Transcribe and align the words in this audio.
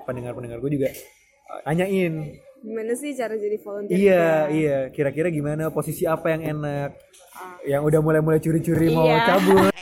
pendengar-pendengar 0.00 0.58
gue 0.58 0.70
juga 0.72 0.88
uh, 1.48 1.60
nanyain 1.64 2.38
Gimana 2.58 2.90
sih 2.92 3.14
cara 3.14 3.32
jadi 3.32 3.54
volunteer? 3.56 3.94
iya 3.94 4.18
juga? 4.18 4.50
iya 4.50 4.78
kira-kira 4.90 5.28
gimana 5.28 5.70
posisi 5.70 6.02
apa 6.04 6.26
yang 6.28 6.42
enak 6.52 6.90
yang 7.64 7.82
udah 7.82 8.00
mulai-mulai 8.00 8.38
curi-curi 8.38 8.90
mau 8.90 9.06
Iya. 9.06 9.22
cabut 9.28 9.70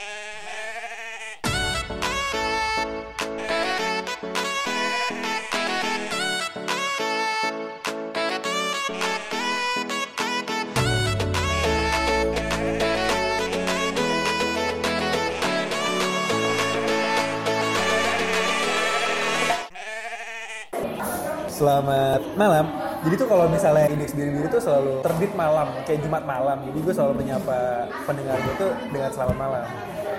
Jadi 23.06 23.22
tuh 23.22 23.28
kalau 23.30 23.46
misalnya 23.46 23.86
indeks 23.86 24.18
diri 24.18 24.34
diri 24.34 24.50
tuh 24.50 24.58
selalu 24.58 24.98
terbit 25.06 25.30
malam, 25.38 25.70
kayak 25.86 26.02
Jumat 26.02 26.26
malam. 26.26 26.58
Jadi 26.66 26.78
gue 26.82 26.90
selalu 26.90 27.14
menyapa 27.22 27.86
pendengar 28.02 28.34
gue 28.42 28.54
tuh 28.58 28.70
dengan 28.90 29.10
selamat 29.14 29.36
malam. 29.38 29.64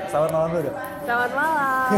Selamat 0.07 0.29
malam 0.31 0.47
dulu 0.55 0.61
dong. 0.71 0.77
Selamat 1.03 1.31
malam. 1.35 1.89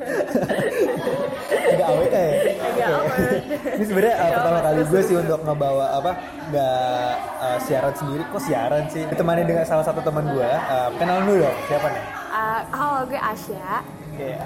Agak 1.70 1.86
awet 1.94 2.10
ya. 2.10 2.26
Agak 2.58 2.86
awet. 2.90 3.42
Ini 3.78 3.84
sebenarnya 3.86 4.14
uh, 4.18 4.30
pertama 4.34 4.58
kali 4.66 4.80
gue 4.82 5.00
sih 5.06 5.14
untuk 5.14 5.40
ngebawa 5.46 5.86
apa 6.02 6.12
nggak 6.50 7.10
uh, 7.38 7.58
siaran 7.62 7.94
sendiri. 7.94 8.22
Kok 8.34 8.42
siaran 8.42 8.84
sih? 8.90 9.06
Ditemani 9.06 9.46
dengan 9.46 9.62
salah 9.62 9.86
satu 9.86 10.02
teman 10.02 10.26
gue. 10.26 10.50
Uh, 10.66 10.90
kenalan 10.98 11.22
dulu 11.22 11.46
dong. 11.46 11.56
Siapa 11.70 11.86
nih? 11.86 12.04
Ah, 12.34 12.60
halo, 12.74 13.06
gue 13.06 13.20
Asya. 13.20 13.86
Kayak 14.18 14.42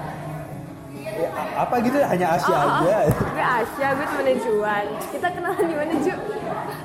ya, 1.15 1.29
apa 1.55 1.75
gitu 1.79 1.97
hanya 1.97 2.27
Asia 2.31 2.51
Oh, 2.51 2.63
aja. 2.77 2.97
gue 3.07 3.43
Asya, 3.57 3.87
gue 3.93 4.05
temennya 4.05 4.35
Juan. 4.37 4.85
Kita 5.09 5.27
kenalan 5.29 5.63
di 5.63 5.75
mana 5.75 5.93
Ju? 5.97 6.13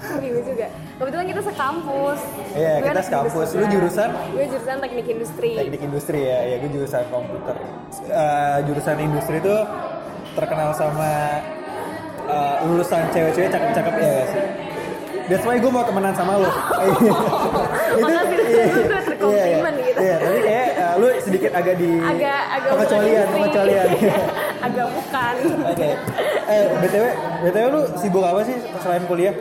Gue 0.01 0.19
bingung 0.19 0.45
juga. 0.45 0.67
Kebetulan 0.97 1.27
kita 1.27 1.43
sekampus. 1.45 2.21
Iya, 2.53 2.73
Gue 2.77 2.89
kita 2.89 3.03
sekampus. 3.03 3.49
Lu 3.53 3.65
jurusan? 3.67 4.09
Gue 4.31 4.45
jurusan 4.47 4.77
teknik 4.79 5.07
industri. 5.09 5.51
teknik 5.57 5.83
industri 5.83 6.21
ya 6.23 6.39
ya 6.47 6.57
gue 6.59 6.71
jurusan 6.71 7.03
komputer 7.09 7.57
Eh, 8.03 8.59
jurusan 8.65 8.97
industri 8.99 9.37
itu 9.39 9.55
terkenal 10.33 10.71
sama 10.73 11.11
eh, 12.25 12.57
lulusan 12.65 13.03
cewek-cewek 13.11 13.51
cakep-cakep 13.51 13.95
ya 13.95 14.11
gak 14.15 14.29
sih 14.29 14.45
That's 15.27 15.47
why 15.47 15.63
gue 15.63 15.71
mau 15.71 15.87
temenan 15.87 16.11
sama 16.11 16.43
lo. 16.43 16.51
Lu 17.95 18.03
tuh 18.83 18.99
terkomplimen 19.07 19.75
gitu. 19.79 19.99
Iya, 20.03 20.17
kayak 20.19 20.27
eh, 20.27 20.35
lu 20.35 20.39
sedikit 21.31 21.51
agak 21.55 21.75
di 21.79 21.91
Agak 22.03 22.43
agak 22.59 22.71
pengecualian, 22.75 23.27
pengecualian. 23.31 23.89
agak 24.67 24.87
bukan. 24.91 25.35
Oke. 25.71 25.89
Eh, 26.51 26.65
BTW, 26.83 27.05
BTW 27.47 27.67
lu 27.71 27.83
sibuk 28.03 28.25
apa 28.27 28.43
sih 28.43 28.59
selain 28.83 29.07
kuliah? 29.07 29.35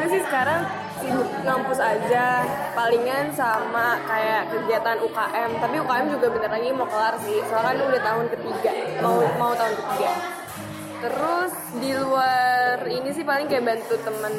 gue 0.00 0.06
sih 0.16 0.22
sekarang 0.24 0.64
sibuk 0.96 1.28
ngampus 1.44 1.76
aja 1.76 2.40
palingan 2.72 3.28
sama 3.36 4.00
kayak 4.08 4.48
kegiatan 4.48 4.96
UKM 4.96 5.50
tapi 5.60 5.76
UKM 5.76 6.06
juga 6.08 6.26
bentar 6.32 6.50
lagi 6.56 6.72
mau 6.72 6.88
kelar 6.88 7.20
sih 7.20 7.36
soalnya 7.52 7.84
udah 7.84 8.00
tahun 8.00 8.26
ketiga 8.32 8.72
mau 9.04 9.20
mau 9.36 9.52
tahun 9.52 9.76
ketiga 9.76 10.12
terus 11.04 11.52
di 11.84 11.92
luar 12.00 12.80
ini 12.88 13.12
sih 13.12 13.24
paling 13.28 13.44
kayak 13.48 13.64
bantu 13.68 13.96
temen 14.00 14.34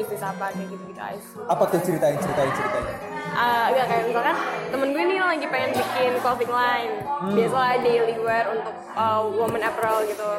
bisnis 0.00 0.24
apa 0.24 0.56
kayak 0.56 0.68
gitu 0.72 0.84
gitu 0.88 1.00
aja 1.04 1.20
Apa 1.52 1.62
tuh 1.68 1.80
ceritain, 1.84 2.16
ceritain, 2.16 2.50
ceritain. 2.52 3.17
Ah, 3.38 3.70
enggak 3.70 3.86
kayak 3.86 4.04
misalkan 4.04 4.36
temen 4.68 4.88
gue 4.90 5.02
ini 5.04 5.14
lagi 5.16 5.46
pengen 5.46 5.70
bikin 5.72 6.12
clothing 6.18 6.50
line 6.50 6.92
biasalah 7.30 7.78
daily 7.78 8.18
wear 8.18 8.44
untuk 8.50 8.74
uh, 8.92 9.22
woman 9.24 9.62
apparel 9.62 10.02
gitu 10.02 10.30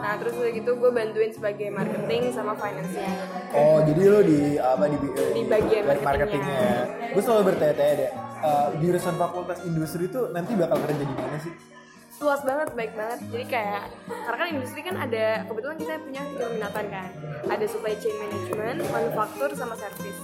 nah 0.00 0.16
terus 0.16 0.32
udah 0.34 0.48
gitu 0.50 0.70
gue 0.74 0.90
bantuin 0.90 1.28
sebagai 1.28 1.68
marketing 1.68 2.32
sama 2.32 2.52
finance-nya 2.54 3.12
Oh, 3.50 3.82
jadi 3.82 4.00
lu 4.06 4.20
di 4.22 4.40
apa 4.56 4.86
di, 4.86 4.96
Di 4.96 5.42
bagian 5.44 5.82
marketingnya. 5.84 6.06
marketingnya. 6.06 6.68
Gue 7.10 7.18
selalu 7.20 7.42
bertanya-tanya 7.46 7.94
deh. 7.98 8.10
eh, 8.40 8.68
jurusan 8.78 9.14
fakultas 9.14 9.58
industri 9.62 10.06
itu 10.06 10.20
nanti 10.30 10.54
bakal 10.54 10.80
kerja 10.80 10.96
di 10.98 11.12
mana 11.12 11.38
sih? 11.38 11.52
luas 12.18 12.44
banget 12.44 12.68
baik 12.74 12.92
banget 12.92 13.18
jadi 13.26 13.44
kayak 13.48 13.82
karena 14.04 14.36
kan 14.36 14.48
industri 14.50 14.80
kan 14.82 14.92
ada 14.94 15.40
kebetulan 15.42 15.76
kita 15.78 15.92
punya 15.98 16.22
keminatan 16.30 16.84
kan 16.90 17.08
ada 17.48 17.64
supply 17.64 17.96
chain 17.96 18.12
management 18.14 18.84
manufaktur 18.86 19.48
sama 19.56 19.72
service 19.72 20.20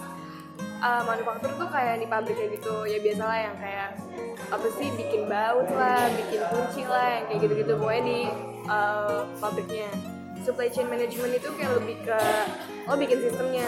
Uh, 0.76 1.02
manufaktur 1.08 1.50
tuh 1.56 1.68
kayak 1.72 2.04
di 2.04 2.06
pabrik 2.06 2.36
kayak 2.36 2.60
gitu. 2.60 2.84
Ya 2.84 3.00
biasalah 3.00 3.38
yang 3.48 3.56
kayak 3.56 3.96
apa 4.52 4.66
sih 4.76 4.92
bikin 4.92 5.24
baut 5.24 5.66
lah 5.72 6.04
bikin 6.14 6.40
kunci 6.52 6.84
lah 6.84 7.16
yang 7.16 7.24
kayak 7.32 7.40
gitu-gitu. 7.48 7.72
Pokoknya 7.80 8.02
di 8.04 8.20
uh, 8.68 9.24
pabriknya. 9.40 9.88
Supply 10.44 10.70
chain 10.70 10.86
management 10.86 11.42
itu 11.42 11.48
kayak 11.58 11.72
lebih 11.80 11.96
ke 12.06 12.18
lo 12.86 12.94
bikin 12.94 13.18
sistemnya. 13.18 13.66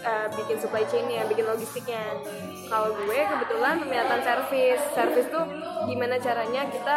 Uh, 0.00 0.26
bikin 0.36 0.56
supply 0.58 0.84
chainnya 0.90 1.22
bikin 1.30 1.46
logistiknya. 1.46 2.02
Kalau 2.66 2.98
gue 2.98 3.20
kebetulan 3.20 3.74
peminatan 3.80 4.20
service. 4.20 4.82
Service 4.92 5.28
tuh 5.30 5.44
gimana 5.86 6.18
caranya 6.18 6.66
kita 6.68 6.96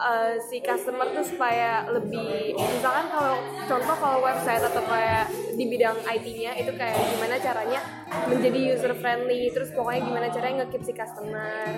uh, 0.00 0.34
si 0.40 0.64
customer 0.64 1.06
tuh 1.12 1.24
supaya 1.24 1.84
lebih 1.92 2.56
misalkan 2.56 3.06
kalau 3.12 3.36
contoh 3.68 3.96
kalau 4.00 4.18
website 4.24 4.64
atau 4.64 4.82
kayak 4.88 5.28
di 5.54 5.64
bidang 5.68 5.96
IT-nya 6.08 6.56
itu 6.56 6.72
kayak 6.74 6.96
gimana 6.96 7.36
caranya 7.36 7.80
menjadi 8.26 8.58
user 8.74 8.92
friendly 8.96 9.52
terus 9.52 9.70
pokoknya 9.76 10.00
gimana 10.08 10.26
caranya 10.32 10.64
nge-keep 10.64 10.82
si 10.88 10.92
customer 10.96 11.68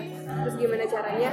terus 0.47 0.55
gimana 0.57 0.85
caranya 0.87 1.31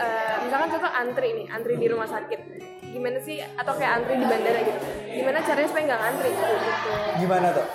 uh, 0.00 0.36
misalkan 0.48 0.68
contoh 0.72 0.90
antri 0.90 1.28
nih 1.36 1.46
antri 1.52 1.74
di 1.76 1.86
rumah 1.86 2.08
sakit 2.08 2.40
gimana 2.88 3.20
sih 3.20 3.38
atau 3.44 3.76
kayak 3.76 4.00
antri 4.00 4.16
di 4.16 4.24
bandara 4.24 4.60
gitu 4.64 4.80
gimana 5.12 5.38
caranya 5.44 5.68
supaya 5.68 5.84
nggak 5.92 6.00
ngantri 6.00 6.30
gitu 6.32 6.56
Gimana 7.18 7.50
tuh? 7.50 7.66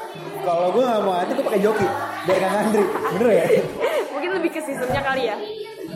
Kalau 0.43 0.71
gue 0.71 0.83
nggak 0.83 1.01
mau 1.03 1.13
ngantri, 1.19 1.33
gue 1.35 1.45
pakai 1.45 1.61
joki 1.61 1.87
biar 2.23 2.37
nggak 2.39 2.51
ngantri. 2.55 2.83
Bener 3.11 3.29
ya? 3.31 3.45
mungkin 4.23 4.39
lebih 4.39 4.55
ke 4.55 4.61
sistemnya 4.63 5.03
kali 5.03 5.27
ya 5.27 5.35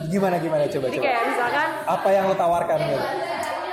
Gimana 0.07 0.35
gimana 0.37 0.63
coba 0.65 0.85
jadi 0.85 0.95
coba. 0.95 1.05
kayak 1.05 1.23
misalkan 1.27 1.67
Apa 1.85 2.07
yang 2.09 2.23
lo 2.25 2.35
tawarkan 2.35 2.77
gitu? 2.81 3.07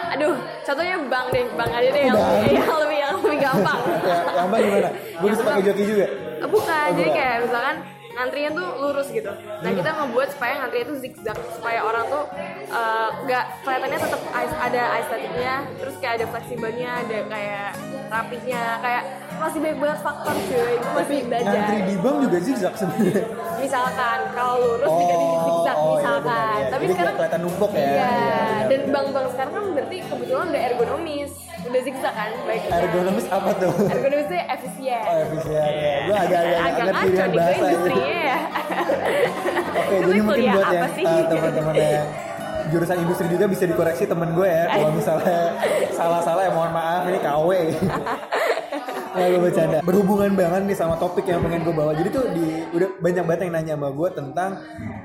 aduh 0.06 0.34
contohnya 0.62 0.96
bank 1.04 1.26
deh 1.28 1.44
bank 1.52 1.70
aja 1.72 1.88
deh 1.88 2.02
yang, 2.04 2.14
Bank. 2.14 2.46
yang 2.48 2.76
lebih 2.78 2.98
yang 3.00 3.12
lebih 3.18 3.38
gampang 3.40 3.80
Ya, 4.04 4.16
yang 4.32 4.46
apa 4.46 4.56
gimana? 4.60 4.88
Gue 5.16 5.28
bisa 5.28 5.42
pakai 5.42 5.62
joki 5.64 5.84
juga. 5.84 6.06
Eh, 6.36 6.48
bukan 6.48 6.70
Oh, 6.84 6.94
jadi 6.94 7.10
kayak 7.10 7.36
misalkan 7.42 7.76
ngantrinya 8.14 8.50
tuh 8.52 8.68
lurus 8.78 9.08
gitu 9.10 9.32
nah 9.58 9.70
kita 9.72 9.90
ngebuat 9.92 10.28
supaya 10.30 10.52
ngantrinya 10.56 10.86
tuh 10.86 10.98
zigzag 11.00 11.34
supaya 11.50 11.80
orang 11.82 12.04
tuh 12.06 12.22
eh, 12.64 13.08
nggak 13.20 13.44
kelihatannya 13.60 13.98
tetap 13.98 14.20
ada 14.54 14.82
estetiknya 14.96 15.54
terus 15.74 15.94
kayak 15.98 16.14
ada 16.14 16.26
fleksibelnya 16.28 16.90
ada 16.96 17.18
kayak 17.26 17.68
rapihnya 18.06 18.62
kayak 18.78 19.02
masih 19.36 19.58
banyak 19.60 19.78
banget 19.78 19.98
faktor 20.00 20.34
cuy 20.40 20.56
gue 20.74 20.92
masih 20.94 21.18
belajar 21.24 21.52
Ngantri 21.54 21.78
di 21.82 21.96
bank 21.96 22.16
juga 22.20 22.38
zigzag 22.40 22.74
sebenarnya. 22.74 23.24
misalkan 23.56 24.18
kalau 24.30 24.54
lurus 24.58 24.88
diganti 24.90 25.26
zigzag 25.38 25.76
iya 25.76 25.92
misalkan 25.94 26.22
benar, 26.24 26.54
iya. 26.54 26.66
tapi 26.66 26.82
Jadi 26.82 26.92
sekarang 26.92 27.14
kelihatan 27.14 27.40
numpuk 27.40 27.70
ya. 27.70 27.80
iya 27.80 28.08
iya. 28.08 28.40
dan 28.66 28.80
bank-bank 28.88 29.26
sekarang 29.30 29.52
kan 29.52 29.64
berarti 29.70 29.96
kebetulan 30.02 30.46
udah 30.46 30.62
ergonomis 30.64 31.32
udah 31.64 31.80
zigzag 31.80 32.14
kan 32.14 32.30
baiknya 32.44 32.70
Ergonomis 32.78 33.26
apa 33.28 33.50
tuh? 33.56 33.74
ergonomis 33.86 34.26
itu 34.26 34.36
efisien 34.36 35.02
Oh, 35.04 35.16
efisien 35.18 35.70
ya. 35.74 35.94
Gue 36.04 36.16
agak-agak 36.18 36.58
agak 36.60 36.84
ngerti 36.86 37.08
gue 37.08 37.26
bahasa 37.34 37.64
industri 37.64 37.94
ini. 37.94 38.12
ya 38.22 38.38
Oke, 39.74 39.96
jadi 40.00 40.20
mungkin 40.20 40.44
buat 40.50 40.68
yang 40.70 40.84
uh, 40.84 41.24
teman-teman 41.26 41.74
yang 41.74 42.06
jurusan 42.64 42.96
industri 42.98 43.26
juga 43.28 43.44
bisa 43.44 43.64
dikoreksi 43.64 44.04
temen 44.04 44.28
gue 44.30 44.44
ya 44.46 44.64
kalau 44.74 44.90
misalnya 44.90 45.40
salah-salah 45.90 46.42
ya 46.42 46.50
mohon 46.50 46.70
maaf 46.70 47.02
ini 47.04 47.18
KW 47.18 47.48
Ya 49.14 49.26
gue 49.30 49.40
bercanda. 49.40 49.78
Berhubungan 49.86 50.30
banget 50.34 50.62
nih 50.66 50.76
sama 50.76 50.98
topik 50.98 51.24
yang 51.30 51.38
pengen 51.46 51.62
gue 51.62 51.74
bawa. 51.74 51.94
Jadi 51.94 52.08
tuh 52.10 52.24
di, 52.34 52.66
udah 52.74 52.88
banyak 52.98 53.24
banget 53.24 53.40
yang 53.46 53.52
nanya 53.54 53.74
sama 53.78 53.88
gue 53.94 54.08
tentang 54.10 54.50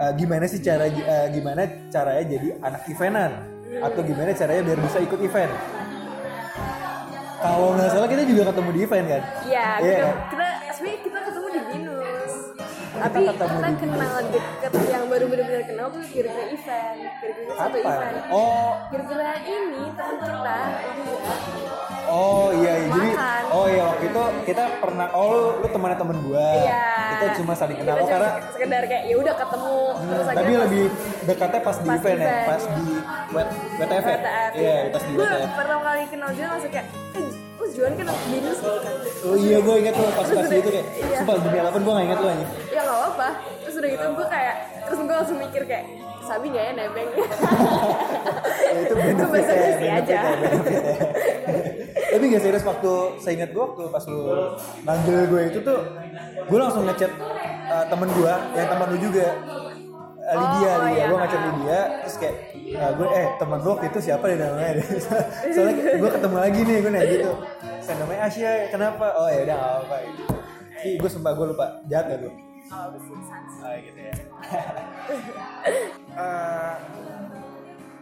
uh, 0.02 0.12
Gimana 0.18 0.46
sih 0.50 0.60
cara 0.66 0.86
uh, 0.90 1.28
gimana 1.30 1.62
caranya 1.94 2.24
jadi 2.26 2.48
anak 2.58 2.82
eventan? 2.90 3.32
Atau 3.80 4.02
gimana 4.02 4.34
caranya 4.34 4.62
biar 4.66 4.80
bisa 4.82 4.98
ikut 4.98 5.20
event? 5.22 5.54
Kalau 7.40 7.72
nggak 7.72 7.90
salah 7.96 8.10
kita 8.12 8.24
juga 8.28 8.52
ketemu 8.52 8.70
di 8.76 8.80
event 8.84 9.06
kan? 9.08 9.22
Iya, 9.48 9.68
Iya 9.80 9.94
kita, 9.96 10.04
kan? 10.04 10.16
kita 10.28 10.48
sebenarnya 10.76 11.00
kita 11.06 11.20
ketemu 11.24 11.48
di 11.48 11.62
Binus. 11.72 12.19
Tapi 13.00 13.18
kita 13.26 13.46
di 13.46 13.74
kenal 13.80 14.14
deket 14.28 14.72
yang 14.88 15.06
baru 15.08 15.26
benar-benar 15.26 15.64
kenal 15.64 15.88
tuh 15.88 16.02
kira-kira 16.06 16.44
event, 16.50 16.98
kira-kira 17.20 17.52
satu 17.56 17.76
event. 17.78 18.16
Oh 18.30 18.72
Kira-kira 18.90 19.32
ini 19.42 19.84
teman 19.92 20.20
kita. 20.20 20.58
Oh 22.10 22.50
iya, 22.52 22.74
iya. 22.76 22.90
jadi 22.90 23.10
oh 23.50 23.66
iya 23.66 23.84
waktu 23.86 24.06
itu 24.08 24.22
kita 24.44 24.64
pernah 24.82 25.08
oh 25.12 25.26
lu, 25.30 25.42
lu 25.62 25.68
temannya 25.70 25.94
temen 25.96 26.18
gua. 26.24 26.48
Iya. 26.58 26.86
Kita 27.10 27.26
cuma 27.38 27.54
saling 27.54 27.78
kenal 27.78 27.96
Kita 27.96 28.04
oh, 28.04 28.10
karena 28.10 28.30
sekedar 28.50 28.84
kayak 28.84 29.04
ya 29.06 29.16
udah 29.16 29.34
ketemu 29.36 29.78
terus 29.90 30.00
Hmm, 30.00 30.32
akhirnya 30.32 30.40
tapi 30.40 30.54
lebih 30.60 30.84
dekatnya 31.24 31.60
pas 31.62 31.78
di 31.78 31.86
pas 31.86 31.96
event 31.96 32.18
ya, 32.18 32.26
event. 32.26 32.48
pas 32.48 32.64
di 32.66 32.86
WTF 33.30 34.06
ya? 34.06 34.18
WTF, 34.18 34.52
Iya, 34.52 34.76
pas 34.90 35.04
di 35.04 35.12
WTF. 35.14 35.50
pertama 35.54 35.82
kali 35.84 36.02
kenal 36.08 36.30
dia 36.32 36.46
langsung 36.48 36.72
kayak, 36.72 36.88
Juan 37.70 37.92
kan 37.94 38.06
Binus 38.28 38.58
gitu 38.58 38.80
kan. 38.80 38.96
Oh 39.22 39.36
iya, 39.36 39.58
gue 39.60 39.76
inget 39.78 39.94
tuh 39.94 40.08
pas 40.12 40.26
pas 40.26 40.48
gitu 40.48 40.70
kayak, 40.70 40.88
Iya. 40.96 41.18
sumpah 41.20 41.36
demi 41.38 41.58
apa 41.58 41.70
pun 41.70 41.82
gue 41.82 41.94
gak 41.94 42.06
inget 42.06 42.20
lu 42.20 42.28
aja. 42.28 42.46
ya 42.70 42.82
nggak 42.82 43.00
apa 43.10 43.28
terus 43.60 43.76
udah 43.76 43.90
gitu 43.90 44.06
gue 44.12 44.28
kayak 44.28 44.56
terus 44.84 45.00
gue 45.00 45.16
langsung 45.16 45.38
mikir 45.38 45.62
kayak 45.64 45.86
sabi 46.22 46.46
nggak 46.48 46.64
ya 46.64 46.72
nebeng 46.76 47.10
ya, 48.70 48.80
itu 48.80 48.94
benefit 48.94 49.18
ya, 49.18 49.28
basi 49.28 49.50
benefit 49.50 49.90
aja. 49.90 50.14
ya, 50.14 50.22
ya. 50.22 50.24
Tapi 52.10 52.24
gak 52.28 52.42
serius 52.42 52.64
waktu 52.64 52.92
saya 53.18 53.34
ingat 53.36 53.50
gue 53.52 53.62
waktu 53.62 53.84
pas 53.88 54.04
lu 54.06 54.22
manggil 54.84 55.18
gue 55.26 55.42
itu 55.48 55.60
tuh 55.60 55.80
gue 56.46 56.58
langsung 56.58 56.84
ngechat 56.86 57.12
uh, 57.68 57.86
temen 57.86 58.10
gue 58.10 58.34
yang 58.56 58.68
temen 58.68 58.88
lu 58.90 58.98
juga 59.00 59.28
Lydia, 60.32 60.70
Oh, 60.70 60.78
Lydia. 60.80 60.94
iya. 60.94 61.06
gue 61.06 61.18
ngechat 61.18 61.42
Lydia 61.42 61.80
terus 62.00 62.16
kayak 62.18 62.36
uh, 62.76 62.92
gue 62.94 63.08
eh 63.10 63.28
temen 63.36 63.58
gue 63.60 63.72
waktu 63.72 63.88
itu 63.88 64.00
siapa 64.02 64.24
deh 64.26 64.38
namanya 64.38 64.72
soalnya 65.54 65.74
gue 65.96 66.10
ketemu 66.12 66.38
lagi 66.38 66.60
nih 66.62 66.76
gue 66.80 66.92
nanya 66.92 67.08
gitu 67.08 67.32
saya 67.80 67.96
namanya 67.98 68.22
Asia 68.24 68.52
kenapa 68.70 69.06
oh 69.16 69.28
ya 69.28 69.40
udah 69.44 69.58
apa 69.82 69.96
gitu 70.06 70.24
Ih, 70.80 70.96
gue 70.96 71.10
sumpah 71.12 71.32
gue 71.34 71.46
lupa 71.50 71.66
jahat 71.86 72.06
gak 72.08 72.20
gue 72.24 72.34
oh 72.70 72.86
Ah 73.60 73.76
gitu 73.82 74.00
ya. 74.00 74.14
Eh, 76.20 76.76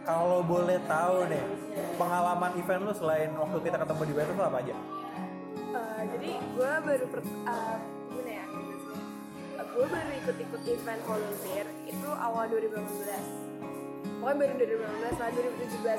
kalau 0.02 0.40
boleh 0.42 0.80
tahu 0.84 1.28
nih 1.28 1.44
pengalaman 1.94 2.50
event 2.56 2.82
lu 2.82 2.92
selain 2.92 3.30
waktu 3.32 3.58
kita 3.62 3.76
ketemu 3.78 4.02
di 4.02 4.12
Batu 4.16 4.32
apa 4.40 4.58
aja? 4.58 4.74
Eh, 5.68 6.02
jadi 6.16 6.28
gue 6.34 6.72
baru 6.82 7.06
per, 7.06 7.20
uh, 7.46 7.76
gue 9.78 9.86
baru 9.86 10.10
ikut-ikut 10.16 10.62
event 10.66 11.02
volunteer 11.04 11.66
itu 11.86 12.08
awal 12.10 12.50
2018 12.50 12.82
pokoknya 14.18 14.36
baru 14.36 14.52
2018 14.58 15.22
lah 15.22 15.28
2017 15.30 15.38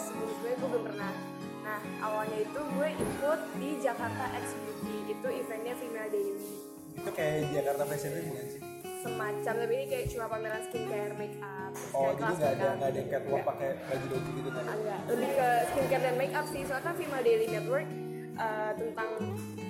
sebelum 0.04 0.30
sebelumnya 0.30 0.54
gue 0.54 0.70
belum 0.70 0.84
pernah 0.84 1.14
nah 1.62 1.80
awalnya 2.02 2.40
itu 2.42 2.60
gue 2.60 2.90
ikut 2.92 3.40
di 3.56 3.70
Jakarta 3.80 4.26
X 4.36 4.46
Beauty 4.58 4.96
itu 5.10 5.28
eventnya 5.30 5.74
Female 5.76 6.10
Daily 6.10 6.50
Itu 6.92 7.10
kayak 7.10 7.56
Jakarta 7.56 7.84
Fashion 7.86 8.12
Week 8.12 8.28
bukan 8.28 8.46
sih? 8.50 8.60
semacam 9.00 9.54
tapi 9.56 9.74
ini 9.74 9.86
kayak 9.88 10.06
cuma 10.12 10.26
pameran 10.28 10.62
skincare 10.62 11.14
make 11.16 11.40
up 11.40 11.72
Oh, 11.96 12.12
jadi 12.12 12.34
nggak 12.36 12.52
ada 12.52 12.68
nggak 12.76 12.90
ada 12.90 13.00
gitu. 13.00 13.08
catwalk 13.08 13.32
Nggak. 13.32 13.48
pakai 13.48 13.70
baju-baju 13.80 14.30
gitu 14.34 14.50
kan? 14.50 14.64
Enggak, 14.68 15.00
lebih 15.08 15.30
ke 15.32 15.50
skincare 15.70 16.04
dan 16.04 16.16
make 16.18 16.36
up 16.36 16.46
sih. 16.50 16.62
Soalnya 16.66 16.84
kan 16.84 16.96
Female 16.98 17.24
Daily 17.24 17.48
Network 17.48 17.88
eh, 18.36 18.72
tentang 18.76 19.10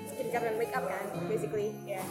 skincare 0.08 0.44
dan 0.48 0.56
make 0.58 0.74
up 0.74 0.86
kan, 0.88 1.04
basically 1.28 1.68
ya. 1.86 2.02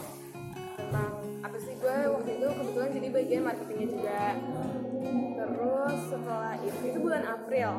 Tentang 0.89 1.13
apa 1.45 1.57
sih 1.61 1.73
gue 1.77 1.97
waktu 2.09 2.29
itu 2.41 2.47
kebetulan 2.49 2.89
jadi 2.97 3.07
bagian 3.13 3.41
marketingnya 3.45 3.87
juga. 3.93 4.21
Terus 5.37 5.99
setelah 6.09 6.53
itu 6.65 6.81
itu 6.81 6.97
bulan 6.99 7.23
April, 7.29 7.69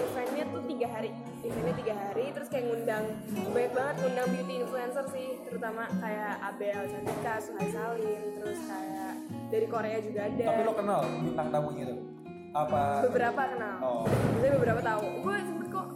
eventnya 0.00 0.44
tuh 0.48 0.62
tiga 0.64 0.88
hari, 0.90 1.12
eventnya 1.44 1.74
tiga 1.76 1.94
hari, 1.94 2.24
terus 2.32 2.48
kayak 2.48 2.64
ngundang 2.72 3.04
banyak 3.52 3.72
banget 3.76 3.94
ngundang 4.00 4.28
beauty 4.32 4.54
influencer 4.64 5.04
sih, 5.12 5.28
terutama 5.46 5.86
kayak 6.00 6.34
Abel 6.40 6.80
Cantika, 6.88 7.34
Suhai 7.38 7.68
Salim, 7.70 8.20
terus 8.42 8.60
kayak 8.64 9.12
dari 9.52 9.66
Korea 9.68 9.98
juga 10.02 10.20
ada 10.26 10.44
Tapi 10.50 10.62
lo 10.64 10.72
kenal 10.72 11.00
bintang 11.20 11.48
tamunya 11.52 11.84
tuh? 11.92 12.00
Apa? 12.48 12.82
beberapa 13.06 13.42
kenal 13.44 13.76
Oh. 13.78 14.02
Beberapa 14.40 14.80
tahu 14.80 15.04
gue 15.22 15.36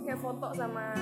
kayak 0.03 0.21
foto 0.21 0.49
sama 0.55 0.95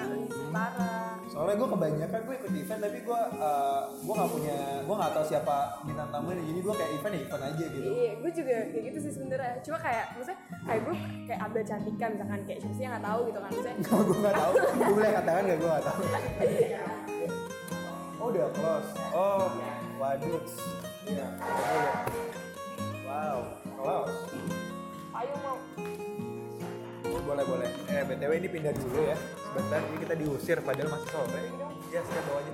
Para 0.52 1.16
Soalnya 1.30 1.56
gue 1.62 1.68
kebanyakan 1.70 2.20
gue 2.26 2.34
ikut 2.42 2.52
event 2.58 2.80
tapi 2.82 2.98
gue 3.06 3.20
uh, 3.38 3.82
gue 4.02 4.14
nggak 4.18 4.30
punya 4.34 4.58
gue 4.82 4.94
nggak 4.98 5.12
tahu 5.14 5.24
siapa 5.30 5.56
bintang 5.86 6.10
tamunya 6.10 6.42
jadi 6.42 6.60
gue 6.60 6.74
kayak 6.74 6.90
event 6.98 7.14
ya 7.14 7.20
event 7.22 7.42
aja 7.46 7.64
gitu. 7.70 7.86
iya 7.86 8.12
gue 8.18 8.30
juga 8.34 8.56
kayak 8.74 8.84
gitu 8.90 8.98
sih 8.98 9.12
sebenarnya. 9.14 9.54
Cuma 9.62 9.78
kayak 9.78 10.04
maksudnya 10.18 10.38
kayak 10.66 10.80
gue 10.82 10.94
kayak 11.30 11.40
Abel 11.46 11.62
Cantika 11.62 12.06
misalkan 12.10 12.40
kayak 12.44 12.58
siapa 12.58 12.74
sih 12.74 12.82
yang 12.82 12.92
nggak 12.98 13.06
tahu 13.06 13.20
gitu 13.30 13.38
kan 13.38 13.50
maksudnya. 13.50 13.76
Gue 13.86 14.18
nggak 14.20 14.36
tahu. 14.36 14.52
Gue 14.58 14.94
boleh 14.98 15.10
katakan 15.14 15.42
gak 15.46 15.58
gue 15.58 15.70
nggak 15.70 15.84
tahu. 15.86 16.00
Oh 18.20 18.26
udah 18.28 18.46
close. 18.52 18.90
Oh 19.14 19.46
waduh. 19.96 20.42
Iya 21.06 21.28
wow 23.06 23.38
close. 23.78 24.16
Ayo 25.10 25.34
mau 25.44 25.56
boleh 27.30 27.46
boleh. 27.46 27.70
Eh 27.94 28.02
btw 28.02 28.32
ini 28.42 28.48
pindah 28.50 28.74
dulu 28.74 29.06
ya. 29.06 29.14
Sebentar 29.38 29.78
ini 29.86 29.96
kita 30.02 30.14
diusir. 30.18 30.58
Padahal 30.66 30.90
masih 30.90 31.08
sore 31.14 31.42
ya 31.94 32.02
saya 32.06 32.22
bawa 32.26 32.38
aja. 32.42 32.52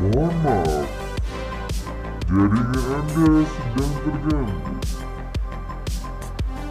Mohon 0.00 0.34
maaf, 0.44 0.88
jaringan 2.28 2.84
Anda 2.88 3.28
sedang 3.48 3.92
terganggu. 4.04 4.74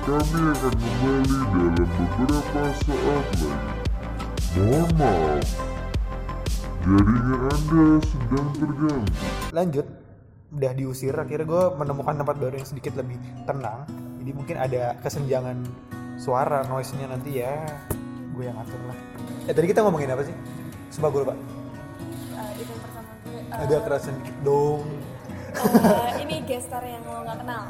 Kami 0.04 0.40
akan 0.52 0.74
kembali 0.76 1.38
dalam 1.42 1.90
beberapa 1.98 2.64
saat 2.78 3.28
lagi. 3.34 3.50
Mohon 4.54 4.90
maaf, 4.98 5.48
jaringan 6.86 7.42
Anda 7.50 7.86
sedang 8.02 8.50
terganggu. 8.58 9.14
lanjut. 9.54 9.88
Udah 10.54 10.70
diusir 10.78 11.18
akhirnya 11.18 11.50
gue 11.50 11.64
menemukan 11.82 12.14
tempat 12.14 12.38
baru 12.38 12.62
yang 12.62 12.70
sedikit 12.70 12.94
lebih 12.94 13.18
tenang 13.50 13.90
jadi 14.24 14.40
mungkin 14.40 14.56
ada 14.56 14.96
kesenjangan 15.04 15.68
suara 16.16 16.64
noise 16.72 16.96
nya 16.96 17.12
nanti 17.12 17.44
ya. 17.44 17.60
Gue 18.32 18.48
yang 18.48 18.56
atur 18.56 18.80
lah. 18.88 18.96
Eh 19.44 19.52
tadi 19.52 19.68
kita 19.68 19.84
ngomongin 19.84 20.16
apa 20.16 20.24
sih? 20.24 20.32
Sumpah 20.96 21.12
gue 21.12 21.28
pertama 21.28 21.44
gue 21.44 21.52
eh, 23.52 23.64
agak 23.68 23.84
kerasan 23.84 24.16
dikit 24.24 24.38
dong. 24.48 24.88
eh, 25.60 26.24
ini 26.24 26.40
gestar 26.48 26.80
yang 26.88 27.04
lo 27.04 27.28
nggak 27.28 27.38
kenal. 27.44 27.64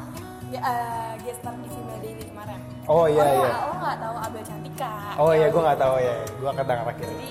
Ya, 0.54 0.60
eh, 0.62 1.12
gestar 1.26 1.58
di 1.58 1.68
Female 1.74 2.00
Daily 2.06 2.24
kemarin. 2.30 2.60
Oh 2.86 3.10
iya 3.10 3.26
oh, 3.26 3.34
iya. 3.34 3.50
lo 3.50 3.74
nggak 3.74 3.96
tahu 3.98 4.16
Abel 4.22 4.42
Cantika? 4.46 4.94
Oh 5.18 5.32
iya 5.34 5.46
gue 5.50 5.62
nggak 5.66 5.80
tahu 5.82 5.94
ya 5.98 6.16
gue 6.22 6.48
angkat 6.54 6.66
tangan 6.70 6.86
akhirnya 6.86 7.10
jadi 7.10 7.30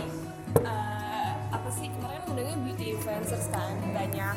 eh, 0.67 1.31
apa 1.47 1.69
sih? 1.71 1.87
Kemarin 1.87 2.21
undangnya 2.27 2.55
beauty 2.59 2.85
influencers 2.91 3.47
kan 3.55 3.71
banyak. 3.95 4.35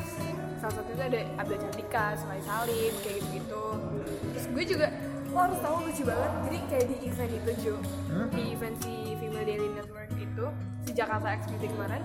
Salah 0.62 0.74
satu 0.78 0.90
itu 0.94 1.02
ada 1.02 1.20
Abel 1.42 1.58
Cantika, 1.58 2.14
Sulai 2.22 2.38
Salim 2.46 2.94
kayak 3.02 3.18
gitu 3.34 3.62
gitu 4.06 4.25
terus 4.36 4.46
gue 4.46 4.64
juga 4.68 4.86
lo 5.26 5.38
harus 5.42 5.58
tahu 5.58 5.76
lucu 5.82 6.02
banget? 6.02 6.30
Jadi 6.42 6.58
kayak 6.66 6.86
di 6.86 6.96
event 7.02 7.32
itu 7.34 7.50
Jo 7.62 7.74
Hmm? 8.06 8.28
di 8.30 8.42
event 8.50 8.76
si 8.78 8.92
Female 9.16 9.44
Daily 9.44 9.68
Network 9.70 10.10
itu 10.14 10.44
si 10.82 10.90
Jakarta 10.92 11.28
X 11.34 11.40
Beauty 11.46 11.68
kemarin 11.68 12.02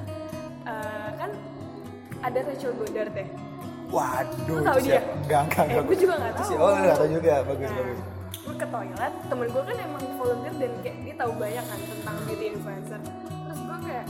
eh, 0.63 1.09
kan 1.13 1.31
ada 2.21 2.39
Rachel 2.41 2.73
Goddard 2.73 3.11
ya 3.13 3.27
waduh 3.87 4.59
tahu 4.61 4.79
dia? 4.79 5.03
enggak 5.19 5.41
enggak 5.45 5.61
Eh, 5.61 5.67
enggak 5.69 5.83
gue 5.85 5.97
juga 5.97 6.13
nggak 6.17 6.33
tahu. 6.33 6.49
oh 6.53 6.69
lu 6.69 6.79
nggak 6.81 6.97
tahu 6.97 7.09
juga? 7.11 7.33
Bagus 7.41 7.67
Nah, 7.67 7.77
bagus. 7.77 7.99
gue 8.33 8.55
ke 8.57 8.67
toilet 8.67 9.13
temen 9.25 9.47
gue 9.47 9.63
kan 9.63 9.77
emang 9.77 10.03
volunteer 10.15 10.53
dan 10.57 10.71
kayak 10.81 10.97
dia 10.97 11.15
tahu 11.17 11.31
banyak 11.37 11.65
kan 11.65 11.79
tentang 11.81 12.15
beauty 12.25 12.45
influencer. 12.49 12.99
Terus 13.21 13.59
gue 13.61 13.77
kayak 13.81 14.05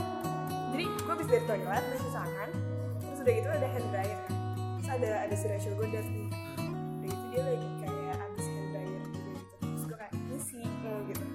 jadi 0.70 0.84
gue 0.88 1.12
habis 1.12 1.28
dari 1.28 1.44
toilet 1.44 1.84
terus 1.84 2.12
tangan 2.12 2.48
terus 3.02 3.18
udah 3.20 3.32
gitu 3.34 3.48
ada 3.50 3.66
hand 3.68 3.88
dryer. 3.90 4.20
Terus 4.72 4.88
ada 4.88 5.10
ada 5.20 5.34
si 5.34 5.46
Rachel 5.46 5.74
Goddard 5.74 6.06
nih. 6.06 6.26
Udah 6.96 7.08
gitu 7.08 7.24
dia 7.28 7.42
lagi 7.44 7.68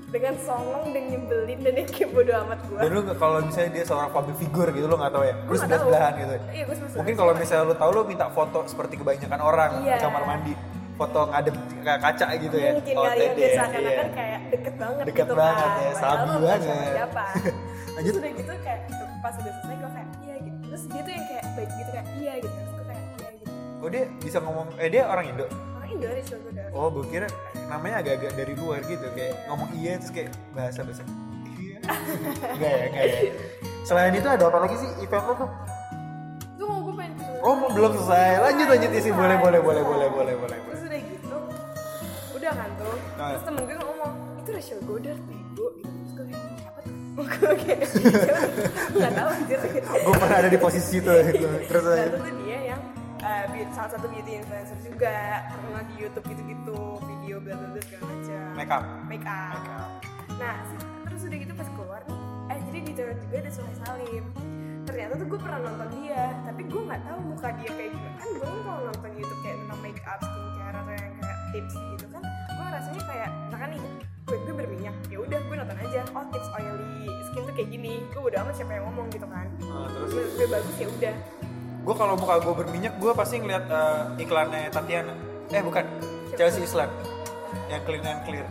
dengan 0.08 0.34
songong 0.40 0.86
dan 0.90 1.04
nyebelin 1.06 1.60
dan 1.60 1.74
yang 1.76 1.88
kayak 1.88 2.10
bodo 2.10 2.32
amat 2.48 2.60
gue 2.64 2.80
dan 2.80 2.90
lu 2.90 3.02
kalau 3.14 3.38
misalnya 3.42 3.72
dia 3.74 3.84
seorang 3.84 4.10
public 4.10 4.36
figure 4.38 4.70
gitu 4.72 4.86
lu 4.86 4.96
nggak 4.96 5.12
tahu 5.12 5.24
ya. 5.24 5.36
Lu 5.36 5.44
nggak 5.46 5.60
sebelah 5.60 5.80
sebelahan 5.84 6.14
gitu. 6.16 6.34
Iya 6.48 6.64
gue 6.64 6.76
sebelah 6.76 6.96
mungkin 6.96 7.16
kalau 7.16 7.32
misalnya 7.36 7.64
lu 7.64 7.76
tahu 7.76 7.90
lu 7.92 8.02
minta 8.04 8.26
foto 8.30 8.60
seperti 8.66 8.94
kebanyakan 8.96 9.40
orang 9.42 9.70
di 9.78 9.92
kamar 9.94 10.24
mandi. 10.26 10.54
Foto 10.98 11.20
ngadep 11.30 11.54
ke 11.54 11.94
kaca 11.94 12.26
gitu 12.36 12.58
ya. 12.58 12.72
Mungkin 12.74 12.96
Oh, 12.98 13.06
kali 13.06 13.22
ya 13.22 13.32
biasa 13.32 13.54
ya, 13.54 13.66
karena 13.70 13.86
iya. 13.86 14.00
kan 14.00 14.10
kayak 14.10 14.40
deket 14.50 14.74
banget 14.74 15.04
Deket 15.06 15.22
gitu 15.22 15.34
banget 15.38 15.58
kan 15.62 15.70
ya, 15.78 15.92
sabi 15.94 16.26
banget. 16.42 16.60
sama 16.66 16.86
siapa. 16.90 17.24
Lanjut. 17.98 18.14
terus 18.14 18.18
udah 18.18 18.32
gitu 18.34 18.52
kayak 18.66 18.80
pas 19.20 19.34
udah 19.36 19.54
selesai 19.54 19.76
gue 19.78 19.90
kayak 19.94 20.10
iya 20.18 20.36
gitu. 20.42 20.58
Terus 20.64 20.84
dia 20.88 21.02
tuh 21.04 21.14
yang 21.14 21.26
kayak 21.28 21.44
baik 21.54 21.70
gitu 21.72 21.90
kayak 21.92 22.08
iya 22.18 22.34
gitu. 22.38 22.56
Terus 22.56 22.72
gue 22.72 22.86
kayak 22.88 23.04
iya 23.14 23.30
gitu. 23.30 23.52
Oh 23.78 23.90
dia 23.92 24.04
bisa 24.18 24.38
ngomong 24.42 24.68
eh 24.76 24.90
dia 24.90 25.04
orang 25.06 25.26
Indo 25.28 25.46
oh 26.74 26.88
gue 26.92 27.06
kira 27.08 27.28
namanya 27.68 27.96
agak-agak 28.02 28.32
dari 28.36 28.54
luar 28.54 28.80
gitu 28.86 29.08
kayak 29.16 29.34
ngomong 29.48 29.70
iya 29.76 29.98
terus 29.98 30.12
kayak 30.12 30.30
bahasa 30.52 30.84
bahasa. 30.84 31.04
Iya. 31.58 31.80
Enggak 32.54 32.72
ya 32.72 32.86
enggak 32.92 33.06
ya. 33.06 33.32
Selain 33.82 34.12
itu 34.12 34.28
ada 34.28 34.44
apa 34.46 34.58
lagi 34.62 34.76
sih 34.78 34.90
event 35.00 35.26
lo 35.26 35.34
tuh? 35.36 35.50
Tuh 36.58 36.66
mau 36.68 36.80
gue 36.84 36.96
pengen 36.96 37.14
oh 37.40 37.54
belum 37.72 37.92
selesai. 37.96 38.32
Lanjut 38.44 38.68
lanjut 38.68 38.92
isi. 38.94 39.10
Boleh 39.12 39.38
boleh 39.40 39.60
boleh 39.64 39.84
boleh 39.84 40.08
boleh 40.12 40.36
boleh. 40.36 40.58
Terus 40.68 40.82
udah 40.84 41.00
gitu 41.02 41.38
udah 42.38 42.52
kan 42.54 42.70
tuh 42.78 42.96
Ah. 43.18 43.34
terus 43.34 43.44
temen 43.44 43.62
gue 43.66 43.76
ngomong 43.80 44.14
itu 44.38 44.50
Rachel 44.54 44.80
Goddard 44.84 45.22
bego. 45.26 45.68
Gitu. 45.74 45.88
Terus 45.88 46.12
gue 46.14 46.26
kayak 46.28 46.44
siapa 46.60 46.80
tuh? 46.84 46.94
Gue 47.18 47.56
kayak 47.58 47.82
siapa? 47.90 48.40
nggak 48.94 49.12
tahu 49.16 49.30
anjir. 49.34 49.58
Gue 49.82 50.16
pernah 50.22 50.38
ada 50.38 50.50
di 50.50 50.60
posisi 50.60 51.02
itu 51.02 51.10
gitu. 51.10 51.48
terus 51.66 51.84
Nah, 51.84 51.96
aja 51.98 52.06
yang 52.14 52.47
uh, 53.28 53.44
salah 53.76 53.92
satu 53.92 54.08
beauty 54.08 54.40
influencer 54.40 54.80
juga 54.80 55.44
terkenal 55.52 55.84
di 55.92 55.96
YouTube 56.00 56.26
gitu-gitu 56.32 56.80
video 57.04 57.38
bla 57.44 57.54
bla 57.60 57.68
bla 57.76 57.82
segala 57.84 58.04
macam 58.08 58.48
make 58.56 58.72
up 58.72 58.84
make 59.12 59.28
up. 59.28 59.52
Make 59.60 59.72
up. 59.76 59.90
Nah, 60.38 60.56
terus 61.10 61.22
udah 61.26 61.38
gitu 61.42 61.54
pas 61.58 61.68
keluar 61.74 62.02
nih, 62.06 62.22
eh 62.54 62.60
jadi 62.70 62.80
di 62.86 62.92
toilet 62.94 63.18
juga 63.26 63.36
ada 63.42 63.50
Suhai 63.50 63.76
Salim. 63.82 64.26
Ternyata 64.86 65.14
tuh 65.18 65.28
gue 65.34 65.40
pernah 65.42 65.60
nonton 65.66 65.90
dia, 65.98 66.24
tapi 66.46 66.62
gue 66.64 66.78
nggak 66.78 67.02
tahu 67.10 67.20
muka 67.26 67.50
dia 67.58 67.72
kayak 67.74 67.92
gimana. 67.92 68.16
Kan 68.22 68.30
gue 68.38 68.46
kan 68.46 68.60
kalau 68.62 68.82
nonton 68.86 69.12
YouTube 69.18 69.42
kayak 69.42 69.58
tentang 69.66 69.80
make 69.82 70.02
up, 70.06 70.20
skincare 70.22 70.78
atau 70.78 70.94
yang 70.94 71.14
kayak 71.18 71.38
tips 71.52 71.74
gitu 71.74 72.06
kan, 72.14 72.24
gue 72.24 72.68
rasanya 72.70 73.04
kayak, 73.10 73.30
misalkan 73.34 73.70
nih, 73.74 73.82
gue, 74.30 74.38
gue 74.46 74.54
berminyak, 74.54 74.96
ya 75.10 75.18
udah 75.18 75.40
gue 75.42 75.56
nonton 75.58 75.78
aja. 75.82 76.02
Oh 76.14 76.26
tips 76.30 76.50
oily 76.54 77.10
skin 77.28 77.42
tuh 77.50 77.54
kayak 77.58 77.70
gini, 77.74 77.94
gue 78.14 78.22
udah 78.22 78.40
amat 78.46 78.54
siapa 78.56 78.72
yang 78.78 78.86
ngomong 78.94 79.08
gitu 79.10 79.28
kan. 79.28 79.48
Nah, 79.66 79.88
terus 79.90 80.32
gue 80.38 80.48
bagus 80.48 80.76
ya 80.78 80.88
udah. 80.88 81.16
Gue 81.88 81.96
kalau 81.96 82.20
muka 82.20 82.36
gue 82.44 82.52
berminyak 82.52 83.00
gue 83.00 83.12
pasti 83.16 83.40
ngeliat 83.40 83.64
eh, 83.72 84.24
iklannya 84.28 84.68
Tatiana. 84.68 85.16
Eh 85.48 85.64
bukan. 85.64 85.88
Chelsea 86.36 86.68
Island 86.68 86.92
yang 87.72 87.82
clean 87.88 88.04
and 88.04 88.20
clear. 88.28 88.46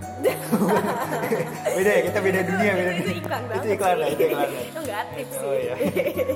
Beda 1.77 1.91
ya 1.93 2.01
kita 2.09 2.19
beda 2.25 2.41
dunia 2.49 2.73
beda 2.73 2.91
itu 2.93 3.03
dunia. 3.05 3.17
iklan 3.21 3.43
itu 3.45 3.69
iklan 3.77 3.97
ya 3.97 4.07
sih. 4.09 4.13
itu 4.13 4.25
iklan. 4.29 4.49
Itu 4.49 4.81
nggak 4.85 4.99
aktif 5.05 5.27
sih. 5.29 5.45
oh 5.45 5.55
iya. 5.57 5.75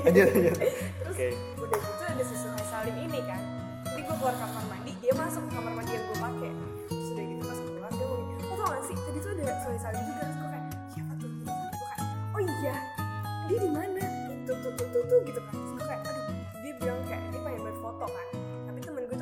Lanjut 0.05 0.27
lanjut. 0.29 0.55
Oke. 1.09 1.27
udah 1.57 1.60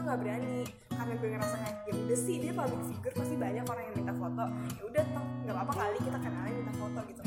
nggak 0.10 0.22
berani. 0.26 0.58
Karena 0.90 1.14
gue 1.16 1.30
ngerasa 1.30 1.56
kayak 1.62 1.76
ya 1.86 1.94
udah 1.94 2.18
sih 2.18 2.36
dia 2.42 2.52
public 2.58 2.82
figure 2.90 3.16
pasti 3.16 3.36
banyak 3.38 3.66
orang 3.70 3.84
yang 3.86 3.96
minta 3.96 4.14
foto. 4.18 4.44
Ya 4.50 4.84
udah 4.90 5.04
toh 5.14 5.26
nggak 5.46 5.56
apa-apa 5.56 5.74
kali 5.78 5.98
kita 6.02 6.18
kenalin 6.18 6.56
minta 6.66 6.74
foto 6.82 7.00
gitu. 7.06 7.22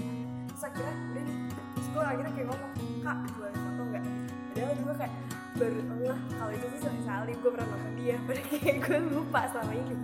Terus 0.51 0.63
akhirnya 0.67 0.95
udah 0.99 1.23
nih 1.23 1.37
terus 1.73 1.87
gue 1.89 2.03
akhirnya 2.03 2.33
kayak 2.35 2.47
ngomong 2.51 2.73
kak 3.07 3.19
boleh 3.39 3.55
foto 3.55 3.83
nggak? 3.87 4.05
Padahal 4.53 4.75
gue 4.75 4.95
kayak 4.99 5.15
baru 5.53 5.81
ngeh 5.85 6.21
kalau 6.35 6.53
itu 6.53 6.67
tuh 6.67 6.81
Sony 6.83 7.03
Salim 7.07 7.37
gue 7.39 7.51
pernah 7.55 7.69
nonton 7.71 7.93
dia. 8.03 8.17
Padahal 8.27 8.47
kayak 8.51 8.79
gue 8.83 8.99
lupa 9.15 9.41
selama 9.47 9.73
ini. 9.79 9.95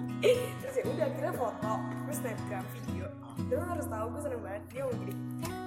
Terus 0.63 0.75
ya 0.79 0.85
udah 0.87 1.05
akhirnya 1.11 1.33
foto 1.35 1.73
terus 2.07 2.19
snapgram 2.23 2.65
video 2.73 2.88
dan 3.49 3.57
lo 3.57 3.67
harus 3.67 3.87
tahu 3.89 4.07
gue 4.13 4.21
seneng 4.21 4.43
banget. 4.45 4.63
Dia 4.69 4.81
ngomong 4.85 5.01
gini 5.01 5.15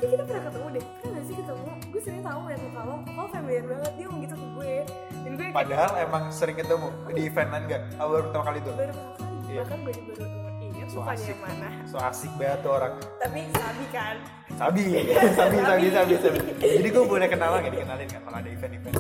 eh 0.02 0.08
kita 0.10 0.24
pernah 0.26 0.44
ketemu 0.50 0.68
deh. 0.74 0.86
Pernah 1.02 1.12
gak 1.14 1.26
sih 1.26 1.36
ketemu? 1.38 1.66
Gue 1.94 2.02
sering 2.02 2.22
tahu 2.26 2.40
ngeliat 2.46 2.62
muka 2.62 2.82
lo 2.86 2.96
lo 3.06 3.24
familiar 3.30 3.64
banget? 3.66 3.92
Dia 3.98 4.06
ngomong 4.10 4.22
gitu 4.22 4.36
ke 4.38 4.48
gue. 4.54 4.74
Dan 5.12 5.32
gue 5.34 5.46
kayak 5.46 5.58
padahal 5.58 5.92
emang 6.02 6.24
sering 6.34 6.58
ketemu 6.58 6.88
di 7.14 7.22
eventan 7.26 7.62
gak 7.70 7.82
oh, 7.98 8.06
baru 8.10 8.24
pertama 8.30 8.44
kali 8.50 8.60
tuh? 8.62 8.74
Baru 8.78 8.94
pertama 8.94 9.14
kali. 9.18 9.30
Iya. 9.52 9.62
bahkan 9.68 9.80
gue 9.84 9.94
juga 10.00 10.14
baru 10.16 10.50
ingat 10.64 10.90
so 10.94 11.00
asik 11.04 11.28
yang 11.28 11.42
mana. 11.44 11.70
So 11.84 11.98
asik 12.00 12.32
banget 12.40 12.60
tuh 12.64 12.72
orang. 12.72 12.94
Tapi 13.20 13.40
sabi 13.52 13.86
kan? 13.92 14.16
Sabi. 14.56 14.84
Sabi 15.40 15.58
sabi 15.60 15.86
sabi. 15.90 16.14
sabi 16.22 16.40
jadi 16.62 16.88
gue 16.94 17.04
boleh 17.04 17.28
kenalan 17.28 17.66
gak 17.66 17.74
dikenalin 17.74 18.08
kan 18.08 18.22
kalau 18.22 18.38
ada 18.38 18.50
event 18.50 18.74
event 18.78 18.96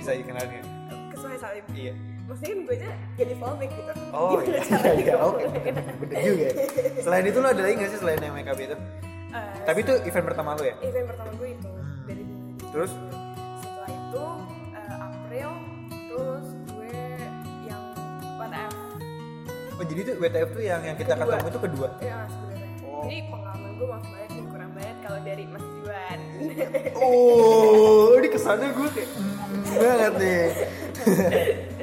bisa 0.00 0.16
dikenalin 0.16 0.64
ke 1.12 1.16
Salim 1.38 1.64
iya 1.76 1.92
maksudnya 2.30 2.48
kan 2.48 2.60
gue 2.62 2.74
aja 2.76 2.88
jadi 3.16 3.34
fallback 3.34 3.70
gitu 3.72 3.92
Oh 4.10 4.38
Gimana 4.38 4.54
iya, 4.54 4.90
iya, 4.94 5.12
gue 5.12 5.26
oke, 5.26 5.44
bener, 5.52 5.84
juga 6.22 6.38
ya. 6.40 6.52
Selain 7.00 7.24
itu 7.24 7.38
lo 7.38 7.48
ada 7.48 7.60
lagi 7.60 7.74
gak 7.76 7.90
sih 7.90 7.98
selain 7.98 8.18
yang 8.18 8.34
MKB 8.36 8.60
itu? 8.64 8.76
Eh, 9.30 9.46
Tapi 9.60 9.78
itu 9.80 9.92
event 10.04 10.24
pertama 10.24 10.50
lo 10.52 10.62
ya? 10.62 10.74
event 10.80 11.06
pertama 11.08 11.30
gue 11.32 11.48
itu 11.50 11.68
Hmm. 11.70 12.06
dari 12.06 12.22
dulu 12.22 12.70
Terus? 12.70 12.92
setelah 13.56 13.90
itu 13.90 14.24
eh, 14.70 14.96
April 14.96 15.50
terus 16.06 16.46
gue 16.68 16.92
yang 17.64 17.82
WTF 18.36 18.72
Oh 19.72 19.84
jadi 19.84 20.00
itu 20.00 20.12
WTF 20.16 20.48
tuh 20.50 20.62
yang 20.62 20.80
yang 20.82 20.96
kita 20.96 21.12
Kedua. 21.12 21.26
ketemu 21.28 21.48
itu 21.48 21.60
kedua? 21.60 21.88
ya 21.98 22.18
sebenarnya 22.26 22.68
Oh. 22.82 23.02
jadi 23.02 23.18
pengalaman 23.26 23.70
gue 23.72 23.86
maaf 23.86 24.04
banget 24.04 24.30
nih 24.30 24.44
kurang 24.46 24.70
banget 24.72 24.96
kalau 25.00 25.20
dari 25.20 25.44
Mas 25.46 25.64
Juan 25.76 26.18
Oh, 26.96 28.12
ini 28.14 28.28
kesannya 28.28 28.68
gue 28.70 28.88
kayak 28.90 29.08
mm, 29.10 29.62
banget 29.74 30.12
nih. 30.16 30.44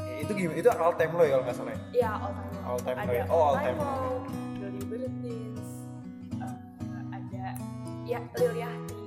eh, 0.00 0.16
itu 0.22 0.32
gimana? 0.32 0.56
Itu 0.58 0.68
all 0.72 0.94
time 0.96 1.12
lo 1.16 1.22
ya 1.24 1.30
kalau 1.36 1.44
nggak 1.44 1.56
salah 1.56 1.72
ya? 1.72 1.80
ya 1.92 2.10
all 2.16 2.32
time 2.32 2.52
low. 2.52 2.62
All 2.62 2.80
time 2.80 2.96
low 2.96 3.04
ada 3.04 3.12
ya? 3.12 3.24
Oh, 3.28 3.42
all 3.42 3.56
time 3.58 3.76
low. 3.76 3.86
low, 3.86 4.16
Lily 4.60 4.82
Bertins 4.88 5.68
eh, 6.38 6.56
ada 7.12 7.44
ya 8.08 8.20
Lil 8.38 8.54
Yahti 8.56 9.02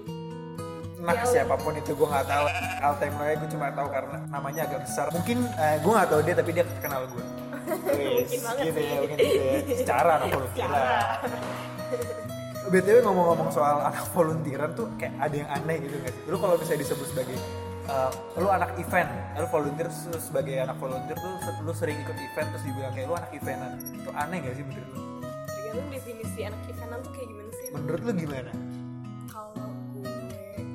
Nah 1.06 1.14
Ya, 1.14 1.24
siapa 1.28 1.54
pun 1.60 1.76
itu 1.78 1.92
gue 1.94 2.08
nggak 2.08 2.26
tahu. 2.26 2.46
All 2.82 2.96
time 2.98 3.16
lo 3.20 3.24
ya 3.30 3.36
gue 3.38 3.50
cuma 3.52 3.68
tahu 3.70 3.88
karena 3.94 4.18
namanya 4.32 4.62
agak 4.66 4.82
besar. 4.90 5.08
Mungkin 5.14 5.38
eh, 5.54 5.76
gue 5.84 5.92
nggak 5.92 6.10
tahu 6.10 6.22
dia 6.26 6.36
tapi 6.36 6.50
dia 6.56 6.66
kenal 6.82 7.02
gue. 7.12 7.26
Mungkin 7.66 8.40
banget 8.42 8.64
gitu 8.70 8.80
sih. 8.80 8.86
ya, 8.86 8.98
mungkin 9.02 9.18
gitu 9.18 9.42
ya. 9.42 9.54
Secara 9.74 10.10
anak 10.22 10.28
volunteeran. 10.34 10.70
Secara. 10.70 10.94
BTW 12.66 12.98
ngomong-ngomong 13.06 13.50
soal 13.54 13.78
anak 13.86 14.06
volunteeran 14.10 14.74
tuh 14.74 14.90
kayak 14.98 15.14
ada 15.22 15.36
yang 15.38 15.50
aneh 15.50 15.78
gitu 15.86 15.96
sih? 16.02 16.14
Lu 16.26 16.38
kalau 16.42 16.58
misalnya 16.58 16.82
disebut 16.82 17.08
sebagai 17.14 17.38
uh, 17.88 18.10
lu 18.36 18.50
anak 18.50 18.74
event, 18.76 19.10
lu 19.36 19.48
volunteer 19.48 19.88
sebagai 20.18 20.56
anak 20.58 20.78
volunteer 20.78 21.18
tuh 21.18 21.34
lu 21.62 21.74
sering 21.74 21.98
ikut 22.00 22.16
event 22.16 22.48
terus 22.52 22.64
dibilang 22.64 22.94
kayak 22.94 23.08
lu 23.08 23.16
anak 23.16 23.32
eventan. 23.32 23.72
Itu 23.92 24.10
aneh 24.12 24.38
gak 24.42 24.56
sih 24.56 24.64
menurut 24.64 24.90
lu? 24.90 25.02
tergantung 25.76 25.92
definisi 25.92 26.40
anak 26.42 26.62
eventan 26.72 27.00
tuh 27.04 27.12
kayak 27.12 27.28
gimana 27.28 27.50
sih 27.52 27.66
Menurut 27.76 28.02
lu 28.02 28.12
gimana? 28.16 28.52
kalau 29.28 29.68
gue 29.92 30.16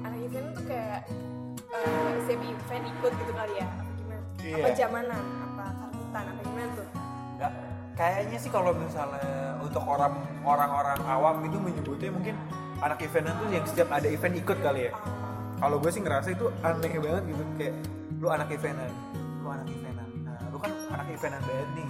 anak 0.05 0.21
event 0.21 0.47
tuh 0.53 0.65
kayak 0.69 1.01
eh 1.71 2.13
setiap 2.21 2.43
event 2.45 2.85
ikut 2.85 3.13
gitu 3.17 3.33
kali 3.33 3.55
ya 3.57 3.67
apa 3.67 3.91
gimana 3.97 4.23
Iya. 4.41 4.57
apa 4.61 4.69
zamanan 4.77 5.25
apa 5.41 5.65
karbutan 5.73 6.25
apa 6.27 6.41
gimana 6.45 6.71
tuh 6.77 6.89
Nggak, 7.41 7.53
kayaknya 7.97 8.37
sih 8.37 8.51
kalau 8.53 8.71
misalnya 8.77 9.29
untuk 9.57 9.85
orang 9.89 10.13
orang-orang 10.45 11.01
awam 11.09 11.37
itu 11.49 11.57
menyebutnya 11.57 12.11
mungkin 12.13 12.37
anak 12.81 12.99
eventan 13.01 13.33
tuh 13.37 13.49
yang 13.49 13.65
setiap 13.65 13.89
ada 13.89 14.05
event 14.05 14.35
ikut 14.37 14.59
kali 14.61 14.81
ya. 14.89 14.93
Kalau 15.61 15.77
gue 15.77 15.91
sih 15.93 16.01
ngerasa 16.01 16.29
itu 16.33 16.49
aneh 16.65 16.93
banget 16.97 17.23
gitu 17.29 17.43
kayak 17.61 17.75
lu 18.17 18.29
anak 18.33 18.49
eventan, 18.49 18.89
lu 19.45 19.49
anak 19.53 19.69
eventan. 19.69 20.09
Nah, 20.25 20.41
lu 20.49 20.57
kan 20.57 20.73
anak 20.89 21.07
eventan 21.13 21.41
banget 21.45 21.69
nih. 21.77 21.89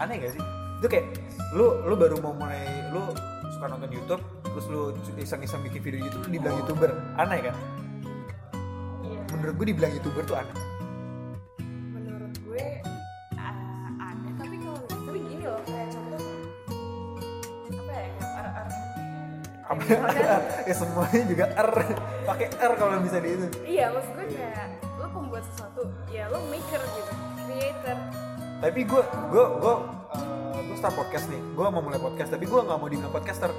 Aneh 0.00 0.14
gak 0.16 0.32
sih? 0.32 0.42
Itu 0.80 0.86
kayak 0.88 1.06
lu 1.52 1.84
lu 1.84 1.92
baru 1.92 2.16
mau 2.24 2.32
mulai 2.32 2.88
lu 2.88 3.04
suka 3.52 3.68
nonton 3.68 3.92
YouTube, 3.92 4.24
terus 4.48 4.66
lu 4.72 4.96
iseng-iseng 5.20 5.60
bikin 5.68 5.80
video 5.84 6.00
YouTube 6.08 6.24
lu 6.24 6.30
dibilang 6.40 6.56
YouTuber. 6.64 6.90
Aneh 7.20 7.38
kan? 7.52 7.56
iya 9.04 9.20
Menurut 9.28 9.54
gue 9.60 9.66
dibilang 9.76 9.92
YouTuber 10.00 10.22
tuh 10.24 10.36
aneh. 10.40 10.56
menurut 11.92 12.32
gue 12.48 12.64
Apa 19.70 19.82
ya 20.68 20.74
semuanya 20.74 21.24
juga 21.30 21.46
R. 21.54 21.70
Pakai 22.26 22.48
R 22.58 22.72
kalau 22.74 22.98
bisa 23.06 23.22
di 23.22 23.38
itu. 23.38 23.46
iya 23.62 23.86
maksud 23.94 24.18
gue 24.18 24.26
kayak 24.34 24.82
lo 24.98 25.06
pembuat 25.14 25.46
sesuatu 25.46 25.86
ya 26.10 26.26
lo 26.26 26.42
maker 26.50 26.82
gitu 26.82 27.12
creator. 27.46 27.98
Tapi 28.58 28.80
gue 28.82 29.02
gue 29.30 29.44
gue 29.62 29.74
gue 30.66 30.76
start 30.76 30.94
podcast 30.98 31.30
nih. 31.30 31.38
Gue 31.54 31.66
mau 31.70 31.82
mulai 31.86 32.02
podcast 32.02 32.34
tapi 32.34 32.50
gue 32.50 32.60
nggak 32.60 32.78
mau 32.82 32.88
dibilang 32.90 33.14
podcaster. 33.14 33.54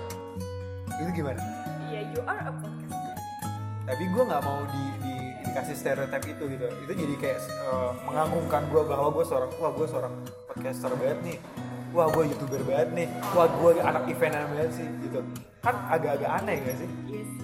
Itu 0.99 1.09
gimana? 1.15 1.39
Ya 1.87 2.03
you 2.03 2.19
are 2.27 2.43
a 2.43 2.51
podcaster. 2.59 3.15
Tapi 3.87 4.03
gue 4.11 4.23
nggak 4.27 4.43
mau 4.43 4.59
di, 4.67 4.83
di 4.99 5.15
dikasih 5.47 5.75
stereotip 5.79 6.23
itu 6.27 6.43
gitu. 6.59 6.67
Itu 6.83 6.91
jadi 6.91 7.15
kayak 7.23 7.39
eh, 7.39 7.91
mengagungkan 8.03 8.67
gue 8.67 8.83
bahwa 8.83 9.07
gue 9.15 9.23
seorang 9.23 9.51
wah 9.63 9.71
gue 9.71 9.87
seorang 9.87 10.13
podcaster 10.51 10.91
banget 10.99 11.19
nih 11.23 11.39
wah 11.91 12.07
gue 12.09 12.23
youtuber 12.31 12.61
banget 12.63 12.89
nih. 12.95 13.07
Wah 13.35 13.47
gue 13.47 13.71
anak 13.79 14.03
eventan 14.07 14.43
banget 14.51 14.71
sih 14.75 14.87
gitu. 15.03 15.19
Kan 15.61 15.75
agak-agak 15.87 16.31
aneh 16.41 16.55
gak 16.63 16.75
sih? 16.79 16.89
Iya 17.07 17.21
sih. 17.27 17.39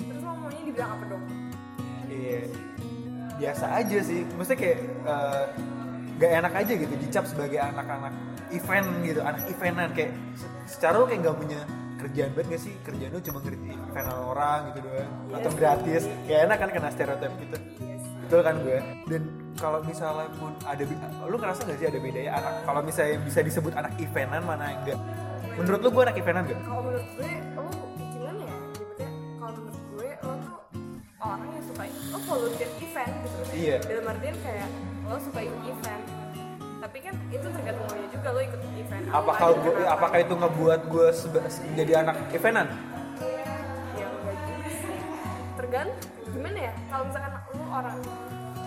Terus 0.00 0.22
lo 0.24 0.32
maunya 0.36 0.62
dibilang 0.66 0.90
apa 0.96 1.04
dong 1.06 1.24
iya. 2.10 2.40
Biasa 3.38 3.64
aja 3.80 3.98
sih. 4.02 4.20
Maksudnya 4.36 4.58
kayak 4.58 4.78
eh, 4.84 5.44
gak 6.20 6.30
enak 6.44 6.52
aja 6.52 6.72
gitu 6.76 6.94
dicap 7.00 7.24
sebagai 7.24 7.58
anak-anak 7.60 8.12
event 8.50 8.88
gitu 9.06 9.20
anak 9.22 9.42
eventan. 9.46 9.90
Kayak 9.94 10.12
se- 10.36 10.52
secara 10.76 10.94
lo 11.00 11.06
kayak 11.06 11.20
gak 11.24 11.38
punya 11.38 11.60
kerjaan 12.00 12.30
banget 12.36 12.48
gak 12.56 12.62
sih? 12.66 12.74
Kerjaan 12.82 13.10
lo 13.12 13.20
cuma 13.20 13.38
ngerti 13.40 13.68
eventan 13.70 14.18
orang 14.18 14.60
gitu 14.72 14.78
doang. 14.84 15.10
Atau 15.36 15.50
gratis. 15.54 16.02
Kayak 16.26 16.40
enak 16.50 16.56
kan 16.58 16.68
kena 16.72 16.88
stereotip 16.90 17.32
gitu. 17.40 17.56
Iya 17.80 17.96
sih. 18.00 18.12
Betul 18.26 18.40
kan 18.44 18.54
gue? 18.60 18.78
Dan 19.08 19.22
kalau 19.58 19.80
misalnya 19.82 20.28
pun 20.36 20.52
ada 20.62 20.82
lu 21.26 21.36
ngerasa 21.36 21.60
gak 21.64 21.78
sih 21.78 21.88
ada 21.88 21.98
bedanya 21.98 22.32
anak 22.34 22.54
kalau 22.62 22.80
misalnya 22.80 23.16
bisa 23.20 23.40
disebut 23.40 23.72
anak 23.74 23.92
eventan 23.96 24.42
mana 24.42 24.64
yang 24.68 24.80
enggak 24.84 24.98
menurut 25.56 25.80
lu 25.80 25.88
gue 25.90 26.02
anak 26.04 26.16
eventan 26.16 26.42
gak? 26.46 26.58
kalau 26.62 26.82
menurut 26.82 27.08
gue 27.10 27.30
lo 27.52 27.64
gimana 27.96 28.40
ya 28.40 28.54
nyebutnya 28.56 29.08
kalau 29.36 29.52
menurut 29.56 29.82
gue 29.90 30.08
lo 30.16 30.34
tuh 30.38 30.56
orang 31.20 31.48
yang 31.50 31.64
suka 31.64 31.82
lo 31.84 32.18
volunteer 32.24 32.70
event 32.78 33.12
gitu 33.20 33.38
Iya. 33.50 33.76
dalam 33.82 34.04
artian 34.06 34.36
kayak 34.40 34.68
lo 35.04 35.16
suka 35.18 35.38
ikut 35.42 35.62
event 35.66 36.02
tapi 36.80 36.98
kan 36.98 37.14
itu 37.28 37.46
tergantung 37.46 37.86
lo 37.90 38.06
juga 38.08 38.28
lo 38.30 38.40
ikut 38.40 38.60
event 38.78 39.04
Lo 39.04 39.12
apakah 39.12 39.46
ada 39.46 39.58
gue, 39.58 39.72
kenapa? 39.74 39.92
apakah 39.92 40.18
itu 40.18 40.34
ngebuat 40.34 40.80
gue 40.86 41.06
jadi 41.74 41.92
anak 42.00 42.16
eventan? 42.30 42.66
ya 43.92 44.06
enggak 44.08 44.36
juga 44.40 44.70
sih 44.70 44.96
tergantung 45.58 45.98
gimana 46.30 46.58
ya 46.62 46.72
kalau 46.88 47.04
misalkan 47.04 47.32
lo 47.36 47.64
orang 47.68 47.98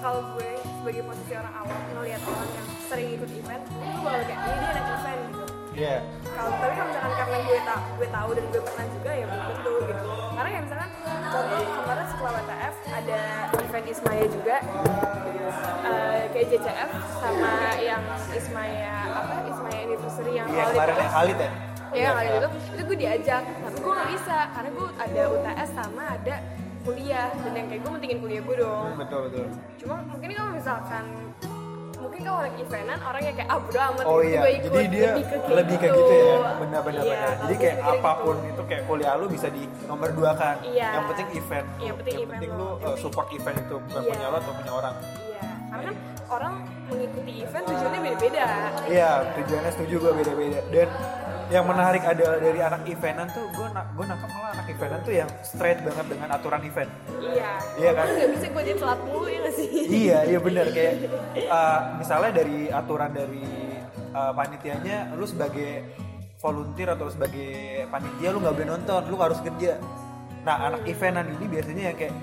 kalau 0.03 0.19
gue 0.35 0.51
sebagai 0.59 1.01
posisi 1.07 1.31
orang 1.31 1.53
awam 1.55 1.79
ngelihat 1.95 2.21
orang 2.27 2.49
yang 2.51 2.67
sering 2.91 3.07
ikut 3.15 3.29
event 3.31 3.63
itu 3.63 3.99
bakal 4.03 4.21
kayak 4.27 4.39
ini 4.43 4.55
dia 4.59 4.69
anak 4.69 4.85
event 4.91 5.21
gitu 5.31 5.45
Iya. 5.73 5.95
kalau 6.37 6.53
tapi 6.53 6.73
kalau 6.77 6.87
misalkan 6.91 7.13
karena 7.17 7.37
gue 7.41 7.59
tahu 7.65 7.81
gue 7.97 8.09
tahu 8.11 8.29
dan 8.35 8.45
gue 8.45 8.61
pernah 8.61 8.85
juga 8.91 9.11
ya 9.15 9.25
belum 9.25 9.43
tentu 9.47 9.71
gitu 9.81 10.03
karena 10.35 10.49
kayak 10.51 10.63
misalkan 10.67 10.89
contoh 11.33 11.61
kemarin 11.65 12.05
setelah 12.05 12.31
WTF 12.35 12.75
ada 12.93 13.21
event 13.57 13.85
Ismaya 13.89 14.25
juga 14.27 14.55
eh, 15.87 16.21
kayak 16.29 16.47
JCF 16.51 16.89
sama 17.17 17.53
yang 17.79 18.03
Ismaya 18.29 18.93
apa 19.07 19.33
Ismaya 19.49 19.79
Anniversary 19.81 20.31
yang 20.35 20.47
Khalid 20.51 20.67
kemarin 20.75 20.95
yang 20.99 21.13
Khalid 21.15 21.37
ya? 21.39 21.51
Iya 21.93 22.09
kali 22.11 22.29
itu 22.33 22.49
itu 22.73 22.81
gue 22.83 22.97
diajak 22.99 23.43
tapi 23.45 23.77
gue 23.79 23.93
nggak 23.93 24.09
bisa 24.17 24.37
karena 24.51 24.69
gue 24.73 24.87
ada 24.99 25.21
UTS 25.31 25.69
sama 25.73 26.03
ada 26.11 26.35
kuliah 26.83 27.27
dan 27.33 27.51
yang 27.53 27.67
kayak 27.67 27.81
gue 27.81 27.91
mentingin 27.91 28.19
kuliah 28.19 28.41
gue 28.41 28.55
dong 28.57 28.87
betul 28.95 29.19
betul 29.27 29.45
cuma 29.79 29.95
mungkin 30.05 30.29
kalau 30.29 30.51
misalkan 30.51 31.05
mungkin 31.95 32.19
kalau 32.21 32.37
orang 32.37 32.55
eventan 32.59 32.99
orang 32.99 33.21
yang 33.23 33.35
kayak 33.39 33.47
ah 33.47 33.57
bodo 33.57 33.79
amat 33.79 34.03
Oh 34.03 34.19
gitu, 34.19 34.27
iya, 34.27 34.39
gue 34.39 34.51
ikut 34.53 34.71
jadi 34.73 34.87
dia 34.91 35.09
lebih 35.49 35.75
kayak 35.77 35.93
gitu 35.93 36.13
ya, 36.13 36.35
benar-benar 36.59 36.99
Iya, 36.99 37.11
benar. 37.15 37.31
Jadi 37.33 37.39
gue 37.47 37.61
kayak 37.63 37.75
mikirnya 37.79 37.95
apa 37.95 38.11
pun 38.19 38.35
gitu. 38.35 38.49
itu 38.51 38.61
kayak 38.67 38.83
kuliah 38.83 39.13
lu 39.15 39.25
bisa 39.25 39.47
di 39.47 39.61
nomor 39.83 40.09
dua 40.11 40.31
kan. 40.35 40.55
Iya. 40.61 40.87
Yang 40.91 41.05
penting 41.07 41.27
event. 41.33 41.67
Yang 41.79 41.95
penting 41.95 42.15
event 42.19 42.41
lu 42.43 42.51
lo. 42.51 42.59
uh, 42.59 42.67
Yang 42.67 42.75
penting- 42.75 42.99
support 42.99 43.27
event 43.31 43.57
itu 43.57 43.75
bukan 43.79 44.01
Iya. 44.03 44.09
punya 44.11 44.27
lo 44.27 44.37
atau 44.37 44.53
punya 44.53 44.71
orang. 44.73 44.95
iya 45.23 45.41
karena 45.63 45.83
kan 45.83 45.95
orang 46.29 46.53
mengikuti 46.85 47.33
event 47.39 47.65
tujuannya 47.65 47.99
beda-beda 48.03 48.45
Iya, 48.85 49.09
tujuannya 49.33 49.71
setuju 49.71 49.95
gue 49.97 50.11
beda-beda. 50.13 50.59
Dan 50.69 50.89
yang 51.53 51.69
menarik 51.69 52.01
adalah 52.01 52.41
dari 52.41 52.59
anak 52.65 52.81
eventan 52.89 53.29
tuh 53.29 53.45
gue 53.53 53.67
nak 53.69 53.93
gue 53.93 54.05
nangkep 54.09 54.29
malah 54.33 54.49
anak 54.57 54.65
eventan 54.73 54.99
tuh 55.05 55.13
yang 55.13 55.29
straight 55.45 55.79
banget 55.85 56.05
dengan 56.09 56.29
aturan 56.33 56.61
event. 56.65 56.89
iya. 57.21 57.51
Iya 57.77 57.91
kan? 57.93 58.05
nggak 58.09 58.29
bisa 58.33 58.45
gue 58.49 58.63
jadi 58.65 58.79
telat 58.81 58.99
mulu 59.05 59.29
ya 59.29 59.41
sih? 59.53 59.69
Iya 59.85 60.17
iya 60.33 60.39
benar 60.41 60.65
kayak 60.75 60.93
uh, 61.45 61.79
misalnya 62.01 62.31
dari 62.41 62.59
aturan 62.73 63.11
dari 63.13 63.45
uh, 64.17 64.33
panitianya 64.33 65.13
lu 65.13 65.25
sebagai 65.29 65.85
volunteer 66.41 66.89
atau 66.97 67.07
sebagai 67.13 67.85
panitia 67.87 68.33
lu 68.33 68.41
nggak 68.41 68.55
boleh 68.57 68.69
nonton 68.73 69.01
lu 69.13 69.17
harus 69.21 69.37
kerja. 69.45 69.77
Nah 70.41 70.73
anak 70.73 70.89
eventan 70.89 71.29
ini 71.37 71.45
biasanya 71.45 71.93
yang 71.93 71.97
kayak 72.01 72.13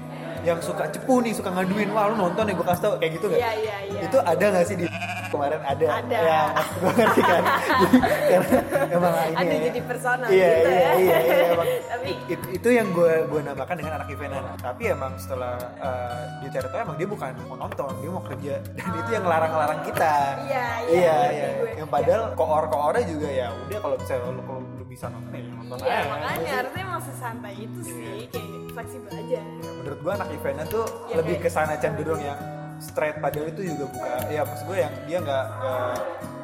yang 0.40 0.58
suka 0.64 0.84
cepu 0.88 1.20
nih 1.20 1.32
suka 1.36 1.50
ngaduin 1.52 1.90
wah 1.92 2.08
lu 2.08 2.16
nonton 2.16 2.44
ya 2.48 2.54
gue 2.56 2.66
kasih 2.66 2.82
tau 2.82 2.92
kayak 2.96 3.12
gitu 3.20 3.26
nggak? 3.28 3.40
Iya 3.40 3.52
iya 3.56 3.76
iya. 3.86 4.00
Itu 4.08 4.18
ada 4.24 4.44
nggak 4.50 4.64
sih 4.64 4.76
di 4.80 4.86
kemarin? 5.30 5.60
Ada. 5.62 5.86
Ada. 6.00 6.18
ya 6.18 6.40
gue 6.80 6.92
ngerti 6.96 7.20
kan. 7.22 7.42
Karena 8.30 8.58
emang 8.90 9.14
ini 9.14 9.36
ada 9.36 9.54
ya. 9.54 9.60
jadi 9.70 9.80
personal 9.84 10.28
iya, 10.30 10.48
gitu 10.50 10.70
iya, 10.70 10.80
ya. 10.80 10.90
iya 10.96 11.16
iya 11.20 11.36
emang. 11.54 11.68
Tapi 11.92 12.10
It- 12.32 12.50
itu 12.56 12.68
yang 12.72 12.88
gue 12.96 13.12
gue 13.28 13.40
namakan 13.44 13.74
dengan 13.78 13.92
anak 14.00 14.08
eventan 14.10 14.44
tapi 14.60 14.82
emang 14.90 15.12
setelah 15.16 15.56
uh, 15.80 16.22
dia 16.42 16.50
cari 16.58 16.66
tahu 16.68 16.80
emang 16.80 16.96
dia 16.98 17.08
bukan 17.08 17.32
mau 17.48 17.56
nonton 17.56 17.90
dia 18.00 18.10
mau 18.10 18.24
kerja. 18.24 18.54
Dan 18.64 18.92
itu 18.96 19.10
yang 19.12 19.24
larang-larang 19.28 19.80
kita. 19.84 20.14
Iya, 20.46 20.66
iya, 20.88 20.90
iya 20.90 21.14
ngerti 21.14 21.34
iya 21.36 21.48
gue. 21.60 21.70
yang 21.80 21.88
padahal 21.88 22.22
koor 22.34 22.64
koornya 22.70 23.04
juga 23.06 23.28
ya 23.28 23.46
udah 23.52 23.78
kalau 23.80 23.96
bisa 23.98 24.12
lu 24.20 24.42
kalau 24.44 24.60
lu 24.62 24.84
bisa 24.86 25.06
nonton 25.08 25.32
ya 25.36 25.50
nonton 25.54 25.76
iya 25.84 25.98
aja. 26.00 26.08
makanya 26.10 26.52
harusnya 26.60 26.82
emang 26.82 27.02
sesantai 27.02 27.54
itu 27.56 27.80
sih 27.84 28.26
kayak 28.30 28.59
fleksibel 28.70 29.10
aja. 29.10 29.40
Ya, 29.40 29.70
menurut 29.76 29.98
gue 30.00 30.12
anak 30.12 30.28
eventan 30.30 30.66
tuh 30.66 30.84
Ya, 31.06 31.16
lebih 31.18 31.36
kayak- 31.38 31.44
ke 31.46 31.54
sana 31.54 31.74
cenderung 31.76 32.20
yang 32.20 32.38
straight 32.80 33.16
padahal 33.18 33.46
itu 33.46 33.60
juga 33.68 33.84
buka 33.92 34.12
ya 34.26 34.40
maksud 34.40 34.64
gue 34.64 34.78
yang 34.80 34.94
dia 35.04 35.18
nggak 35.20 35.44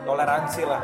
toleransi 0.04 0.62
lah. 0.66 0.82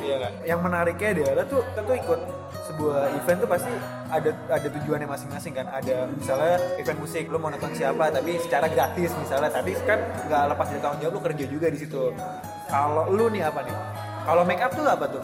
Iya. 0.00 0.14
Nggak 0.20 0.32
yang 0.44 0.60
menariknya 0.60 1.08
adalah 1.14 1.44
tuh 1.46 1.62
tuh 1.72 1.94
ikut 1.94 2.20
sebuah 2.64 3.12
event 3.12 3.38
tuh 3.44 3.48
pasti 3.48 3.72
ada 4.08 4.30
ada 4.48 4.68
tujuannya 4.68 5.06
masing-masing 5.06 5.52
kan. 5.54 5.66
Ada 5.68 6.08
misalnya 6.10 6.56
event 6.80 6.98
musik 6.98 7.24
lu 7.28 7.36
mau 7.36 7.52
nonton 7.52 7.72
siapa 7.72 8.08
tapi 8.10 8.40
secara 8.40 8.66
gratis 8.66 9.10
misalnya. 9.16 9.50
Tapi 9.52 9.76
kan 9.84 10.00
nggak 10.26 10.42
lepas 10.56 10.66
dari 10.72 10.80
tanggung 10.80 11.00
jawab 11.00 11.14
lu 11.14 11.20
kerja 11.22 11.44
juga 11.46 11.66
di 11.68 11.78
situ. 11.78 12.02
Kalau 12.68 13.12
lu 13.12 13.28
nih 13.30 13.44
apa 13.44 13.60
nih? 13.62 13.76
Kalau 14.24 14.42
make 14.42 14.62
up 14.64 14.72
tuh 14.72 14.88
apa 14.88 15.04
tuh 15.06 15.22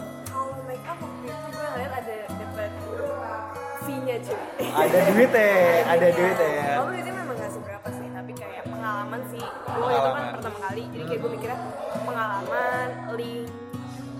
cuy 4.21 4.39
ada 4.71 4.99
duit 5.09 5.31
ya 5.31 5.51
ada 5.85 6.07
duit 6.09 6.37
ya 6.37 6.49
Kalau 6.77 6.89
duitnya 6.89 7.13
memang 7.13 7.35
gak 7.35 7.51
seberapa 7.51 7.87
sih, 7.91 8.07
tapi 8.11 8.31
kayak 8.33 8.63
pengalaman 8.65 9.21
sih. 9.27 9.43
Gue 9.43 9.89
itu 9.91 10.09
kan 10.11 10.25
pertama 10.37 10.57
kali, 10.61 10.83
jadi 10.93 11.03
kayak 11.05 11.19
gue 11.21 11.31
mikirnya 11.31 11.59
pengalaman, 12.05 12.87
link, 13.17 13.49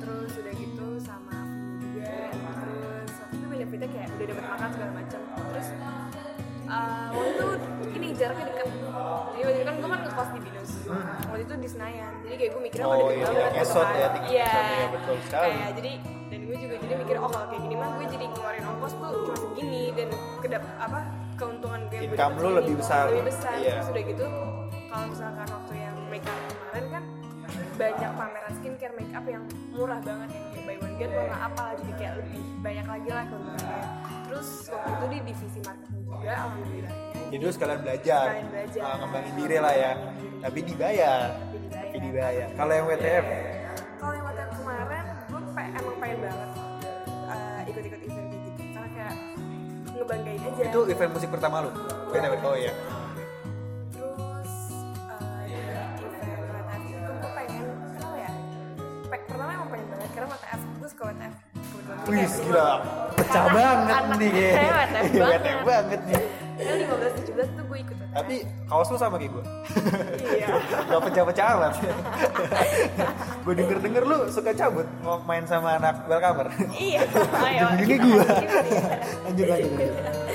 terus 0.02 0.32
udah 0.36 0.54
gitu 0.54 0.88
sama 1.00 1.38
juga, 1.80 2.16
terus 2.34 3.12
waktu 3.22 3.36
itu 3.38 3.46
benefitnya 3.48 3.90
kayak 3.90 4.08
udah 4.12 4.26
dapat 4.28 4.46
makan 4.50 4.70
segala 4.74 4.92
macam. 4.92 5.22
Terus 5.52 5.68
uh, 6.68 7.08
waktu 7.12 7.32
itu 7.32 7.48
ini 7.98 8.08
jaraknya 8.16 8.46
dekat. 8.50 8.68
Jadi 9.32 9.42
waktu 9.42 9.58
itu 9.58 9.66
kan 9.66 9.76
gue 9.78 9.90
kan 9.90 10.00
ngekos 10.06 10.30
di 10.32 10.40
Binus. 10.42 10.72
Waktu 11.30 11.42
itu 11.42 11.54
di 11.58 11.70
Senayan. 11.70 12.14
Jadi 12.26 12.36
kayak 12.38 12.52
gue 12.52 12.62
mikirnya 12.62 12.86
Hmm. 12.86 12.98
Oh, 12.98 13.06
oh, 13.08 13.12
iya, 13.12 13.26
banget 13.26 13.42
gitu 13.42 13.58
ngesot 13.58 13.86
kan. 13.86 13.94
ya, 13.96 14.08
tinggal 14.12 14.32
ngesot, 14.32 14.66
iya, 14.66 14.88
betul 14.92 15.16
sekali. 15.26 15.52
Kayak 15.52 15.72
jadi 15.80 15.92
dan 16.32 16.40
gue 16.48 16.56
juga 16.56 16.76
jadi 16.80 16.94
mikir 16.96 17.16
oh 17.20 17.28
kalau 17.28 17.48
kayak 17.52 17.62
gini 17.68 17.76
mah 17.76 17.90
gue 17.92 18.06
jadi 18.08 18.26
ngeluarin 18.32 18.64
kedap 20.52 20.68
apa 20.78 21.00
keuntungan 21.40 21.80
gue 21.88 22.00
Income 22.04 22.36
lu 22.38 22.50
lebih 22.54 22.76
besar. 22.76 23.08
lebih 23.08 23.32
besar 23.32 23.56
Iya. 23.56 23.72
terus 23.74 23.88
udah 23.88 24.04
gitu 24.04 24.26
kalau 24.86 25.06
misalkan 25.08 25.48
waktu 25.48 25.74
yang 25.80 25.96
make 26.12 26.28
up 26.28 26.36
kemarin 26.44 26.86
kan 26.92 27.04
banyak 27.74 28.12
pameran 28.14 28.52
skincare 28.54 28.94
make 28.94 29.14
up 29.16 29.24
yang 29.26 29.44
murah 29.72 30.00
banget 30.04 30.28
yang 30.30 30.44
kayak 30.52 30.64
buy 30.68 30.76
one 30.78 30.96
get 31.00 31.10
one 31.10 31.24
nggak 31.24 31.42
apa 31.48 31.66
jadi 31.74 31.92
kayak 31.96 32.14
lebih 32.20 32.40
banyak 32.60 32.86
lagi 32.86 33.10
lah 33.10 33.24
keuntungannya 33.26 33.80
terus 34.22 34.50
waktu 34.68 34.90
itu 34.92 35.06
di 35.08 35.18
divisi 35.24 35.60
marketing 35.64 36.02
juga 36.04 36.32
alhamdulillahnya 36.36 37.00
jadi 37.32 37.40
lu 37.40 37.54
sekalian 37.56 37.80
belajar, 37.80 38.24
Sekalian 38.28 38.48
belajar. 38.52 38.82
uh, 38.84 38.96
ngembangin 39.00 39.34
diri 39.40 39.58
lah 39.58 39.74
ya 39.74 39.92
tapi 40.44 40.60
dibayar 40.62 41.20
tapi 41.72 41.96
dibayar. 41.96 42.02
dibayar 42.04 42.48
kalau 42.60 42.74
yang 42.76 42.86
WTF 42.86 43.24
kalau 43.24 43.61
ngebanggain 50.12 50.42
aja. 50.46 50.64
Itu 50.68 50.80
event 50.86 51.12
musik 51.14 51.30
pertama 51.32 51.64
lu? 51.64 51.72
WTF 52.12 52.44
oh 52.44 52.56
iya. 52.56 52.74
Terus 53.90 54.52
uh, 55.08 55.42
di 55.42 55.54
event 55.56 55.92
WTF 55.98 56.84
itu 56.84 57.12
gue 57.14 57.32
pengen 57.34 57.64
kenapa 57.90 58.18
ya? 58.18 58.32
Pe- 59.08 59.26
pertama 59.26 59.52
emang 59.54 59.70
pengen 59.72 59.88
banget 59.90 60.10
karena 60.12 60.28
WTF 60.30 60.60
gue 60.74 60.90
suka 60.90 61.04
WTF 61.08 61.34
Wih 62.04 62.28
gila. 62.44 62.70
Pecah 63.14 63.40
Anak- 63.42 63.54
banget 63.54 64.04
anak- 64.04 64.20
nih 64.20 64.32
WTF 64.32 64.68
banget. 64.68 65.02
WTF 65.32 65.60
banget 65.64 66.02
nih 66.04 66.22
kan 66.62 66.78
15 66.86 67.28
17 67.34 67.58
tuh 67.58 67.64
gue 67.66 67.78
ikut 67.82 67.96
WTF 67.98 68.12
tapi 68.12 68.36
kaos 68.68 68.92
lu 68.92 69.00
sama 69.00 69.16
kayak 69.16 69.32
gue. 69.32 69.44
Iya. 70.36 70.48
Gak 70.92 71.02
pecah-pecah 71.08 71.46
amat. 71.56 71.74
Gue 73.48 73.54
denger-denger 73.56 74.04
lu 74.04 74.18
suka 74.28 74.52
cabut 74.52 74.88
mau 75.00 75.18
main 75.24 75.48
sama 75.48 75.80
anak 75.80 76.04
welcomer. 76.12 76.52
Iya. 76.76 77.08
Ayo 77.40 77.66
kita 77.88 78.04
ya. 78.04 78.24
lanjut 79.26 79.46
lanjut 79.48 79.72
lanjut. 79.80 80.31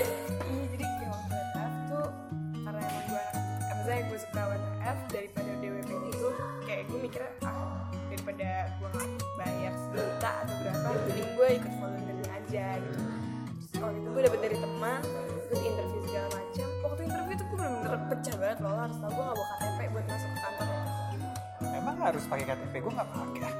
Harus 22.16 22.32
pakai 22.32 22.48
KTP 22.48 22.74
gue 22.80 22.92
nggak 22.96 23.10
pakai. 23.12 23.52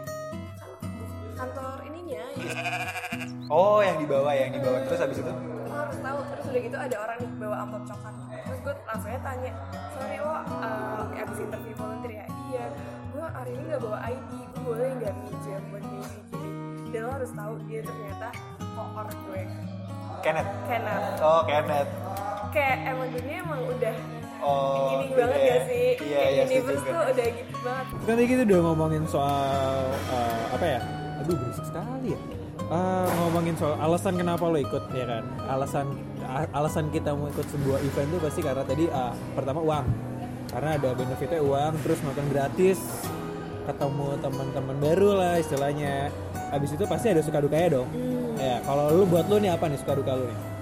Kantor 1.37 1.79
ininya 1.85 2.25
ya. 2.25 2.27
Oh 3.53 3.85
yang 3.85 4.01
dibawa 4.01 4.33
ya 4.33 4.49
yang 4.49 4.57
dibawa 4.57 4.81
terus 4.88 5.01
habis 5.05 5.21
itu? 5.21 5.29
Lo 5.69 5.77
harus 5.77 5.99
tahu 6.01 6.19
terus 6.25 6.45
udah 6.49 6.62
gitu 6.64 6.77
ada 6.81 6.97
orang 7.05 7.16
nih 7.21 7.31
bawa 7.37 7.57
amplop 7.69 7.85
coklat. 7.85 8.14
Terus 8.33 8.59
gue 8.64 8.75
langsung 8.88 9.11
aja 9.12 9.21
tanya 9.21 9.53
sorry 9.92 10.16
lo 10.25 10.33
uh, 10.33 11.21
abis 11.21 11.38
interview 11.45 11.75
volunteer 11.77 12.12
ya? 12.16 12.27
Iya. 12.49 12.66
Gue 13.12 13.27
hari 13.29 13.51
ini 13.53 13.62
nggak 13.69 13.83
bawa 13.85 13.99
ID 14.09 14.33
gue 14.33 14.62
boleh 14.64 14.88
nggak 15.05 15.14
minjem 15.21 15.62
buat 15.69 15.85
gini 15.85 16.09
gini 16.33 16.51
dan 16.97 17.01
lo 17.05 17.11
harus 17.12 17.31
tahu 17.37 17.53
dia 17.69 17.81
ternyata 17.85 18.29
koor 18.73 19.07
gue. 19.29 19.42
Kenneth? 20.25 20.51
Kenneth. 20.64 21.05
Oh 21.21 21.45
Kenneth. 21.45 21.90
Kayak 22.57 22.79
emang 22.88 23.09
dunia 23.12 23.37
emang 23.45 23.61
udah 23.69 23.95
oh 24.46 24.87
gini 24.87 25.04
gitu 25.11 25.18
banget 25.18 25.40
ya. 25.40 25.46
ya 25.46 25.59
sih? 25.66 25.87
Iya 25.98 26.20
iya 26.30 26.42
universe 26.46 26.82
tuh 26.87 26.94
udah 26.94 27.28
gitu 27.35 27.56
banget. 27.66 27.87
Kan 27.90 28.14
tadi 28.14 28.24
kita 28.30 28.42
udah 28.46 28.59
ngomongin 28.70 29.02
soal 29.11 29.76
eh, 29.90 30.42
apa 30.54 30.66
ya? 30.66 30.80
Aduh 31.24 31.35
berisik 31.35 31.66
sekali 31.66 32.09
ya. 32.14 32.20
Eh, 32.66 33.09
ngomongin 33.22 33.54
soal 33.59 33.74
alasan 33.78 34.14
kenapa 34.18 34.44
lo 34.46 34.59
ikut 34.59 34.85
ya 34.94 35.04
kan? 35.06 35.24
Alasan 35.50 35.87
alasan 36.50 36.85
kita 36.90 37.14
mau 37.14 37.30
ikut 37.30 37.46
sebuah 37.50 37.78
event 37.82 38.09
tuh 38.11 38.20
pasti 38.22 38.40
karena 38.42 38.62
tadi 38.62 38.85
ah, 38.90 39.12
pertama 39.35 39.61
uang. 39.62 39.87
Karena 40.46 40.70
ada 40.78 40.90
benefitnya 40.94 41.42
uang 41.42 41.72
terus 41.82 41.98
nonton 42.06 42.26
gratis 42.30 42.78
ketemu 43.66 44.14
teman-teman 44.22 44.76
baru 44.78 45.11
lah 45.18 45.35
istilahnya. 45.42 46.14
Habis 46.54 46.78
itu 46.78 46.87
pasti 46.87 47.11
ada 47.11 47.22
suka 47.22 47.42
dukanya 47.42 47.82
dong. 47.82 47.88
Ya 48.38 48.62
kalau 48.62 48.94
lu 48.94 49.04
buat 49.11 49.26
lu 49.26 49.42
nih 49.42 49.50
apa 49.50 49.66
nih 49.66 49.78
suka 49.82 49.98
duka 49.98 50.14
lu 50.14 50.30
nih 50.30 50.56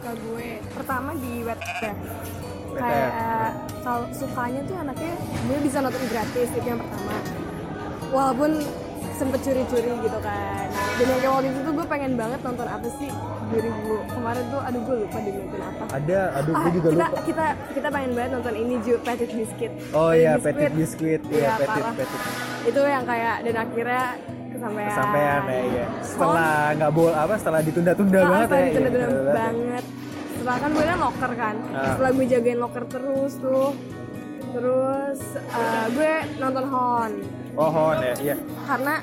suka 0.00 0.16
gue. 0.16 0.48
Pertama 0.72 1.10
di 1.12 1.32
WTF 1.44 1.92
WTF. 1.92 1.96
kayak 2.72 3.52
kalau 3.84 4.08
sukanya 4.16 4.60
tuh 4.64 4.76
anaknya 4.80 5.12
gue 5.20 5.58
bisa 5.60 5.76
nonton 5.84 6.02
gratis 6.08 6.48
itu 6.48 6.64
yang 6.64 6.80
pertama. 6.80 7.16
Walaupun 8.08 8.50
sempet 9.12 9.44
curi-curi 9.44 9.92
gitu 10.00 10.18
kan. 10.24 10.66
Dan 10.96 11.04
yang 11.04 11.20
kayak 11.20 11.32
waktu 11.36 11.48
itu 11.52 11.60
tuh 11.60 11.72
gue 11.76 11.86
pengen 11.86 12.12
banget 12.16 12.40
nonton 12.40 12.64
apa 12.64 12.88
sih? 12.96 13.12
2000 13.50 14.14
kemarin 14.14 14.44
tuh 14.48 14.60
aduh 14.62 14.80
gue 14.80 14.96
lupa 15.04 15.18
di 15.20 15.30
nonton 15.36 15.60
apa. 15.60 15.84
Ada 15.92 16.20
aduh 16.40 16.52
Ah, 16.56 16.62
gue 16.64 16.72
juga 16.72 16.88
kita, 16.88 17.04
lupa. 17.04 17.20
kita 17.28 17.46
kita 17.76 17.88
pengen 17.92 18.10
banget 18.16 18.30
nonton 18.32 18.54
ini 18.56 18.74
Ju 18.80 18.94
Petit 19.04 19.30
Biscuit. 19.36 19.72
Oh 19.92 20.12
iya 20.16 20.32
petit 20.40 20.72
biskuit 20.72 21.20
iya 21.28 21.44
Iya, 21.44 21.52
petit 21.60 21.84
petit. 22.00 22.20
Itu 22.64 22.80
yang 22.80 23.04
kayak 23.04 23.36
dan 23.44 23.54
akhirnya 23.58 24.04
kesampaian 24.60 24.90
kesampaian 24.90 25.40
ya 25.42 25.60
iya 25.64 25.84
setelah 26.02 26.52
nggak 26.74 26.92
boleh 26.92 27.16
apa 27.16 27.34
setelah 27.34 27.60
ditunda-tunda 27.62 28.18
Ah, 28.18 28.26
banget 28.26 28.44
setelah 28.44 28.60
ya 28.60 28.68
ditunda-tunda 28.68 29.08
bener 29.08 29.10
banget 29.10 29.24
ya. 29.24 29.34
banget 29.34 29.84
setelah 30.30 30.56
kan 30.56 30.70
gue 30.70 30.84
kan 30.84 30.98
locker 30.98 31.32
kan 31.34 31.54
Ah. 31.70 31.84
setelah 31.90 32.10
gue 32.10 32.26
jagain 32.26 32.58
locker 32.58 32.84
terus 32.86 33.32
tuh 33.38 33.70
terus 34.50 35.18
eh, 35.48 35.84
gue 35.90 36.12
nonton 36.38 36.64
Hon 36.66 37.12
Pohon 37.50 37.98
ya, 37.98 38.14
iya. 38.22 38.36
karena 38.64 39.02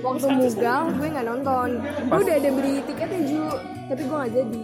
waktu 0.00 0.26
mugal 0.32 0.82
gue 0.90 1.08
nggak 1.08 1.26
nonton 1.28 1.68
gue 2.02 2.18
udah 2.18 2.34
ada 2.34 2.50
beli 2.50 2.74
tiketnya 2.82 3.20
Ju 3.22 3.44
tapi 3.86 4.02
gue 4.02 4.16
nggak 4.16 4.32
jadi 4.34 4.62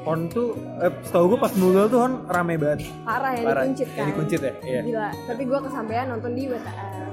Hon 0.00 0.20
tuh, 0.26 0.52
eh, 0.78 0.92
setahu 1.02 1.24
gue 1.26 1.38
pas 1.38 1.52
Mughal 1.54 1.84
tuh 1.86 1.98
Hon 1.98 2.12
rame 2.26 2.54
banget. 2.56 2.88
parah 3.02 3.28
ya 3.30 3.42
Parah. 3.42 3.62
dikuncit 3.62 3.88
kan 3.88 3.98
Yang 3.98 4.08
dikuncit 4.10 4.40
ya, 4.40 4.52
iya. 4.62 4.80
gila 4.82 5.08
tapi 5.26 5.42
gue 5.44 5.58
kesampaian 5.60 6.06
nonton 6.06 6.30
di 6.32 6.42
WTF 6.46 7.07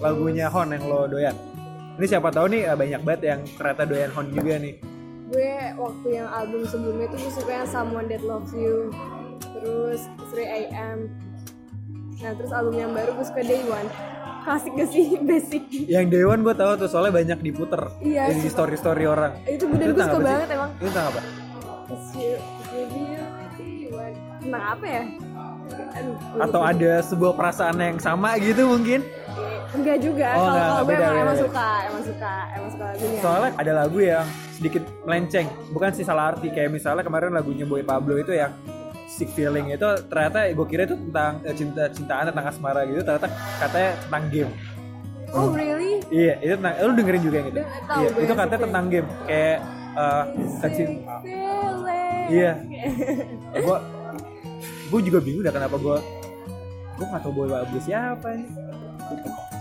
Lagunya 0.00 0.48
Hon 0.48 0.68
yang 0.70 0.84
lo 0.84 1.04
doyan. 1.06 1.36
Ini 1.94 2.06
siapa 2.06 2.28
tahu 2.28 2.48
nih 2.48 2.64
eh, 2.64 2.74
banyak 2.74 3.00
banget 3.00 3.22
yang 3.26 3.40
ternyata 3.52 3.82
doyan 3.84 4.10
Hon 4.10 4.26
juga 4.30 4.56
nih. 4.56 4.74
gue 5.30 5.46
waktu 5.78 6.08
yang 6.12 6.26
album 6.28 6.66
sebelumnya 6.66 7.06
tuh 7.06 7.18
gue 7.20 7.32
suka 7.32 7.52
yang 7.54 7.68
Someone 7.70 8.10
That 8.10 8.18
Loves 8.20 8.50
You 8.50 8.90
terus 9.54 10.02
3 10.26 10.42
AM 10.42 10.98
nah 12.18 12.34
terus 12.34 12.50
album 12.50 12.74
yang 12.74 12.90
baru 12.90 13.14
gue 13.14 13.22
suka 13.22 13.38
Day 13.40 13.62
One 13.62 13.86
klasik 14.42 14.74
gak 14.74 14.90
sih 14.90 15.06
basic 15.30 15.62
Yang 15.86 16.06
Dewan 16.10 16.42
gue 16.42 16.50
tahu 16.50 16.72
tuh 16.76 16.90
soalnya 16.90 17.14
banyak 17.14 17.38
diputer 17.46 17.78
Iya, 18.02 18.34
di 18.34 18.50
story 18.50 18.74
story 18.74 19.06
orang. 19.06 19.38
itu 19.46 19.64
gue 19.64 19.78
dan 19.78 19.86
gue 19.86 19.94
suka 19.94 20.02
apa 20.02 20.10
sih? 20.10 20.26
banget 20.26 20.48
emang 20.50 20.70
Itu 20.74 20.86
tentang 20.88 21.06
apa? 21.06 21.20
One. 23.92 24.14
tentang 24.40 24.64
apa 24.66 24.86
ya 24.88 25.04
Aduh, 25.70 26.16
Atau 26.42 26.60
ada 26.60 26.92
sebuah 27.00 27.32
perasaan 27.32 27.76
yang 27.78 27.98
sama 27.98 28.34
gitu 28.36 28.66
mungkin? 28.66 29.06
Enggak 29.70 29.96
juga 30.02 30.26
Oh, 30.34 30.42
kalau 30.42 30.60
kalau 30.60 30.82
gue 30.82 30.94
emang, 30.98 31.16
emang 31.22 31.38
suka 31.38 31.68
emang 31.86 32.02
suka 32.02 32.32
emang 32.58 32.70
suka 32.74 32.84
lagunya 32.90 33.20
Soalnya 33.22 33.50
ada 33.54 33.72
lagu 33.74 33.98
yang 34.02 34.26
sedikit 34.60 34.82
melenceng, 35.08 35.46
bukan 35.72 35.90
sih 35.96 36.04
salah 36.04 36.36
arti 36.36 36.52
kayak 36.52 36.68
misalnya 36.68 37.00
kemarin 37.00 37.32
lagunya 37.32 37.64
Boy 37.64 37.80
Pablo 37.80 38.20
itu 38.20 38.36
yang 38.36 38.52
sick 39.08 39.32
feeling 39.32 39.72
itu 39.72 39.88
ternyata 40.06 40.46
gue 40.52 40.66
kira 40.68 40.84
itu 40.86 40.94
tentang 40.94 41.40
eh, 41.42 41.54
cinta 41.56 41.88
cintaan 41.90 42.30
tentang 42.30 42.46
asmara 42.46 42.86
gitu 42.86 43.02
ternyata 43.02 43.28
katanya 43.58 43.90
tentang 44.06 44.24
game. 44.30 44.52
oh 45.30 45.48
really 45.54 46.02
Iya, 46.10 46.34
itu 46.42 46.52
tentang 46.58 46.74
lu 46.82 46.92
dengerin 46.98 47.22
juga 47.22 47.36
yang 47.38 47.48
itu. 47.54 47.62
Tahu 47.62 48.00
Iya, 48.02 48.08
gue 48.10 48.22
itu 48.26 48.34
katanya 48.34 48.60
tentang 48.66 48.84
game 48.90 49.08
kayak 49.26 49.58
eh 49.90 50.24
kecil. 50.62 50.88
Iya. 52.30 52.52
gua 53.66 53.78
gua 54.90 55.00
juga 55.02 55.18
bingung 55.18 55.42
dah 55.42 55.54
kenapa 55.54 55.76
gua 55.78 55.96
gua 56.98 57.06
nggak 57.10 57.22
tahu 57.22 57.32
Boy 57.32 57.48
Pablo 57.48 57.78
siapa 57.82 58.28
nih. 58.34 58.48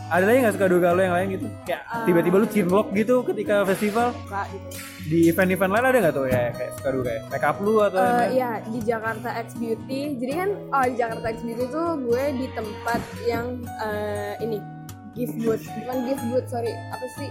Ada 0.09 0.25
lagi 0.25 0.37
nggak 0.41 0.55
suka 0.57 0.67
duga 0.67 0.87
lo 0.97 1.01
yang 1.05 1.13
lain 1.13 1.27
gitu? 1.37 1.47
Kayak 1.69 1.81
tiba-tiba 2.09 2.35
lu 2.41 2.47
cinlok 2.49 2.87
gitu 2.97 3.15
ketika 3.21 3.61
festival 3.61 4.09
Suka 4.17 4.41
gitu. 4.49 4.67
di 5.05 5.19
event-event 5.29 5.69
lain 5.69 5.85
ada 5.85 5.97
nggak 6.01 6.15
tuh 6.17 6.25
ya 6.25 6.41
kayak 6.49 6.71
suka 6.81 6.89
duga 6.89 7.09
ya? 7.13 7.21
Make 7.29 7.45
up 7.45 7.57
lu 7.61 7.73
atau 7.77 8.01
lain? 8.01 8.29
Iya 8.33 8.51
di 8.65 8.79
Jakarta 8.81 9.29
X 9.37 9.47
Beauty. 9.61 10.01
Jadi 10.17 10.33
kan 10.33 10.49
oh 10.73 10.85
di 10.89 10.95
Jakarta 10.97 11.25
X 11.29 11.37
Beauty 11.45 11.65
tuh 11.69 11.87
gue 12.01 12.23
di 12.41 12.47
tempat 12.57 13.01
yang 13.29 13.47
eh, 13.85 14.33
ini 14.41 14.57
gift 15.13 15.35
booth, 15.37 15.65
bukan 15.77 15.97
gift 16.09 16.23
booth 16.33 16.47
sorry 16.49 16.73
apa 16.73 17.05
sih 17.21 17.29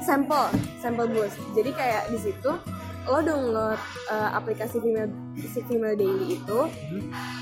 sampel 0.00 0.44
sampel 0.80 1.06
booth. 1.12 1.36
Jadi 1.52 1.70
kayak 1.76 2.08
di 2.08 2.18
situ 2.24 2.52
lo 3.06 3.22
download 3.22 3.78
eh, 4.10 4.30
aplikasi 4.34 4.82
female 4.82 5.10
si 5.38 5.62
female 5.70 5.94
daily 5.94 6.38
itu 6.38 6.60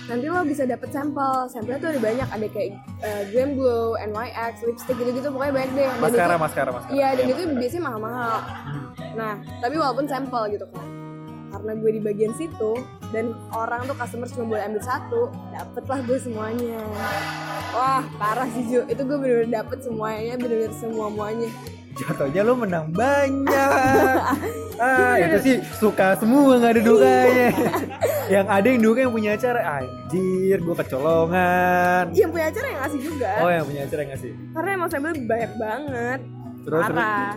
nanti 0.06 0.26
lo 0.28 0.44
bisa 0.44 0.68
dapet 0.68 0.92
sampel 0.92 1.48
sampelnya 1.48 1.80
tuh 1.80 1.90
ada 1.96 2.00
banyak 2.04 2.28
ada 2.28 2.46
kayak 2.52 2.70
eh, 3.00 3.22
Glam 3.32 3.56
Glow, 3.56 3.96
NYX, 3.96 4.60
lipstick 4.68 4.96
gitu-gitu 5.00 5.32
pokoknya 5.32 5.52
banyak 5.56 5.70
deh 5.72 5.88
Maskara, 6.00 6.34
maskara, 6.36 6.70
maskara. 6.70 6.92
Iya, 6.92 7.08
dan 7.16 7.26
itu 7.32 7.42
biasanya 7.56 7.82
mahal-mahal. 7.88 8.36
Nah, 9.14 9.34
tapi 9.62 9.74
walaupun 9.78 10.04
sampel 10.04 10.42
gitu 10.52 10.66
kan. 10.74 10.86
Karena 11.54 11.72
gue 11.78 11.90
di 11.94 12.00
bagian 12.02 12.34
situ 12.34 12.72
dan 13.14 13.30
orang 13.54 13.86
tuh 13.86 13.94
customer 13.94 14.26
cuma 14.26 14.44
boleh 14.58 14.62
ambil 14.66 14.82
satu, 14.82 15.30
dapet 15.54 15.84
lah 15.86 15.98
gue 16.02 16.18
semuanya. 16.18 16.78
Wah, 17.70 18.02
parah 18.18 18.48
sih 18.50 18.66
Ju. 18.66 18.80
Itu 18.90 19.06
gue 19.06 19.18
bener-bener 19.18 19.62
dapet 19.62 19.78
semuanya, 19.86 20.34
bener-bener 20.34 20.74
semua-muanya. 20.74 21.46
Jatuhnya 21.94 22.42
lu 22.42 22.54
menang 22.56 22.90
banyak. 22.90 24.20
ah, 24.76 25.14
itu 25.16 25.36
sih 25.40 25.54
suka 25.72 26.14
semua 26.14 26.58
nggak 26.58 26.72
ada 26.72 26.82
dukanya. 26.82 27.48
yang 28.26 28.46
ada 28.46 28.66
yang 28.66 28.80
duka 28.80 28.98
yang 29.00 29.12
punya 29.12 29.30
acara, 29.32 29.60
anjir, 29.78 30.58
gua 30.60 30.76
kecolongan. 30.76 32.04
Yang 32.10 32.30
punya 32.30 32.46
acara 32.48 32.66
yang 32.66 32.80
ngasih 32.80 33.00
juga. 33.00 33.30
Oh, 33.38 33.48
yang 33.48 33.64
punya 33.64 33.80
acara 33.84 34.00
nggak 34.04 34.20
sih? 34.20 34.32
Karena 34.50 34.70
emang 34.72 34.88
sampel 34.88 35.12
banyak 35.20 35.52
banget. 35.54 36.20
Terus, 36.60 36.82
terus 36.82 36.84
parah. 36.90 37.32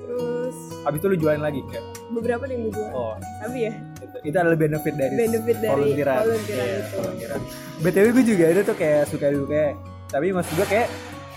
Terus 0.00 0.56
abis 0.80 0.98
itu 0.98 1.06
lu 1.06 1.16
jualin 1.18 1.40
lagi 1.40 1.60
kayak. 1.66 1.84
beberapa 2.10 2.42
yang 2.44 2.60
gue 2.64 2.72
jual. 2.72 2.90
Oh, 2.90 3.14
Tapi 3.38 3.58
ya, 3.60 3.72
itu, 3.96 4.16
itu 4.24 4.36
adalah 4.36 4.58
benefit 4.58 4.94
dari 4.94 5.14
Benefit 5.16 5.56
dari 5.58 5.70
volunteeran. 5.72 6.18
volunteeran 6.20 6.64
Iya, 6.64 6.76
itu. 6.76 6.94
volunteeran. 6.96 7.40
BTW 7.80 8.06
gue 8.10 8.24
juga 8.26 8.44
ada 8.46 8.60
tuh 8.64 8.76
kayak 8.76 9.02
suka 9.06 9.26
duka. 9.30 9.64
Tapi 10.08 10.26
maksud 10.30 10.52
gue 10.52 10.66
kayak 10.68 10.88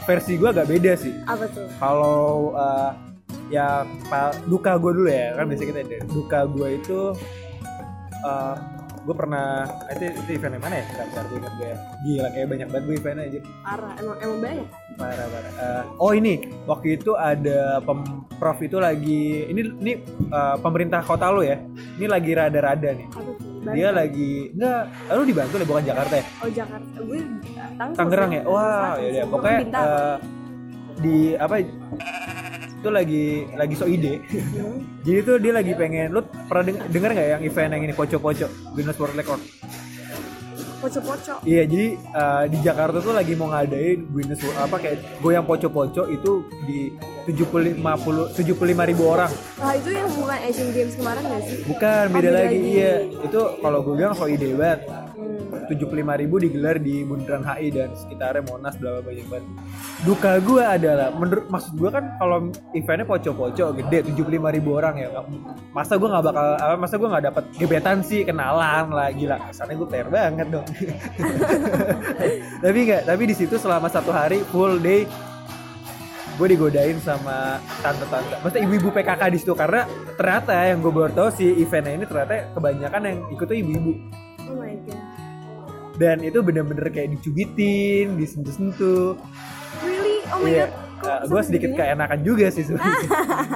versi 0.03 0.35
gue 0.35 0.49
agak 0.49 0.67
beda 0.67 0.91
sih. 0.99 1.13
apa 1.25 1.45
tuh? 1.51 1.67
Kalau 1.79 2.51
uh, 2.55 2.91
ya 3.51 3.87
duka 4.47 4.77
gue 4.79 4.91
dulu 4.91 5.09
ya 5.09 5.35
kan 5.37 5.45
biasa 5.49 5.63
kita 5.67 5.79
ada 5.85 5.97
duka 6.09 6.39
gue 6.49 6.69
itu 6.79 6.99
uh, 8.23 8.55
gue 9.03 9.15
pernah 9.19 9.67
itu 9.91 10.15
itu 10.15 10.29
event 10.39 10.55
yang 10.55 10.63
mana 10.63 10.75
ya? 10.79 10.85
Bentar, 10.87 11.05
bentar 11.11 11.23
gue 11.27 11.37
ingat 11.43 11.53
gue 11.59 11.67
ya. 11.67 11.77
Gila 12.03 12.27
kayak 12.31 12.47
banyak 12.47 12.67
banget 12.71 12.83
gue 12.87 12.95
eventnya 12.95 13.23
aja 13.27 13.39
Parah, 13.63 13.91
emang 13.99 14.17
emang 14.23 14.39
banyak. 14.39 14.67
parah 14.93 15.25
parah. 15.27 15.51
Uh, 15.59 15.83
oh 15.99 16.11
ini 16.15 16.33
waktu 16.69 16.87
itu 17.01 17.11
ada 17.17 17.59
pemprov 17.83 18.57
itu 18.63 18.77
lagi 18.79 19.49
ini 19.51 19.61
ini 19.81 19.93
uh, 20.31 20.55
pemerintah 20.59 21.03
kota 21.03 21.27
lo 21.33 21.43
ya? 21.43 21.59
Ini 21.99 22.05
lagi 22.07 22.31
rada-rada 22.31 22.89
nih 22.95 23.07
dia 23.71 23.89
lagi 23.95 24.51
enggak 24.51 24.81
lu 25.15 25.23
dibantu 25.23 25.53
deh 25.55 25.67
bukan 25.67 25.83
Jakarta 25.87 26.13
ya? 26.19 26.25
Oh 26.43 26.49
Jakarta, 26.51 26.97
gue 26.99 27.19
Tangerang 27.95 28.31
ya? 28.35 28.41
Wah 28.43 28.93
ya 28.99 29.23
Gue 29.23 29.31
pokoknya 29.31 29.59
uh, 29.79 30.17
di 30.99 31.17
apa 31.39 31.55
itu 32.83 32.89
lagi 32.91 33.47
lagi 33.55 33.75
so 33.79 33.87
ide. 33.87 34.19
Hmm. 34.27 34.83
jadi 35.07 35.19
tuh 35.23 35.35
dia 35.39 35.53
lagi 35.55 35.71
pengen 35.71 36.11
lu 36.11 36.19
pernah 36.51 36.63
deng- 36.67 36.83
denger 36.91 37.09
nggak 37.15 37.29
yang 37.39 37.43
event 37.47 37.71
yang 37.71 37.83
ini 37.87 37.93
poco-poco? 37.95 38.47
Guinness 38.75 38.99
World 38.99 39.15
Record. 39.15 39.41
Poco-poco. 40.83 41.39
iya 41.47 41.63
jadi 41.63 41.95
uh, 42.11 42.43
di 42.51 42.59
Jakarta 42.59 42.99
tuh 42.99 43.15
lagi 43.15 43.39
mau 43.39 43.47
ngadain 43.47 44.03
Guinness 44.11 44.43
World 44.43 44.59
apa 44.67 44.75
kayak 44.83 44.97
goyang 45.23 45.47
poco-poco 45.47 46.11
itu 46.11 46.43
di 46.67 46.91
70 47.23 47.79
50 47.79 48.35
75 48.35 48.89
ribu 48.91 49.03
orang 49.07 49.31
Nah 49.59 49.73
itu 49.75 49.89
yang 49.95 50.09
bukan 50.11 50.39
Asian 50.43 50.69
Games 50.75 50.93
kemarin 50.99 51.23
gak 51.23 51.41
sih? 51.47 51.57
bukan 51.63 52.03
beda 52.11 52.19
beda 52.19 52.29
lagi 52.35 52.57
lagi. 52.59 52.69
iya 52.75 52.93
itu 53.23 53.41
kalau 53.63 53.79
gue 53.81 53.93
bilang 53.95 54.13
ide 54.27 54.49
banget 54.55 54.81
Hmm. 55.13 55.69
75 55.69 56.19
ribu 56.19 56.35
digelar 56.41 56.75
di 56.81 57.05
Bundaran 57.05 57.45
HI 57.45 57.69
dan 57.71 57.89
sekitarnya 57.95 58.43
Monas 58.49 58.75
bla 58.75 58.99
bla 58.99 59.01
banyak 59.05 59.27
banget. 59.29 59.45
Duka 60.03 60.31
gue 60.41 60.63
adalah 60.63 61.09
menurut 61.15 61.45
maksud 61.47 61.73
gue 61.77 61.89
kan 61.93 62.17
kalau 62.19 62.51
eventnya 62.75 63.05
poco-poco 63.07 63.65
gede 63.77 63.99
75 64.11 64.55
ribu 64.57 64.69
orang 64.75 64.99
ya 64.99 65.07
masa 65.71 65.95
gue 65.95 66.09
nggak 66.09 66.25
bakal 66.25 66.45
apa 66.59 66.75
masa 66.75 66.95
gue 66.99 67.09
nggak 67.09 67.25
dapat 67.31 67.43
gebetan 67.55 67.97
sih 68.03 68.25
kenalan 68.27 68.91
lah 68.91 69.09
gila 69.13 69.37
kesannya 69.47 69.75
gue 69.79 69.87
player 69.87 70.09
banget 70.11 70.47
dong 70.51 70.65
tapi 72.63 72.79
nggak 72.89 73.01
tapi 73.07 73.23
di 73.29 73.35
situ 73.37 73.55
selama 73.55 73.87
satu 73.87 74.11
hari 74.11 74.41
full 74.51 74.77
day 74.81 75.07
gue 76.33 76.47
digodain 76.49 76.97
sama 76.97 77.57
tante-tante, 77.79 78.41
maksudnya 78.41 78.63
ibu-ibu 78.63 78.89
PKK 78.89 79.21
di 79.29 79.37
situ 79.37 79.53
karena 79.53 79.85
ternyata 80.13 80.53
yang 80.65 80.79
gue 80.79 80.89
baru 80.89 81.11
tahu 81.11 81.29
si 81.31 81.45
eventnya 81.55 81.93
ini 81.93 82.05
ternyata 82.05 82.49
kebanyakan 82.51 83.01
yang 83.03 83.17
ikut 83.29 83.45
tuh 83.45 83.53
ibu-ibu 83.55 83.91
Oh 84.43 84.55
my 84.57 84.73
god. 84.83 85.01
dan 85.95 86.17
itu 86.19 86.41
bener-bener 86.41 86.89
kayak 86.89 87.13
dicubitin, 87.13 88.17
disentuh-sentuh. 88.17 89.13
Really? 89.79 90.25
Oh 90.27 90.41
my 90.41 90.49
Iya, 90.49 90.65
god. 90.99 91.29
gue 91.29 91.41
sedikit 91.43 91.71
keenakan 91.73 92.19
juga 92.21 92.49
sih 92.49 92.65
sebenarnya. 92.65 93.07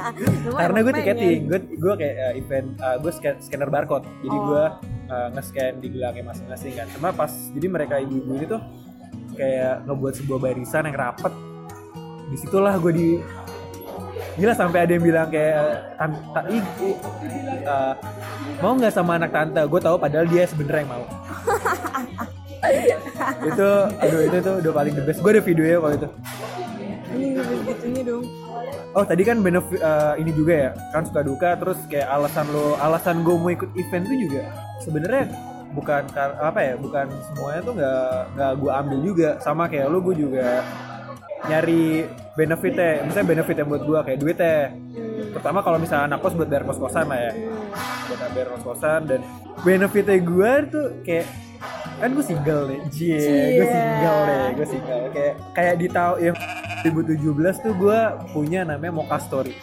Karena 0.62 0.78
gue 0.80 0.94
tiketing, 0.94 1.40
gue 1.46 1.60
gue 1.76 1.94
kayak 1.98 2.16
uh, 2.16 2.34
event, 2.36 2.68
gue 2.78 3.12
scanner 3.42 3.68
barcode. 3.68 4.06
Jadi 4.22 4.38
Oh. 4.38 4.44
gue 4.46 4.64
uh, 5.08 5.28
nge-scan 5.34 5.74
di 5.78 5.88
gelangnya 5.90 6.24
masing-masing 6.28 6.74
kan. 6.74 6.86
Cuma 6.94 7.10
pas 7.10 7.34
jadi 7.52 7.68
mereka 7.68 7.98
ibu-ibu 7.98 8.32
ini 8.36 8.46
tuh 8.46 8.62
kayak 9.34 9.86
ngebuat 9.86 10.14
sebuah 10.16 10.40
barisan 10.40 10.86
yang 10.86 10.96
rapet. 10.96 11.34
Di 12.28 12.36
situlah 12.38 12.76
gue 12.80 12.94
di 12.94 13.10
Gila 14.38 14.54
sampai 14.54 14.86
ada 14.86 14.94
yang 14.94 15.02
bilang 15.02 15.34
kayak 15.34 15.98
tante 15.98 16.42
ih, 16.54 16.62
ih, 16.86 16.96
uh, 17.66 17.98
mau 18.62 18.78
nggak 18.78 18.94
sama 18.94 19.18
anak 19.18 19.34
tante? 19.34 19.66
Gue 19.66 19.82
tahu 19.82 19.98
padahal 19.98 20.30
dia 20.30 20.46
sebenarnya 20.46 20.86
yang 20.86 20.92
mau. 20.94 21.06
itu 23.46 23.70
aduh 24.02 24.22
itu 24.26 24.38
tuh 24.42 24.56
udah 24.62 24.74
paling 24.74 24.94
the 24.98 25.04
best 25.06 25.20
gue 25.22 25.32
ada 25.32 25.42
videonya 25.44 25.78
kalau 25.80 25.96
itu 25.96 26.10
Ini 27.88 28.02
dong. 28.04 28.26
oh 28.94 29.06
tadi 29.06 29.24
kan 29.24 29.40
benefit 29.40 29.80
eh, 29.80 30.14
ini 30.22 30.32
juga 30.36 30.54
ya 30.54 30.72
kan 30.92 31.06
suka 31.08 31.22
duka 31.24 31.50
terus 31.58 31.80
kayak 31.88 32.08
alasan 32.10 32.46
lo 32.52 32.76
alasan 32.82 33.24
gue 33.24 33.36
mau 33.38 33.50
ikut 33.54 33.70
event 33.78 34.06
tuh 34.06 34.18
juga 34.18 34.42
sebenarnya 34.84 35.26
bukan 35.72 36.04
apa 36.18 36.60
ya 36.64 36.74
bukan 36.80 37.06
semuanya 37.32 37.62
tuh 37.64 37.74
nggak 37.78 38.12
nggak 38.36 38.52
gue 38.60 38.72
ambil 38.72 39.00
juga 39.04 39.30
sama 39.44 39.64
kayak 39.70 39.88
lo 39.88 40.00
gue 40.02 40.16
juga 40.18 40.64
nyari 41.48 42.06
benefitnya 42.34 43.02
misalnya 43.04 43.28
benefit 43.28 43.56
yang 43.58 43.70
buat 43.70 43.84
gue 43.84 44.00
kayak 44.04 44.20
duitnya 44.20 44.58
Hmm. 45.18 45.34
pertama 45.34 45.66
kalau 45.66 45.82
misalnya 45.82 46.14
anak 46.14 46.22
kos 46.22 46.34
buat 46.34 46.46
bayar 46.46 46.62
kos 46.62 46.78
kosan 46.78 47.10
lah 47.10 47.18
ya. 47.18 47.34
Buat 48.06 48.20
bayar 48.32 48.48
kos 48.54 48.64
kosan 48.64 49.02
dan 49.06 49.20
benefitnya 49.62 50.18
gue 50.22 50.52
tuh 50.70 50.86
kayak 51.02 51.26
kan 51.98 52.10
gue 52.14 52.22
single 52.22 52.64
nih. 52.70 52.80
Cie, 52.94 53.18
gue 53.18 53.66
Cie. 53.66 53.66
single 53.66 54.20
nih 54.24 54.46
gue 54.54 54.68
single. 54.70 55.02
Kayak 55.10 55.34
kayak 55.52 55.76
di 55.76 55.88
tahun 55.90 56.18
yang 56.22 56.38
2017 56.86 57.66
tuh 57.66 57.74
gue 57.74 58.00
punya 58.30 58.62
namanya 58.62 58.94
Mocha 58.94 59.18
Story 59.18 59.58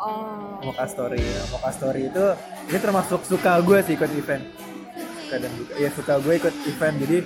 oh. 0.00 0.56
Mocha 0.64 0.88
Story 0.88 1.20
Mocha 1.52 1.70
Story 1.70 2.08
itu 2.08 2.26
ini 2.66 2.78
termasuk 2.80 3.20
suka 3.22 3.60
gue 3.60 3.78
sih 3.84 3.94
ikut 3.94 4.10
event. 4.10 4.44
Suka 5.20 5.36
dan 5.36 5.52
duka 5.52 5.72
ya 5.76 5.88
suka 5.92 6.14
gue 6.16 6.34
ikut 6.36 6.54
event. 6.66 6.96
Jadi 6.96 7.18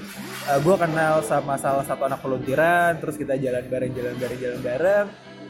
uh, 0.47 0.59
gue 0.63 0.77
kenal 0.79 1.15
sama 1.27 1.59
salah 1.59 1.83
satu 1.83 2.07
anak 2.07 2.23
volunteeran 2.23 2.99
terus 3.03 3.19
kita 3.19 3.35
jalan 3.37 3.67
bareng 3.67 3.93
jalan 3.93 4.15
bareng 4.17 4.39
jalan 4.39 4.61
bareng. 4.63 5.07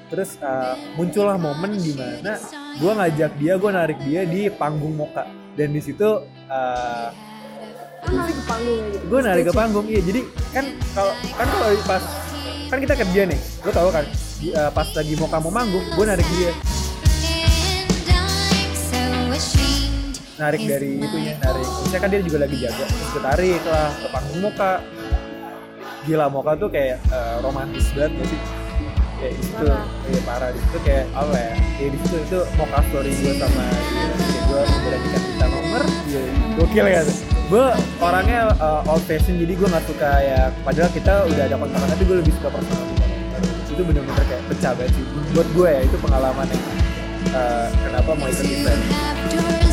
Terus 0.07 0.39
uh, 0.39 0.79
muncullah 0.95 1.35
momen 1.35 1.75
di 1.83 1.93
mana 1.99 2.39
gue 2.79 2.93
ngajak 2.95 3.33
dia 3.43 3.55
gue 3.59 3.71
narik 3.75 3.99
dia 4.07 4.23
di 4.23 4.47
panggung 4.49 4.95
Mocha 4.95 5.27
dan 5.59 5.75
di 5.75 5.83
situ 5.83 6.07
uh, 6.47 7.09
lu 8.07 8.15
narik 8.15 8.39
ke 8.39 8.45
panggung. 8.47 8.83
gitu 8.95 9.05
gue 9.11 9.21
narik 9.21 9.45
ke 9.51 9.55
panggung 9.55 9.87
iya. 9.91 10.01
Jadi 10.07 10.21
kan 10.55 10.65
kalau 10.95 11.13
kan 11.35 11.47
kalau 11.51 11.69
pas 11.85 12.03
kan 12.71 12.79
kita 12.83 12.95
kerja 12.99 13.21
nih 13.27 13.41
lo 13.67 13.71
tau 13.75 13.91
kan 13.91 14.05
di- 14.39 14.55
uh, 14.55 14.71
pas 14.71 14.89
lagi 14.95 15.15
mau 15.19 15.27
kamu 15.27 15.49
manggung 15.51 15.85
gue 15.91 16.05
narik 16.07 16.27
dia 16.39 16.55
narik 20.37 20.61
dari 20.69 21.01
itunya 21.01 21.35
narik. 21.41 21.65
misalnya 21.65 22.01
kan 22.01 22.09
dia 22.13 22.21
juga 22.21 22.39
lagi 22.45 22.57
jaga 22.61 22.85
terus 22.85 23.09
gue 23.09 23.23
tarik 23.25 23.63
lah 23.65 23.89
ke 23.97 24.07
panggung 24.13 24.41
Moka 24.45 24.73
gila 26.07 26.27
Moka 26.31 26.53
tuh 26.55 26.69
kayak 26.71 27.03
uh, 27.11 27.43
romantis 27.43 27.91
banget 27.93 28.23
gak 28.23 28.29
sih? 28.31 28.41
Kayak 29.17 29.33
di 29.33 29.43
situ 29.43 29.67
Parah. 29.67 30.23
parah. 30.23 30.49
Di 30.55 30.61
situ 30.63 30.79
kayak 30.87 31.05
apa 31.17 31.35
ya? 31.35 31.53
Kayak 31.77 31.91
di 31.91 31.99
situ 32.07 32.17
itu 32.23 32.39
Moka 32.55 32.79
story 32.87 33.11
gue 33.11 33.33
sama 33.43 33.65
dia. 33.67 34.07
Kayak 34.15 34.43
gue 34.47 34.61
memberanikan 34.71 35.23
kita 35.27 35.47
nomor 35.51 35.83
iya. 36.07 36.23
Gokil 36.55 36.87
ya. 36.87 37.03
Gue 37.47 37.67
orangnya 37.99 38.41
uh, 38.63 38.91
old 38.91 39.05
fashion 39.05 39.35
jadi 39.43 39.53
gue 39.59 39.69
nggak 39.69 39.87
suka 39.91 40.11
ya. 40.23 40.41
Padahal 40.63 40.91
kita 40.95 41.15
udah 41.27 41.43
ada 41.43 41.57
kontak 41.59 41.81
tapi 41.91 42.03
gue 42.07 42.17
lebih 42.23 42.33
suka 42.39 42.49
personal 42.55 42.85
itu 43.77 43.85
bener-bener 43.85 44.25
kayak 44.25 44.43
pecah 44.49 44.73
banget 44.73 44.93
sih. 44.95 45.05
Buat 45.37 45.49
gue 45.53 45.69
ya 45.69 45.81
itu 45.85 45.97
pengalaman 46.01 46.47
yang 46.49 46.65
uh, 47.35 47.67
kenapa 47.85 48.11
mau 48.17 48.29
ikut 48.31 48.47
event 48.47 49.66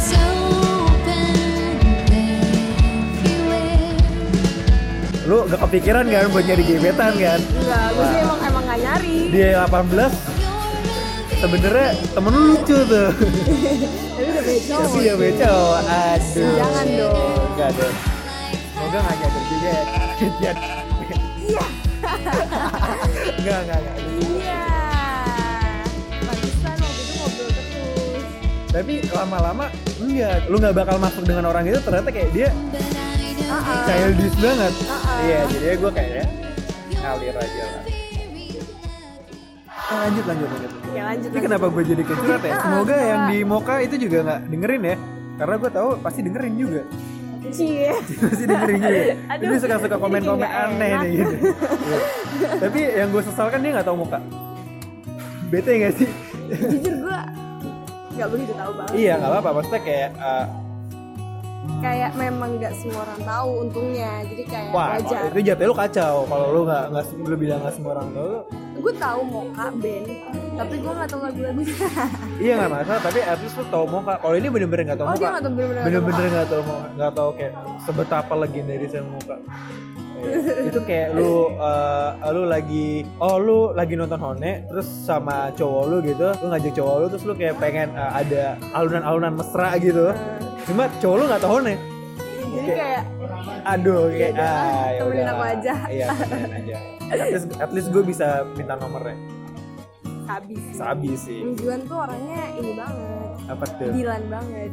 lu 5.54 5.62
gak 5.62 5.70
kepikiran 5.70 6.10
kan 6.10 6.34
buat 6.34 6.46
nyari 6.50 6.64
gebetan 6.66 7.14
kan? 7.14 7.38
Enggak 7.38 7.86
gue 7.94 8.06
sih 8.10 8.20
emang 8.26 8.40
emang 8.42 8.64
gak 8.66 8.80
nyari. 8.82 9.18
Di 9.30 9.42
18 9.54 11.38
sebenarnya 11.38 11.90
temen 12.10 12.32
lu 12.34 12.42
lucu 12.58 12.78
tuh. 12.90 13.10
Tapi 14.18 14.30
udah 14.34 14.44
beco 14.50 14.76
tapi 14.82 14.98
dia 14.98 15.14
beco 15.14 15.54
aduh 15.78 16.54
Jangan 16.58 16.86
dong. 16.90 17.38
enggak 17.54 17.70
dong 17.78 17.96
semoga 18.74 18.98
gak 18.98 19.16
nyadar 19.22 19.44
juga 19.46 19.70
ya. 19.70 19.84
Iya. 21.38 21.66
Enggak 23.38 23.58
enggak 23.62 23.78
enggak 23.78 23.98
iya. 24.26 24.66
Pantesan 26.18 26.76
waktu 26.82 26.98
itu 26.98 27.14
ngobrol 27.14 27.50
terus. 27.54 28.26
Tapi 28.74 28.94
lama-lama 29.14 29.66
enggak 30.02 30.36
lu 30.50 30.56
nggak 30.58 30.74
bakal 30.82 30.98
masuk 30.98 31.24
dengan 31.30 31.46
orang 31.46 31.70
itu 31.70 31.78
ternyata 31.78 32.10
kayak 32.10 32.30
dia 32.34 32.50
Ah, 33.44 33.56
ah. 33.56 33.84
childish 33.86 34.38
banget 34.38 34.74
iya 35.22 35.40
jadi 35.48 35.66
gue 35.76 35.92
kayak 35.92 36.26
ngalir 36.94 37.36
aja 37.36 37.64
lah 37.70 37.84
Ah, 39.84 40.08
lanjut 40.08 40.26
lanjut 40.26 40.48
lanjut 40.48 40.72
ya 40.90 41.02
lanjut 41.04 41.28
Ini 41.28 41.36
lanjut. 41.36 41.44
kenapa 41.44 41.66
gue 41.68 41.84
jadi 41.86 42.04
kecurhat 42.04 42.42
ya? 42.42 42.54
Semoga 42.58 42.96
yang 42.98 43.22
di 43.28 43.38
Moka 43.44 43.76
itu 43.78 43.96
juga 44.00 44.18
nggak 44.24 44.40
dengerin 44.48 44.82
ya. 44.82 44.96
Karena 45.36 45.56
gue 45.60 45.70
tahu 45.70 45.90
pasti 46.00 46.20
dengerin 46.24 46.54
juga. 46.56 46.82
Cie. 47.52 47.92
pasti 48.24 48.44
dengerin 48.48 48.80
juga. 48.80 49.04
Aduh, 49.36 49.44
Jadi 49.44 49.56
suka-suka 49.60 49.96
komen-komen 50.00 50.48
aneh 50.48 50.88
enak. 50.88 51.02
nih 51.04 51.12
gitu. 51.14 51.36
Iya. 51.36 52.00
Tapi 52.64 52.80
yang 52.96 53.10
gue 53.12 53.22
sesalkan 53.22 53.60
dia 53.60 53.72
nggak 53.76 53.86
tahu 53.86 53.98
Moka. 54.00 54.20
Bete 55.52 55.72
gak 55.76 55.94
sih? 56.00 56.10
jujur 56.48 56.96
gue 57.04 57.20
nggak 58.14 58.30
begitu 58.30 58.54
tahu 58.54 58.72
banget 58.78 58.94
iya 58.96 59.14
nggak 59.20 59.30
apa-apa. 59.30 59.50
Maksudnya 59.52 59.82
kayak 59.84 60.10
uh, 60.16 60.46
kayak 61.80 62.12
memang 62.16 62.60
nggak 62.60 62.74
semua 62.76 63.04
orang 63.04 63.22
tahu 63.24 63.50
untungnya 63.64 64.12
jadi 64.28 64.44
kayak 64.48 64.72
wah 64.72 64.88
wajar 64.96 65.20
itu 65.32 65.40
jatuh 65.44 65.66
lu 65.68 65.76
kacau. 65.76 66.16
Kalau 66.28 66.48
lu 66.52 66.62
nggak 66.64 66.84
nggak 66.92 67.04
lu 67.24 67.36
bilang 67.36 67.60
nggak 67.64 67.76
semua 67.76 67.92
orang 67.96 68.10
tahu. 68.12 68.32
gue 68.84 68.94
tahu 69.00 69.20
Moka 69.24 69.66
band 69.80 70.08
tapi 70.54 70.76
gue 70.76 70.92
nggak 70.92 71.08
tahu 71.08 71.22
lagu-lagunya 71.24 71.76
Iya 72.44 72.54
nggak 72.60 72.72
masalah. 72.76 73.02
Tapi 73.02 73.20
at 73.24 73.40
least 73.40 73.56
lu 73.56 73.66
tahu 73.72 73.86
Moka. 73.88 74.14
Kalau 74.20 74.36
ini 74.36 74.48
bener-bener 74.52 74.84
nggak 74.92 75.00
tahu 75.00 75.08
oh 75.08 75.16
dia 75.16 75.20
Moka. 75.24 75.32
nggak 75.32 75.44
tahu 75.44 75.54
bener-bener 75.56 75.80
nggak 75.80 75.88
tahu 75.88 76.04
bener-bener 76.04 76.28
Moka. 76.28 76.88
nggak 76.94 77.12
tahu 77.16 77.24
mau 77.24 77.32
kayak 77.40 77.54
sebetapa 77.84 78.34
legendaris 78.36 78.92
yang 78.92 79.08
muka 79.08 79.36
itu 80.70 80.80
kayak 80.88 81.18
lu 81.18 81.52
eh, 81.54 82.10
lu 82.32 82.44
lagi 82.48 83.04
oh 83.20 83.36
lu 83.38 83.60
lagi 83.76 83.94
nonton 83.98 84.20
Hone 84.20 84.66
terus 84.70 84.88
sama 84.88 85.52
cowok 85.54 85.84
lu 85.90 85.98
gitu 86.06 86.28
lu 86.42 86.46
ngajak 86.50 86.74
cowok 86.78 86.96
lu 87.02 87.06
terus 87.12 87.24
lu 87.28 87.34
kayak 87.36 87.56
pengen 87.60 87.92
eh, 87.94 88.12
ada 88.24 88.44
alunan-alunan 88.74 89.34
mesra 89.36 89.76
gitu. 89.82 90.14
Cuma 90.64 90.88
cowok 91.02 91.16
lu 91.20 91.24
nggak 91.28 91.42
tahu 91.42 91.52
Hone. 91.60 91.76
Jadi 92.54 92.70
kayak 92.78 93.04
aduh 93.64 94.08
kayak 94.14 94.34
udah, 94.36 94.52
ah 94.52 94.88
ya 94.88 95.00
temenin 95.00 95.24
udah. 95.24 95.34
aku 95.34 95.44
aja. 95.44 95.74
iya 95.92 96.08
aja. 96.60 96.78
At 97.12 97.20
least 97.30 97.48
at 97.60 97.72
least 97.76 97.88
gue 97.92 98.04
bisa 98.06 98.28
minta 98.56 98.74
nomornya. 98.80 99.18
Habis 100.24 100.62
sabi 100.72 101.12
sih. 101.20 101.44
Juan 101.60 101.84
tuh 101.84 102.00
orangnya 102.00 102.42
ini 102.56 102.72
banget. 102.80 103.32
Apa 103.52 103.66
tuh? 103.76 103.92
Dilan 103.92 104.24
banget 104.32 104.72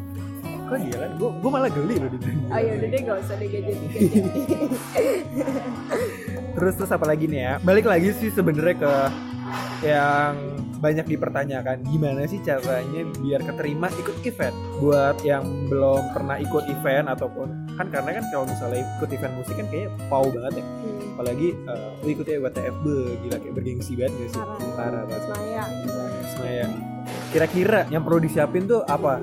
kok 0.70 0.78
gila 0.80 1.06
gue 1.18 1.30
gue 1.42 1.50
malah 1.50 1.70
geli 1.70 1.94
loh 1.98 2.10
dibilang 2.14 2.38
oh 2.46 2.60
ya 2.62 2.72
udah 2.78 2.88
deh 2.88 3.00
gak 3.02 3.16
usah 3.20 3.34
deh 3.36 3.48
jadi. 3.50 3.72
Terus 6.50 6.74
terus 6.76 6.90
apa 6.90 7.06
lagi 7.06 7.24
nih 7.30 7.40
ya? 7.40 7.52
Balik 7.62 7.86
lagi 7.86 8.10
sih 8.18 8.28
sebenarnya 8.28 8.74
ke 8.76 8.92
yang 9.86 10.34
banyak 10.80 11.06
dipertanyakan. 11.06 11.84
Gimana 11.86 12.26
sih 12.26 12.40
caranya 12.42 13.06
biar 13.22 13.40
keterima 13.44 13.86
ikut 13.96 14.16
event? 14.26 14.56
Buat 14.82 15.22
yang 15.22 15.46
belum 15.70 16.10
pernah 16.12 16.36
ikut 16.42 16.66
event 16.68 17.06
ataupun 17.06 17.48
kan 17.78 17.86
karena 17.88 18.20
kan 18.20 18.24
kalau 18.34 18.44
misalnya 18.44 18.82
ikut 18.98 19.08
event 19.08 19.34
musik 19.38 19.56
kan 19.56 19.66
kayak 19.70 19.88
pau 20.10 20.26
banget 20.28 20.60
ya. 20.60 20.64
Hmm, 20.66 21.00
apalagi 21.16 21.48
eh, 21.54 21.88
lu 22.02 22.08
ikutnya 22.12 22.36
WTF 22.42 22.76
be 22.82 22.96
gila 23.24 23.36
kayak 23.40 23.54
bergengsi 23.54 23.92
banget 23.96 24.12
gak 24.12 24.30
sih? 24.34 24.42
Parah. 24.74 25.02
banget. 25.06 25.22
Maya 25.30 25.64
Semuanya. 26.34 26.66
kira-kira 27.30 27.80
yang 27.90 28.02
perlu 28.02 28.18
disiapin 28.22 28.66
tuh 28.66 28.82
apa 28.86 29.18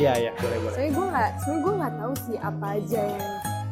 iya 0.00 0.12
iya. 0.18 0.32
Boleh 0.34 0.58
boleh. 0.58 0.74
Soalnya 0.74 0.92
gue 0.92 1.06
nggak 1.06 1.30
soalnya 1.36 1.60
gue 1.60 1.74
nggak 1.76 1.94
tahu 1.94 2.12
sih 2.18 2.36
apa 2.36 2.66
aja 2.72 3.00
yang 3.04 3.24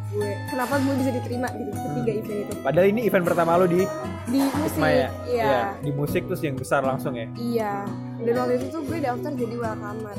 gue 0.09 0.31
kenapa 0.49 0.75
gue 0.81 0.95
bisa 0.97 1.11
diterima 1.13 1.49
gitu 1.53 1.71
ketiga 1.71 1.87
Hmm. 2.09 2.21
event 2.21 2.41
itu. 2.41 2.53
Padahal 2.61 2.87
ini 2.87 3.01
event 3.05 3.25
pertama 3.25 3.51
lu 3.57 3.67
di 3.67 3.83
di 4.27 4.41
musik 4.45 4.77
Ismaya 4.77 5.09
iya. 5.27 5.61
Di 5.79 5.91
musik 5.91 6.23
terus 6.25 6.41
yang 6.41 6.57
besar 6.57 6.81
langsung 6.83 7.13
ya? 7.13 7.27
Iya 7.33 7.75
dan 8.19 8.35
waktu 8.37 8.55
itu 8.59 8.67
tuh 8.69 8.83
gue 8.83 8.99
daftar 8.99 9.31
jadi 9.31 9.55
welcomer 9.57 10.17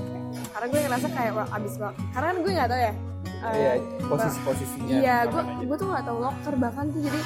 karena 0.50 0.66
gue 0.66 0.80
ngerasa 0.82 1.08
kayak 1.12 1.32
wah 1.36 1.48
abis 1.52 1.74
wel 1.76 1.92
karena 2.10 2.26
kan 2.26 2.38
gue 2.40 2.52
nggak 2.54 2.70
tahu 2.70 2.80
ya 2.80 2.94
eh, 3.40 3.54
Iya, 3.54 3.72
posisi-posisinya 4.04 4.88
Iya, 4.90 5.16
gue 5.28 5.42
gue 5.64 5.78
tuh 5.78 5.88
nggak 5.88 6.06
tahu 6.06 6.18
locker 6.20 6.54
bahkan 6.56 6.86
tuh 6.90 7.02
jadi 7.02 7.20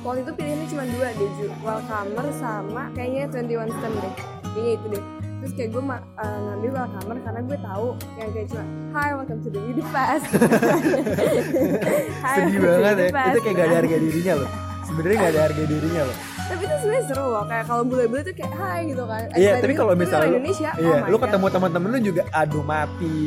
waktu 0.00 0.18
itu 0.22 0.32
pilihannya 0.32 0.66
cuma 0.66 0.84
dua 0.86 1.08
deh, 1.10 1.30
welcomer 1.60 2.26
sama 2.32 2.82
kayaknya 2.90 3.22
21 3.30 3.70
stem 3.70 3.92
deh, 3.96 4.12
kayaknya 4.46 4.72
itu 4.72 4.86
deh. 4.88 5.04
Terus 5.40 5.52
kayak 5.56 5.70
gue 5.72 5.82
eh, 6.20 6.38
ngambil 6.44 6.70
welcomer 6.76 7.16
karena 7.24 7.40
gue 7.48 7.58
tahu 7.64 7.86
yang 8.20 8.28
kayak 8.36 8.46
cuma 8.52 8.64
Hi, 8.92 9.08
welcome 9.16 9.40
to 9.40 9.48
the 9.48 9.60
Beauty 9.64 9.84
Fest. 9.88 10.28
Hi, 12.24 12.34
sedih 12.36 12.58
welcome 12.60 12.84
banget 12.84 12.96
ya. 13.08 13.24
Itu 13.32 13.40
kayak 13.40 13.56
gak 13.56 13.66
ada 13.72 13.76
harga 13.80 13.96
dirinya 13.96 14.34
loh. 14.36 14.50
Sebenarnya 14.84 15.16
gak 15.16 15.32
ada 15.32 15.40
harga 15.48 15.62
dirinya 15.64 16.02
loh. 16.04 16.16
Tapi 16.50 16.62
itu 16.66 16.76
sebenarnya 16.82 17.04
seru 17.08 17.26
loh, 17.30 17.44
kayak 17.46 17.64
kalau 17.70 17.82
bule-bule 17.86 18.20
tuh 18.26 18.34
kayak 18.36 18.52
Hi 18.52 18.80
gitu 18.84 19.04
kan. 19.08 19.22
Iya 19.32 19.50
selain 19.56 19.62
tapi 19.64 19.74
kalau 19.78 19.92
misalnya 19.96 20.28
lu 20.28 20.36
Indonesia, 20.36 20.70
iya 20.76 20.96
oh 20.98 21.08
lu 21.08 21.16
ketemu 21.22 21.46
teman-teman 21.46 21.88
lu 21.88 21.98
juga 22.04 22.22
aduh 22.34 22.64
mati. 22.66 23.18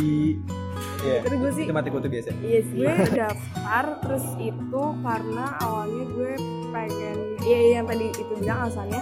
Iya 1.02 1.18
Terus 1.24 1.38
gue 1.40 1.52
sih 1.56 1.64
itu 1.66 1.74
mati 1.74 1.90
kutu 1.90 2.08
biasa. 2.14 2.30
Iya 2.44 2.60
sih, 2.68 2.78
gue 2.78 2.94
daftar 3.26 3.86
terus 4.06 4.26
itu 4.38 4.84
karena 5.02 5.46
awalnya 5.66 6.04
gue 6.14 6.32
pengen 6.70 7.18
Iya 7.42 7.58
iya, 7.58 7.74
yang 7.82 7.88
tadi 7.90 8.06
itu 8.12 8.34
bilang 8.38 8.60
alasannya. 8.68 9.02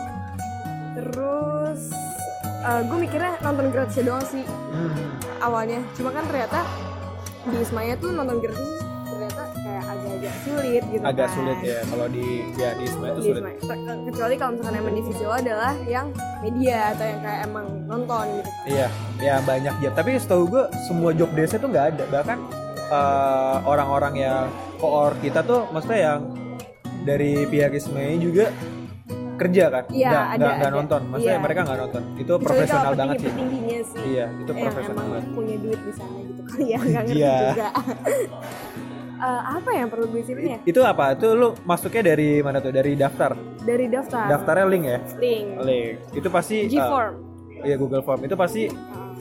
Terus 0.95 1.81
eh, 2.61 2.81
gue 2.83 2.97
mikirnya 2.99 3.33
nonton 3.39 3.65
gratisnya 3.69 4.03
doang 4.05 4.25
sih 4.25 4.43
Hmm. 4.71 4.93
awalnya 5.39 5.79
Cuma 5.93 6.09
kan 6.09 6.23
ternyata 6.23 6.63
di 7.43 7.57
Ismaya 7.57 7.93
tuh 7.95 8.09
nonton 8.09 8.37
gratis 8.37 8.69
ternyata 9.03 9.43
kayak 9.55 9.83
agak-agak 9.83 10.35
sulit 10.39 10.83
gitu 10.87 11.03
agak 11.03 11.27
kan. 11.27 11.35
sulit 11.35 11.57
ya 11.59 11.79
kalau 11.83 12.07
di 12.07 12.25
ya 12.53 12.69
di 12.73 12.83
Isma 12.83 13.05
itu 13.07 13.13
Di 13.13 13.25
sulit 13.27 13.41
Ismaya. 13.41 13.57
Ke- 13.59 13.79
Kecuali 14.07 14.35
kalau 14.35 14.51
misalkan 14.51 14.75
emang 14.75 14.93
divisi 14.93 15.21
lo 15.21 15.33
adalah 15.33 15.73
yang 15.85 16.07
media 16.39 16.79
atau 16.91 17.05
yang 17.05 17.19
kayak 17.19 17.39
emang 17.43 17.65
nonton 17.85 18.25
gitu 18.33 18.49
iya 18.67 18.87
ya 19.19 19.35
banyak 19.41 19.75
ya 19.79 19.89
tapi 19.91 20.09
setahu 20.15 20.43
gue 20.47 20.63
semua 20.83 21.11
job 21.11 21.29
desk 21.31 21.53
itu 21.53 21.65
nggak 21.65 21.85
ada 21.91 22.03
bahkan 22.07 22.37
eh, 22.87 23.57
orang-orang 23.63 24.13
yang 24.17 24.45
koor 24.77 25.13
kita 25.17 25.41
tuh 25.41 25.67
maksudnya 25.69 26.01
yang 26.07 26.19
dari 27.01 27.45
pihak 27.45 27.73
Isma 27.73 27.97
juga 28.15 28.53
kerja 29.37 29.63
kan? 29.67 29.83
Iya, 29.87 30.09
nggak 30.09 30.21
ada, 30.21 30.35
nggak 30.35 30.53
nggak 30.53 30.67
ada. 30.67 30.77
nonton. 30.77 31.01
Maksudnya 31.07 31.31
Iya. 31.31 31.43
mereka 31.43 31.59
nggak 31.61 31.79
nonton. 31.79 32.01
Itu 32.13 32.33
Kecuali 32.33 32.45
profesional 32.45 32.91
banget 32.93 33.15
sih. 33.17 33.31
sih. 33.81 34.01
Iya 34.07 34.25
itu 34.33 34.51
yang 34.51 34.65
profesional 34.65 35.01
emang 35.01 35.11
banget. 35.11 35.33
punya 35.33 35.55
duit 35.57 35.79
di 35.81 35.93
sana 35.93 36.17
gitu 36.21 36.41
kali 36.43 36.65
ya 36.65 36.79
nggak 36.79 37.03
ngerti 37.03 37.19
Iya. 37.19 37.35
juga. 37.47 37.67
Eh, 39.21 39.41
apa 39.53 39.69
yang 39.69 39.85
perlu 39.85 40.09
gue 40.09 40.25
siapin 40.25 40.49
ya? 40.49 40.59
Itu 40.65 40.81
apa? 40.81 41.13
Itu 41.13 41.37
lu 41.37 41.53
masuknya 41.61 42.09
dari 42.09 42.41
mana 42.41 42.57
tuh? 42.57 42.73
Dari 42.73 42.97
daftar? 42.97 43.37
Dari 43.61 43.85
daftar. 43.85 44.25
Daftarnya 44.25 44.65
link 44.65 44.85
ya? 44.89 44.97
Link. 45.21 45.47
Link. 45.61 45.93
Itu 46.09 46.27
pasti 46.33 46.65
uh, 46.65 46.69
G-form. 46.73 47.13
Iya 47.61 47.75
Google 47.77 48.01
Form. 48.01 48.25
Itu 48.25 48.33
pasti 48.33 48.65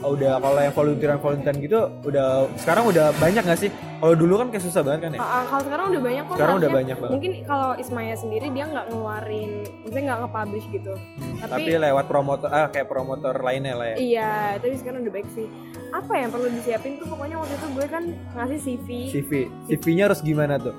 udah 0.01 0.41
kalau 0.41 0.57
yang 0.57 0.73
volunteeran 0.73 1.21
volunteeran 1.21 1.61
gitu 1.61 1.85
udah 2.01 2.49
sekarang 2.57 2.89
udah 2.89 3.13
banyak 3.21 3.45
nggak 3.45 3.61
sih? 3.61 3.69
Kalau 4.01 4.15
dulu 4.17 4.33
kan 4.35 4.47
kayak 4.49 4.65
susah 4.65 4.81
banget 4.81 4.99
kan 4.99 5.11
ya? 5.13 5.19
Ah, 5.21 5.45
kalau 5.45 5.61
sekarang 5.61 5.85
udah 5.87 6.01
banyak 6.01 6.23
kok 6.23 6.33
Sekarang 6.33 6.55
udah 6.57 6.71
banyak 6.71 6.97
banget. 6.97 7.13
mungkin 7.13 7.31
kalau 7.45 7.69
Ismaya 7.75 8.15
sendiri 8.15 8.47
dia 8.49 8.65
nggak 8.65 8.85
ngeluarin 8.89 9.51
maksudnya 9.77 10.03
nggak 10.03 10.19
nge-publish 10.19 10.65
gitu 10.71 10.93
tapi, 11.39 11.51
Tapi 11.51 11.71
lewat 11.79 12.05
promotor 12.05 12.49
ah 12.49 12.67
kayak 12.67 12.87
promotor 12.87 13.33
lainnya 13.37 13.73
lah 13.73 13.87
ya. 13.87 13.95
iya 13.95 14.31
tapi 14.57 14.73
sekarang 14.75 15.01
udah 15.01 15.13
baik 15.13 15.29
sih 15.31 15.45
apa 15.91 16.13
yang 16.15 16.29
perlu 16.29 16.47
disiapin 16.49 16.95
tuh 16.95 17.05
pokoknya 17.05 17.35
waktu 17.37 17.53
itu 17.53 17.67
gue 17.69 17.85
kan 17.85 18.03
ngasih 18.33 18.59
CV 18.59 18.87
CV, 19.11 19.31
CV-nya 19.67 20.03
harus 20.07 20.19
gimana 20.21 20.55
tuh? 20.57 20.73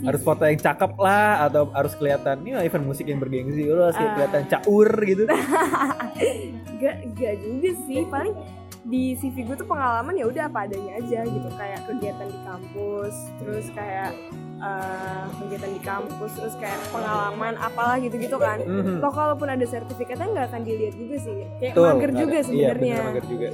Harus 0.00 0.20
foto 0.22 0.42
yang 0.42 0.56
cakep 0.56 0.92
lah 0.96 1.44
atau 1.44 1.68
harus 1.68 1.92
kelihatan 1.92 2.40
ini 2.40 2.56
event 2.56 2.86
musik 2.86 3.04
yang 3.04 3.18
bergengsi, 3.18 3.66
lu 3.66 3.82
harus 3.82 3.98
Ah. 3.98 4.14
kelihatan 4.14 4.42
caur 4.48 4.88
gitu. 5.02 5.22
gak 6.80 6.96
gak 7.12 7.34
juga 7.38 7.70
sih 7.84 8.02
paling 8.06 8.34
di 8.82 9.14
CV 9.14 9.46
gue 9.46 9.54
tuh 9.54 9.64
pengalaman 9.64 10.10
ya 10.12 10.26
udah 10.26 10.44
apa 10.46 10.66
adanya 10.66 10.98
aja 10.98 11.20
gitu. 11.22 11.48
Kayak 11.54 11.80
kegiatan 11.86 12.26
di 12.26 12.40
kampus 12.42 13.14
terus 13.38 13.66
kayak 13.70 14.10
eh, 14.58 15.24
kegiatan 15.36 15.70
di 15.70 15.80
kampus 15.80 16.30
terus 16.34 16.54
kayak 16.56 16.78
pengalaman 16.88 17.54
apalah 17.56 17.98
gitu 17.98 18.14
gitu 18.16 18.36
kan. 18.36 18.58
Mhm. 18.58 18.98
Loh 18.98 19.10
kalaupun 19.10 19.48
ada 19.48 19.62
sertifikatnya 19.62 20.26
nggak 20.28 20.46
akan 20.50 20.62
dilihat 20.62 20.94
juga 20.94 21.16
sih. 21.16 21.34
Kayak 21.58 21.72
Betul, 21.72 21.86
mager 21.88 22.10
juga 22.12 22.34
Iya, 22.34 22.44
sebenarnya. 22.44 22.94
bener 22.94 23.06
mager 23.08 23.26
juga. 23.26 23.48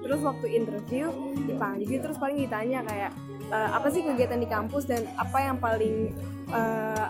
terus 0.00 0.20
waktu 0.20 0.46
interview 0.52 1.06
dipanggil 1.46 1.98
terus 2.02 2.18
paling 2.18 2.36
ditanya 2.36 2.82
kayak 2.82 3.10
eh, 3.46 3.70
apa 3.70 3.88
sih 3.88 4.02
kegiatan 4.02 4.38
di 4.38 4.48
kampus 4.48 4.84
dan 4.84 5.06
apa 5.14 5.38
yang 5.40 5.56
paling 5.56 6.10
eh, 6.50 7.06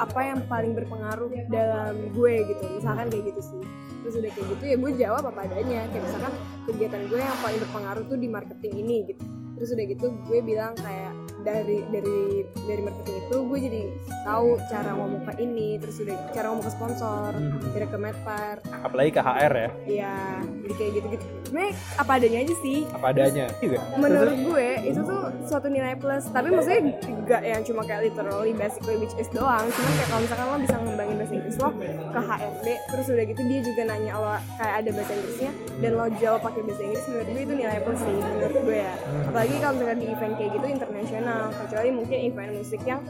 apa 0.00 0.20
yang 0.24 0.40
paling 0.48 0.72
berpengaruh 0.72 1.28
dalam 1.52 1.94
gue 2.16 2.34
gitu. 2.48 2.64
Misalkan 2.80 3.12
kayak 3.12 3.24
gitu 3.36 3.40
sih. 3.44 3.62
Terus 4.00 4.14
udah 4.16 4.30
kayak 4.32 4.46
gitu 4.56 4.64
ya 4.64 4.76
gue 4.80 4.90
jawab 4.96 5.22
apa 5.28 5.40
adanya. 5.44 5.84
Kayak 5.92 6.04
misalkan 6.08 6.32
kegiatan 6.64 7.02
gue 7.12 7.20
yang 7.20 7.38
paling 7.44 7.58
berpengaruh 7.68 8.04
tuh 8.08 8.18
di 8.18 8.28
marketing 8.32 8.72
ini 8.80 8.96
gitu. 9.12 9.22
Terus 9.60 9.68
udah 9.76 9.86
gitu 9.92 10.06
gue 10.24 10.40
bilang 10.40 10.72
kayak 10.80 11.12
dari 11.40 11.84
dari 11.92 12.44
dari 12.68 12.80
marketing 12.84 13.16
itu 13.28 13.36
gue 13.44 13.58
jadi 13.60 13.82
tahu 14.24 14.48
cara 14.68 14.90
ngomong 14.92 15.22
ke 15.24 15.32
ini 15.40 15.80
terus 15.80 15.96
udah 16.00 16.16
cara 16.36 16.52
ngomong 16.52 16.64
ke 16.64 16.72
sponsor 16.72 17.30
cara 17.76 17.86
ke 17.88 17.98
medpar. 18.00 18.56
Apalagi 18.84 19.10
ke 19.12 19.20
HR 19.20 19.52
ya, 19.52 19.70
ya 19.84 20.16
jadi 20.64 20.74
kayak 20.76 20.92
gitu 20.96 21.06
gitu 21.16 21.39
gue 21.50 21.66
apa 21.98 22.10
adanya 22.16 22.38
aja 22.46 22.54
sih 22.62 22.78
apa 22.90 23.06
adanya. 23.12 23.46
Juga. 23.60 23.78
menurut 23.98 24.38
gue 24.50 24.68
itu 24.86 25.00
tuh 25.02 25.20
suatu 25.46 25.66
nilai 25.68 25.94
plus 25.98 26.30
tapi 26.30 26.48
maksudnya 26.54 26.82
gak 27.26 27.42
yang 27.42 27.62
cuma 27.66 27.82
kayak 27.84 28.10
literally 28.10 28.52
basically 28.54 28.96
which 28.98 29.14
is 29.18 29.28
doang 29.34 29.66
cuma 29.70 29.88
kayak 29.98 30.08
kalau 30.08 30.20
misalkan 30.22 30.46
lo 30.46 30.58
bisa 30.62 30.76
ngembangin 30.78 31.16
bahasa 31.18 31.34
Inggris 31.34 31.56
lo 31.58 31.70
ke 32.10 32.20
HRD 32.20 32.66
terus 32.90 33.06
udah 33.10 33.24
gitu 33.26 33.42
dia 33.46 33.60
juga 33.66 33.82
nanya 33.90 34.12
lo 34.16 34.34
kayak 34.58 34.74
ada 34.82 34.90
bahasa 34.94 35.12
Inggrisnya 35.14 35.50
dan 35.82 35.90
lo 35.98 36.06
jawab 36.18 36.40
pakai 36.46 36.60
bahasa 36.64 36.82
Inggris 36.86 37.04
menurut 37.10 37.28
gue 37.28 37.42
itu 37.42 37.54
nilai 37.54 37.78
plus 37.82 38.00
sih 38.00 38.16
menurut 38.18 38.58
gue 38.64 38.78
ya 38.78 38.94
apalagi 39.28 39.54
kalau 39.58 39.72
misalkan 39.74 39.98
di 39.98 40.06
event 40.08 40.34
kayak 40.38 40.50
gitu 40.54 40.66
internasional 40.70 41.42
kecuali 41.54 41.88
mungkin 41.90 42.18
event 42.22 42.52
musik 42.54 42.82
yang 42.86 43.00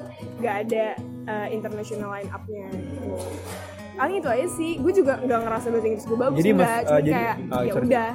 gak 0.40 0.56
ada 0.68 0.86
uh, 1.28 1.48
international 1.52 2.08
line 2.08 2.30
up-nya 2.32 2.66
gitu 2.72 3.08
paling 3.94 4.16
itu 4.16 4.28
aja 4.28 4.46
sih 4.48 4.70
gue 4.76 4.92
juga 4.92 5.12
nggak 5.18 5.40
ngerasa 5.40 5.66
bahasa 5.68 5.86
Inggris 5.86 6.04
gue 6.04 6.18
bagus 6.18 6.36
Jadi, 6.36 6.50
Mas, 6.52 6.68
uh, 6.68 7.00
jadi- 7.00 7.12
kayak 7.12 7.34
oh, 7.48 7.62
ya 7.62 7.72
udah 7.74 8.10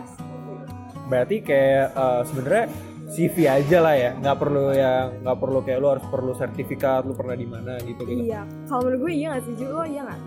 Berarti 1.06 1.36
kayak 1.40 1.88
eh, 1.94 2.22
sebenarnya 2.26 2.66
CV 3.06 3.36
aja 3.46 3.78
lah 3.78 3.94
ya, 3.94 4.12
nggak 4.18 4.36
perlu 4.36 4.74
yang 4.74 5.22
nggak 5.22 5.38
perlu 5.38 5.60
kayak 5.62 5.78
lu 5.78 5.88
harus 5.88 6.06
perlu 6.10 6.34
sertifikat, 6.34 7.06
lu 7.06 7.14
pernah 7.14 7.38
di 7.38 7.46
mana 7.46 7.78
gitu 7.80 8.02
gitu. 8.02 8.26
Iya, 8.26 8.42
kalau 8.66 8.82
menurut 8.84 9.00
gue 9.00 9.14
iya 9.14 9.28
gak 9.32 9.44
sih 9.46 9.54
Ju? 9.54 9.70
Lo 9.70 9.86
iya 9.86 10.02
gak? 10.04 10.20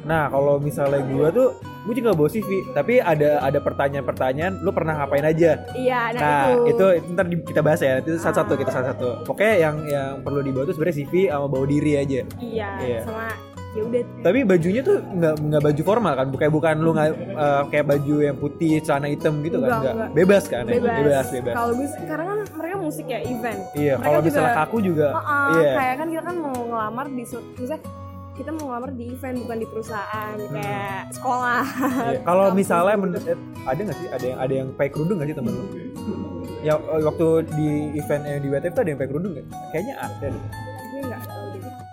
Nah 0.00 0.30
kalau 0.30 0.56
misalnya 0.56 1.02
gua 1.04 1.28
tuh, 1.28 1.58
gue 1.58 1.94
juga 1.94 2.14
bawa 2.14 2.30
CV, 2.30 2.46
tapi 2.70 3.02
ada 3.02 3.42
ada 3.42 3.58
pertanyaan-pertanyaan, 3.58 4.62
lu 4.62 4.70
pernah 4.70 4.96
ngapain 4.96 5.26
aja? 5.26 5.58
Iya, 5.74 6.00
nah, 6.14 6.22
Nah, 6.22 6.44
itu. 6.46 6.62
itu, 6.70 6.86
itu 7.02 7.08
ntar 7.12 7.26
kita 7.26 7.60
bahas 7.60 7.80
ya. 7.82 7.98
Itu 7.98 8.14
satu-satu 8.16 8.52
kita 8.54 8.70
satu-satu. 8.70 9.08
Pokoknya 9.26 9.54
yang 9.58 9.76
yang 9.84 10.10
perlu 10.22 10.40
dibawa 10.40 10.64
tuh 10.64 10.78
sebenarnya 10.78 10.96
CV 11.02 11.12
sama 11.26 11.46
bawa 11.50 11.66
diri 11.66 11.92
aja. 11.98 12.20
Iya, 12.38 12.68
Iya. 12.78 13.00
sama 13.04 13.26
ya 13.70 13.82
udah 13.86 14.02
Tapi 14.26 14.38
bajunya 14.42 14.82
tuh 14.82 14.96
nggak 14.98 15.34
nggak 15.46 15.62
baju 15.62 15.82
formal 15.86 16.12
kan? 16.18 16.26
Bukan 16.34 16.48
bukan 16.50 16.74
lu 16.82 16.90
nggak 16.94 17.08
eh, 17.14 17.62
kayak 17.70 17.86
baju 17.86 18.14
yang 18.18 18.36
putih, 18.36 18.82
celana 18.82 19.06
hitam 19.06 19.38
gitu 19.46 19.62
kan? 19.62 19.68
Enggak, 19.68 19.80
Nggak. 19.80 19.94
enggak. 19.94 20.10
Bebas 20.18 20.44
kan? 20.50 20.62
ya? 20.66 20.72
bebas. 20.74 20.94
bebas, 20.98 21.26
bebas. 21.30 21.54
Kalau 21.54 21.72
gue 21.78 21.88
sekarang 21.94 22.26
kan 22.26 22.38
mereka 22.58 22.76
musik 22.82 23.06
ya 23.06 23.20
event. 23.22 23.60
Iya, 23.78 23.94
kalau 24.02 24.18
misalnya 24.20 24.52
kaku 24.58 24.76
juga, 24.82 25.06
Heeh, 25.14 25.46
iya. 25.62 25.72
kayak 25.78 25.94
kan 26.02 26.06
kita 26.10 26.22
kan 26.26 26.36
mau 26.36 26.56
ngelamar 26.66 27.06
di 27.06 27.22
misalnya 27.30 27.82
kita 28.40 28.50
mau 28.56 28.64
ngelamar 28.72 28.90
di 28.96 29.04
event 29.12 29.36
bukan 29.44 29.58
di 29.60 29.66
perusahaan 29.68 30.36
kayak 30.48 31.00
sekolah. 31.12 31.62
Iya. 32.10 32.20
Kalau 32.24 32.44
misalnya 32.56 32.94
gitu. 32.96 33.02
menurut 33.04 33.24
eh, 33.28 33.38
ada 33.68 33.80
nggak 33.84 33.96
sih 34.00 34.08
ada 34.08 34.24
yang 34.24 34.38
ada 34.40 34.52
yang 34.64 34.68
pakai 34.74 34.90
kerudung 34.90 35.16
nggak 35.20 35.28
sih 35.30 35.36
temen 35.36 35.52
lu? 35.52 35.64
Ya 36.60 36.74
waktu 36.80 37.26
di 37.56 37.68
event 37.96 38.22
yang 38.24 38.40
di 38.44 38.48
WTF 38.52 38.72
tuh 38.72 38.82
ada 38.84 38.90
yang 38.92 38.98
pakai 39.00 39.10
kerudung 39.12 39.32
nggak? 39.36 39.46
Kayaknya 39.70 39.94
ada 40.00 40.26
deh. 40.26 40.42
gue 40.90 41.00
nggak. 41.06 41.22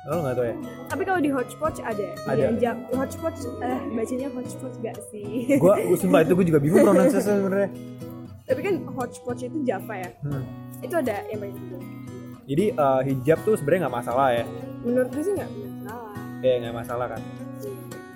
Oh, 0.07 0.23
nggak 0.23 0.35
tahu 0.35 0.45
ya? 0.47 0.55
Tapi 0.87 1.01
kalau 1.03 1.19
di 1.19 1.29
Hodgepodge 1.29 1.79
ada. 1.83 2.07
Ada. 2.23 2.39
Yang 2.41 2.55
jam 2.63 2.75
Hodgepodge 2.89 3.39
eh 3.59 3.79
bacanya 3.91 4.27
Hodgepodge 4.31 4.77
gak 4.79 4.97
sih? 5.11 5.59
Gua, 5.59 5.75
gua 5.75 5.97
sumpah 6.01 6.19
itu 6.23 6.31
gue 6.33 6.45
juga 6.47 6.59
bingung 6.59 6.79
pronunciasi 6.81 7.27
sebenarnya. 7.27 7.69
Tapi 8.47 8.59
kan 8.63 8.75
Hodgepodge 8.87 9.41
itu 9.45 9.57
Java 9.61 9.95
ya. 9.99 10.09
Hmm. 10.23 10.43
Itu 10.79 10.95
ada 10.95 11.27
yang 11.27 11.39
pakai 11.43 11.53
kerudung. 11.53 11.83
Jadi 12.47 12.65
eh, 12.71 13.01
hijab 13.03 13.39
tuh 13.43 13.53
sebenarnya 13.53 13.79
nggak 13.83 13.95
masalah 13.99 14.27
ya. 14.31 14.43
Menurut 14.79 15.09
gue 15.11 15.19
sih 15.21 15.33
nggak 15.35 15.49
masalah. 15.51 16.15
Ya 16.39 16.53
nggak 16.57 16.75
masalah 16.77 17.07
kan. 17.11 17.21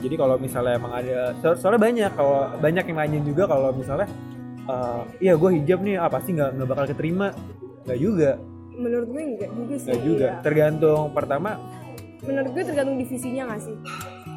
Jadi 0.01 0.15
kalau 0.15 0.35
misalnya 0.35 0.73
emang 0.79 0.93
ada, 0.95 1.35
so- 1.37 1.59
soalnya 1.59 1.81
banyak 1.83 2.11
kalau 2.15 2.55
banyak 2.57 2.83
yang 2.87 2.97
nanyain 2.97 3.21
juga 3.21 3.45
kalau 3.45 3.69
misalnya, 3.69 4.07
eh, 4.63 5.01
iya 5.19 5.33
gue 5.35 5.49
hijab 5.53 5.83
nih, 5.83 5.99
ah 5.99 6.07
pasti 6.07 6.33
nggak 6.33 6.55
nggak 6.55 6.69
bakal 6.71 6.85
keterima. 6.87 7.27
Nggak 7.83 7.99
juga, 7.99 8.31
Menurut 8.71 9.07
gue 9.09 9.21
enggak 9.21 9.51
juga 9.51 9.73
sih. 9.75 9.87
nggak 9.91 10.01
juga. 10.01 10.27
iya. 10.31 10.41
Tergantung 10.41 11.11
pertama 11.11 11.59
Menurut 12.21 12.49
gue 12.51 12.63
tergantung 12.63 12.97
divisinya 12.97 13.43
gak 13.49 13.61
sih? 13.61 13.77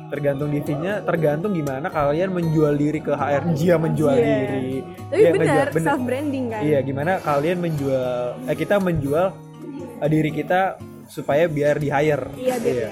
tergantung 0.05 0.47
divisinya 0.47 1.03
tergantung 1.03 1.51
gimana 1.51 1.89
kalian 1.89 2.31
menjual 2.31 2.77
diri 2.77 3.01
ke 3.01 3.11
HR 3.11 3.51
dia 3.51 3.75
menjual 3.75 4.15
Iya. 4.15 4.23
diri 4.23 4.71
Tapi 5.11 5.19
Dia 5.19 5.31
benar, 5.33 5.67
self 5.75 6.03
branding 6.05 6.45
kan. 6.53 6.63
iya 6.63 6.79
gimana 6.81 7.19
kalian 7.19 7.59
menjual 7.59 8.15
eh 8.47 8.55
kita 8.55 8.79
menjual 8.79 9.27
eh, 9.99 10.09
diri 10.09 10.31
kita 10.31 10.79
supaya 11.09 11.49
biar 11.49 11.81
di 11.81 11.89
hire 11.89 12.31
Iya, 12.37 12.55
biar 12.57 12.77
ya. 12.79 12.91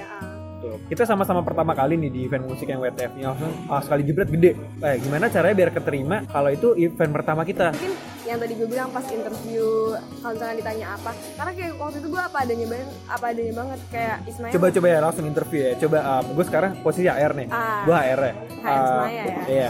Tuh. 0.63 0.79
kita 0.87 1.03
sama-sama 1.03 1.43
pertama 1.43 1.75
kali 1.75 1.99
nih 1.99 2.07
di 2.07 2.19
event 2.23 2.47
musik 2.47 2.71
yang 2.71 2.79
WTF 2.79 3.19
nya. 3.19 3.35
Langsung 3.35 3.51
ah, 3.67 3.83
sekali 3.83 4.07
jebret 4.07 4.31
gede. 4.31 4.55
Eh 4.79 4.95
gimana 5.03 5.27
caranya 5.27 5.55
biar 5.59 5.71
keterima 5.75 6.23
kalau 6.31 6.47
itu 6.55 6.71
event 6.79 7.11
pertama 7.11 7.43
kita? 7.43 7.75
Mungkin 7.75 7.91
yang 8.23 8.39
tadi 8.39 8.53
gue 8.55 8.67
bilang 8.71 8.87
pas 8.95 9.03
interview 9.11 9.91
kalau 10.23 10.31
misalkan 10.31 10.55
ditanya 10.63 10.85
apa 10.95 11.11
karena 11.35 11.51
kayak 11.51 11.71
waktu 11.75 11.97
itu 11.99 12.07
gue 12.07 12.21
apa 12.23 12.37
adanya 12.39 12.67
banget 12.71 12.87
apa 13.11 13.25
adanya 13.35 13.53
banget 13.59 13.79
kayak 13.91 14.17
Ismail. 14.23 14.53
Coba 14.55 14.65
coba 14.71 14.87
ya 14.87 14.99
langsung 15.03 15.25
interview 15.27 15.59
ya. 15.59 15.73
Coba 15.75 15.97
gue 16.23 16.45
sekarang 16.47 16.71
posisi 16.79 17.07
HR 17.11 17.33
nih. 17.35 17.47
Ah. 17.51 17.83
gue 17.83 17.95
HR 17.99 18.21
ya. 18.23 18.33
HR 18.63 18.63
Ah, 18.63 18.87
Semaya 18.87 19.11
ya. 19.11 19.35
iya. 19.51 19.69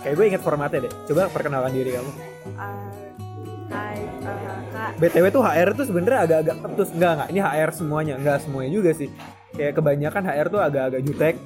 Kayak 0.00 0.14
gue 0.16 0.24
inget 0.32 0.40
formatnya 0.40 0.78
deh. 0.88 0.92
Coba 1.04 1.22
perkenalkan 1.28 1.72
diri 1.76 1.90
kamu. 1.92 2.12
Uh, 2.56 2.88
hai 3.68 4.00
uh, 4.24 4.60
kak. 4.72 4.90
BTW 4.96 5.24
tuh 5.28 5.42
HR 5.44 5.68
tuh 5.76 5.84
sebenarnya 5.84 6.20
agak-agak 6.24 6.56
ketus. 6.64 6.88
Enggak 6.96 7.12
enggak 7.12 7.28
ini 7.28 7.40
HR 7.44 7.70
semuanya. 7.76 8.14
Enggak 8.16 8.38
semuanya 8.40 8.72
juga 8.72 8.96
sih 8.96 9.12
kayak 9.54 9.72
kebanyakan 9.74 10.22
HR 10.24 10.46
tuh 10.50 10.60
agak-agak 10.60 11.00
jutek. 11.02 11.36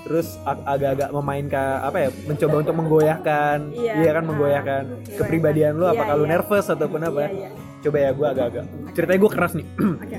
Terus 0.00 0.40
ag- 0.42 0.64
agak-agak 0.64 1.08
memainkan 1.12 1.84
apa 1.84 1.98
ya 2.00 2.10
mencoba 2.24 2.54
untuk 2.64 2.74
menggoyahkan. 2.74 3.58
Iya, 3.70 4.10
kan 4.10 4.22
ah, 4.24 4.28
menggoyahkan. 4.28 4.82
Menggoyahkan. 4.88 5.18
kepribadian 5.20 5.72
lu 5.76 5.84
Iya, 5.84 5.92
apakah 5.92 6.14
lu 6.16 6.24
iya. 6.24 6.32
nervous 6.34 6.66
ataupun 6.66 7.00
apa 7.04 7.20
iya 7.20 7.30
iya. 7.30 7.50
Coba 7.80 7.96
ya 7.96 8.10
gue 8.12 8.26
agak-agak. 8.26 8.64
Ceritanya 8.92 9.20
gue 9.20 9.30
keras 9.30 9.52
nih. 9.56 9.66
Oke. 10.04 10.18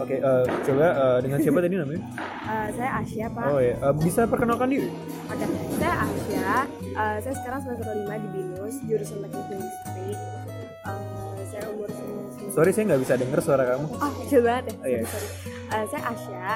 Oke 0.00 0.16
eh, 0.16 0.44
coba 0.46 0.86
eh, 0.86 1.18
dengan 1.20 1.38
siapa 1.42 1.58
tadi 1.58 1.74
namanya? 1.74 2.02
Uh, 2.40 2.68
saya 2.72 2.90
Asia 3.02 3.26
pak. 3.28 3.44
Oh 3.44 3.58
ya 3.58 3.74
Eh, 3.74 3.94
bisa 3.98 4.20
perkenalkan 4.24 4.68
diri? 4.70 4.88
Oke, 5.26 5.46
saya 5.76 5.94
Asia. 6.00 6.52
Uh, 6.90 7.16
saya 7.18 7.34
sekarang 7.36 7.60
semester 7.60 7.86
5 7.88 8.06
di 8.06 8.28
BINUS, 8.30 8.74
jurusan 8.84 9.18
teknik 9.20 9.46
industri. 9.50 10.08
Sorry 12.50 12.70
saya 12.70 12.84
nggak 12.90 13.02
bisa 13.02 13.14
denger 13.16 13.40
suara 13.40 13.64
kamu 13.64 13.86
Oh, 13.94 14.12
kecil 14.24 14.40
banget 14.42 14.64
ya. 14.70 14.74
Oh, 14.76 14.88
iya. 14.88 15.00
Sorry. 15.04 15.28
Uh, 15.70 15.84
saya 15.88 16.02
Asia. 16.08 16.48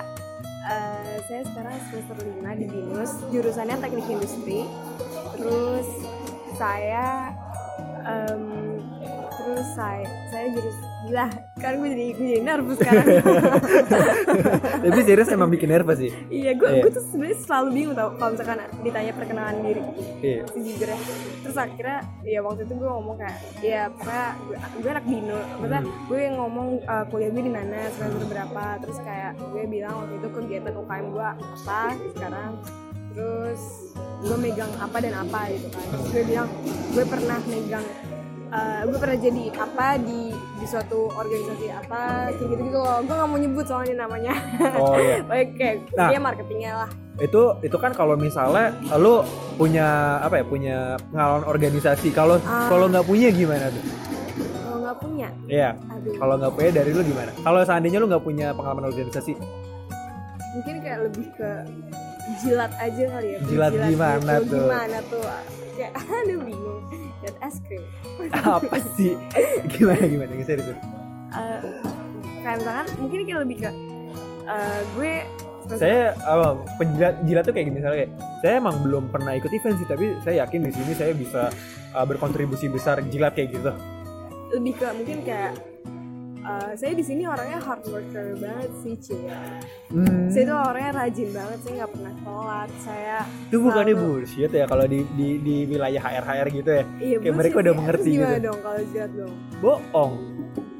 Uh, 0.64 1.14
saya 1.28 1.42
sekarang 1.44 1.74
semester 1.92 2.16
5 2.24 2.56
di 2.56 2.66
BINUS, 2.66 3.10
jurusannya 3.28 3.76
teknik 3.78 4.08
industri. 4.08 4.60
Terus 5.36 5.88
saya 6.56 7.36
um, 8.08 8.63
terus 9.44 9.68
saya 9.70 10.02
saya 10.28 10.46
jadi 10.50 10.70
gila 11.04 11.26
sekarang 11.54 11.76
gue 11.78 11.90
jadi 11.90 12.04
gue 12.10 12.26
jadi 12.26 12.42
nervous 12.42 12.76
sekarang. 12.76 13.06
Tapi 14.84 15.00
serius 15.02 15.28
emang 15.28 15.48
bikin 15.48 15.68
nervous 15.68 15.98
sih. 15.98 16.12
iya 16.28 16.52
gue 16.52 16.64
Iya. 16.66 16.80
gue 16.80 16.90
tuh 16.90 17.04
sebenarnya 17.06 17.38
selalu 17.38 17.68
bingung 17.70 17.94
tau 17.94 18.08
kalau 18.14 18.30
misalkan 18.32 18.56
ditanya 18.80 19.12
perkenalan 19.12 19.56
diri 19.60 19.82
Iya. 20.20 20.42
sejujurnya 20.48 20.98
terus 21.44 21.56
akhirnya 21.56 21.98
ya 22.22 22.40
waktu 22.40 22.64
itu 22.64 22.74
gue 22.74 22.88
ngomong 22.88 23.16
kayak 23.16 23.38
ya 23.60 23.82
pokoknya 23.90 24.26
gue, 24.40 24.56
gue 24.80 24.90
anak 24.90 25.06
bino. 25.06 25.38
Maksudnya 25.54 25.80
gue 25.84 26.18
yang 26.18 26.34
ngomong 26.36 26.68
uh, 26.82 27.04
kuliah 27.06 27.30
gue 27.30 27.42
di 27.42 27.52
mana 27.52 27.78
semester 27.90 28.24
berapa. 28.24 28.64
Terus 28.80 28.98
kayak 28.98 29.32
gue 29.44 29.62
bilang 29.66 29.94
waktu 30.00 30.14
itu 30.16 30.28
kegiatan 30.30 30.72
UKM 30.74 31.06
gue 31.10 31.28
apa 31.28 31.80
sekarang. 32.16 32.52
Terus 33.12 33.62
gue 34.24 34.36
megang 34.36 34.72
apa 34.74 34.96
dan 34.98 35.14
apa 35.14 35.40
gitu 35.48 35.68
kan. 35.68 35.84
Terus 35.92 36.08
gue 36.10 36.22
bilang 36.26 36.48
gue 36.90 37.04
pernah 37.04 37.38
megang 37.44 37.86
uh, 38.54 38.80
gue 38.84 38.96
pernah 38.96 39.18
jadi 39.18 39.44
apa 39.52 39.86
di 39.98 40.30
di 40.30 40.64
suatu 40.64 41.10
organisasi 41.10 41.66
apa 41.68 42.00
kayak 42.30 42.48
gitu 42.48 42.62
gitu 42.64 42.78
loh 42.78 42.98
gue 43.00 43.10
gak 43.12 43.26
mau 43.26 43.36
nyebut 43.36 43.64
soalnya 43.64 43.94
namanya 44.00 44.32
Oh 44.74 44.94
iya. 44.96 45.20
Kayak 45.58 45.76
Nah. 45.92 46.08
dia 46.08 46.18
marketingnya 46.18 46.72
lah 46.76 46.90
Itu 47.16 47.42
itu 47.60 47.76
kan 47.76 47.90
kalau 47.90 48.14
misalnya 48.16 48.70
lu 48.96 49.22
punya 49.54 49.86
apa 50.18 50.34
ya? 50.36 50.44
Punya 50.44 50.76
pengalaman 51.08 51.44
organisasi. 51.44 52.10
Kalau 52.10 52.42
Ah. 52.42 52.66
kalau 52.66 52.86
nggak 52.88 53.04
punya 53.04 53.30
gimana 53.30 53.68
tuh? 53.68 53.84
kalau 54.56 54.78
nggak 54.80 54.96
punya 54.98 55.28
Iya. 55.46 55.70
aduh 55.86 56.14
Kalau 56.16 56.34
nggak 56.36 56.52
punya 56.52 56.70
dari 56.72 56.90
lu 56.90 57.02
gimana? 57.04 57.30
Kalau 57.36 57.60
seandainya 57.62 57.98
lu 57.98 58.06
nggak 58.08 58.24
punya 58.24 58.50
pengalaman 58.50 58.88
organisasi, 58.88 59.38
mungkin 60.52 60.74
kayak 60.80 60.98
lebih 61.04 61.26
ke 61.34 61.50
jilat 62.36 62.72
aja 62.76 63.04
kali 63.08 63.28
ya 63.28 63.38
Jilat 63.44 63.72
gimana 63.84 64.32
gitu. 64.34 64.48
tuh? 64.48 64.58
gimana 64.60 64.98
tuh 65.06 65.24
kayak 65.74 65.92
aduh 66.18 66.38
bingung 66.40 66.80
jilat 67.24 67.36
es 67.40 67.56
krim 67.64 67.82
apa 68.60 68.76
sih? 68.92 69.16
Gimana 69.72 70.04
gimana? 70.04 70.32
Serius. 70.44 70.68
serius. 70.68 70.80
Eh, 71.34 71.60
kayak 72.44 72.56
misalkan 72.60 72.86
mungkin 73.00 73.18
kayak 73.24 73.40
lebih 73.48 73.56
ke 73.64 73.70
eh, 74.44 74.80
gue 74.92 75.14
Saya 75.64 76.12
apa, 76.28 76.60
penjilat 76.76 77.24
jilat 77.24 77.42
tuh 77.48 77.56
kayak 77.56 77.72
gini 77.72 77.80
misalnya 77.80 78.04
kayak 78.04 78.12
saya 78.44 78.54
emang 78.60 78.76
belum 78.84 79.08
pernah 79.08 79.32
ikut 79.32 79.48
event 79.48 79.80
sih, 79.80 79.88
tapi 79.88 80.12
saya 80.20 80.44
yakin 80.44 80.60
di 80.60 80.72
sini 80.76 80.92
saya 80.92 81.16
bisa 81.16 81.48
uh, 81.96 82.04
berkontribusi 82.04 82.68
besar 82.68 83.00
jilat 83.08 83.32
kayak 83.32 83.48
gitu. 83.56 83.72
lebih 84.52 84.76
ke 84.76 84.86
mungkin 84.92 85.24
kayak 85.24 85.56
eh, 86.44 86.72
saya 86.74 86.92
di 86.92 87.00
sini 87.00 87.24
orangnya 87.24 87.58
hard 87.58 87.84
worker 87.86 88.26
banget 88.36 88.70
sih 88.78 88.94
cie 88.98 89.32
Hmm. 89.88 90.26
saya 90.26 90.44
tuh 90.44 90.58
orangnya 90.60 90.92
rajin 90.96 91.28
banget 91.30 91.58
saya 91.60 91.74
nggak 91.76 91.92
pernah 91.92 92.12
telat 92.18 92.70
saya 92.80 93.18
Itu 93.44 93.56
bukannya 93.60 93.94
selalu- 93.94 94.10
bullshit 94.10 94.52
ya 94.52 94.64
kalau 94.64 94.84
di, 94.84 94.98
di 95.10 95.28
di 95.38 95.56
wilayah 95.64 96.02
HR 96.02 96.24
HR 96.24 96.48
gitu 96.52 96.70
ya. 96.72 96.84
iya 96.98 97.16
Kayak 97.18 97.34
mereka 97.36 97.56
udah 97.60 97.74
mengerti 97.74 98.10
gitu. 98.12 98.26
dong 98.40 98.58
kalau 98.60 98.80
jilat 98.84 99.12
dong 99.12 99.34
Bohong. 99.58 100.12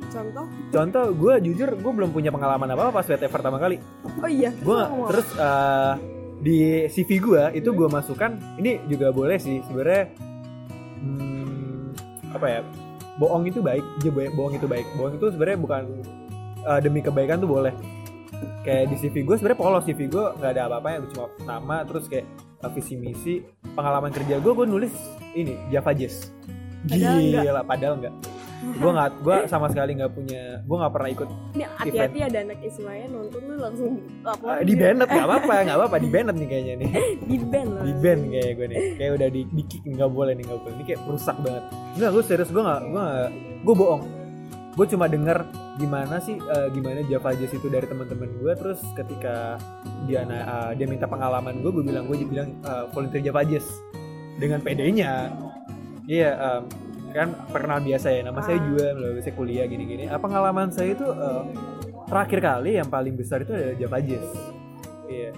contoh 0.07 0.47
Contoh 0.69 1.05
gue 1.13 1.35
jujur 1.43 1.69
gue 1.73 1.93
belum 1.93 2.11
punya 2.11 2.29
pengalaman 2.29 2.69
apa 2.69 2.83
apa 2.85 2.93
pas 2.93 3.05
WTF 3.05 3.31
pertama 3.31 3.57
kali. 3.57 3.79
oh 4.05 4.27
iya 4.29 4.51
Gue 4.57 4.83
terus 5.09 5.29
uh, 5.37 5.95
di 6.37 6.59
CV 6.89 7.11
gue 7.21 7.43
itu 7.55 7.69
gue 7.69 7.89
masukkan 7.89 8.31
ini 8.57 8.83
juga 8.85 9.09
boleh 9.11 9.35
sih 9.37 9.63
sebenarnya 9.63 10.11
hmm, 10.99 11.87
apa 12.31 12.47
ya 12.49 12.61
bohong 13.21 13.45
itu 13.47 13.61
baik 13.63 13.85
je 14.03 14.11
bohong 14.11 14.55
itu 14.59 14.67
baik. 14.67 14.87
Bohong 14.99 15.15
itu 15.17 15.27
sebenarnya 15.31 15.59
bukan 15.61 15.83
uh, 16.67 16.81
demi 16.83 17.01
kebaikan 17.01 17.41
tuh 17.43 17.51
boleh. 17.51 17.75
Kayak 18.65 18.93
di 18.93 18.97
CV 19.01 19.25
gue 19.29 19.37
sebenarnya 19.37 19.61
polos 19.61 19.85
CV 19.85 20.09
gue 20.09 20.25
nggak 20.41 20.51
ada 20.57 20.63
apa-apanya 20.69 20.99
cuma 21.13 21.27
nama 21.45 21.85
terus 21.85 22.11
kayak 22.11 22.27
uh, 22.65 22.71
visi 22.73 22.95
misi. 22.99 23.35
Pengalaman 23.75 24.11
kerja 24.11 24.39
gue 24.39 24.53
gue 24.53 24.67
nulis 24.67 24.95
ini 25.35 25.57
Java 25.71 25.93
Jazz. 25.95 26.33
Padahal 26.85 27.17
enggak. 27.17 27.43
gila 27.49 27.63
padahal 27.65 27.95
enggak 27.97 28.34
gue 28.75 28.91
nggak 28.91 29.11
gue 29.23 29.37
sama 29.47 29.67
sekali 29.71 29.97
nggak 30.01 30.13
punya 30.13 30.65
gue 30.65 30.77
nggak 30.77 30.93
pernah 30.93 31.11
ikut 31.13 31.29
hati-hati 31.79 32.19
ada 32.25 32.39
anak 32.43 32.59
Ismaya 32.65 33.07
nonton 33.07 33.41
lu 33.45 33.55
langsung 33.61 33.93
lapor. 34.25 34.49
Uh, 34.49 34.65
di 34.65 34.75
banned 34.75 35.05
nggak 35.05 35.27
apa-apa 35.29 35.53
nggak 35.69 35.79
apa-apa 35.79 35.97
di 36.01 36.09
banned 36.09 36.37
nih 36.41 36.49
kayaknya 36.49 36.75
nih. 36.81 36.91
Di 37.25 37.37
band 37.39 37.69
lah. 37.71 37.83
Di 37.85 37.95
band 38.01 38.21
kayak 38.33 38.53
gue 38.57 38.67
nih. 38.67 38.79
Kayak 38.99 39.13
udah 39.21 39.29
di, 39.29 39.41
di 39.49 39.63
kick 39.69 39.83
nggak 39.85 40.11
boleh 40.11 40.33
nih 40.35 40.45
nggak 40.49 40.61
boleh. 40.65 40.75
Ini 40.75 40.85
kayak 40.85 41.01
rusak 41.07 41.37
banget. 41.45 41.65
Nggak 41.97 42.11
gue 42.11 42.23
serius 42.25 42.51
gue 42.51 42.63
nggak 42.65 42.81
gue 42.81 43.03
nggak 43.03 43.31
gue 43.65 43.75
bohong. 43.77 44.03
Gue 44.75 44.87
cuma 44.91 45.07
denger 45.07 45.39
gimana 45.79 46.17
sih 46.23 46.37
eh, 46.39 46.69
gimana 46.71 47.03
Java 47.07 47.31
Jazz 47.35 47.55
itu 47.55 47.67
dari 47.67 47.87
teman-teman 47.87 48.31
gue 48.39 48.53
terus 48.55 48.81
ketika 48.95 49.59
dia 50.07 50.23
eh, 50.27 50.71
dia 50.79 50.87
minta 50.87 51.07
pengalaman 51.07 51.63
gue 51.63 51.71
gue 51.71 51.85
bilang 51.87 52.07
gue 52.11 52.23
bilang 52.27 52.59
eh, 52.63 52.85
volunteer 52.91 53.23
Java 53.23 53.43
Jazz. 53.47 53.67
Dengan 54.35 54.59
PD-nya 54.67 55.31
iya 56.11 56.35
em, 56.35 56.63
kan 57.15 57.31
perkenalan 57.49 57.87
biasa 57.87 58.11
ya 58.11 58.21
nama 58.23 58.43
saya 58.43 58.59
Ah. 58.59 58.65
juga 58.67 58.87
lalu 58.91 59.21
saya 59.23 59.35
kuliah 59.35 59.65
gini-gini. 59.65 60.05
Ah, 60.07 60.19
pengalaman 60.19 60.69
saya 60.69 60.93
itu 60.93 61.07
eh, 61.07 61.43
terakhir 62.05 62.39
kali 62.43 62.71
yang 62.75 62.89
paling 62.89 63.15
besar 63.15 63.41
itu 63.41 63.55
adalah 63.55 63.77
Java 63.79 63.99
Jazz. 63.99 64.27
Iya. 65.07 65.31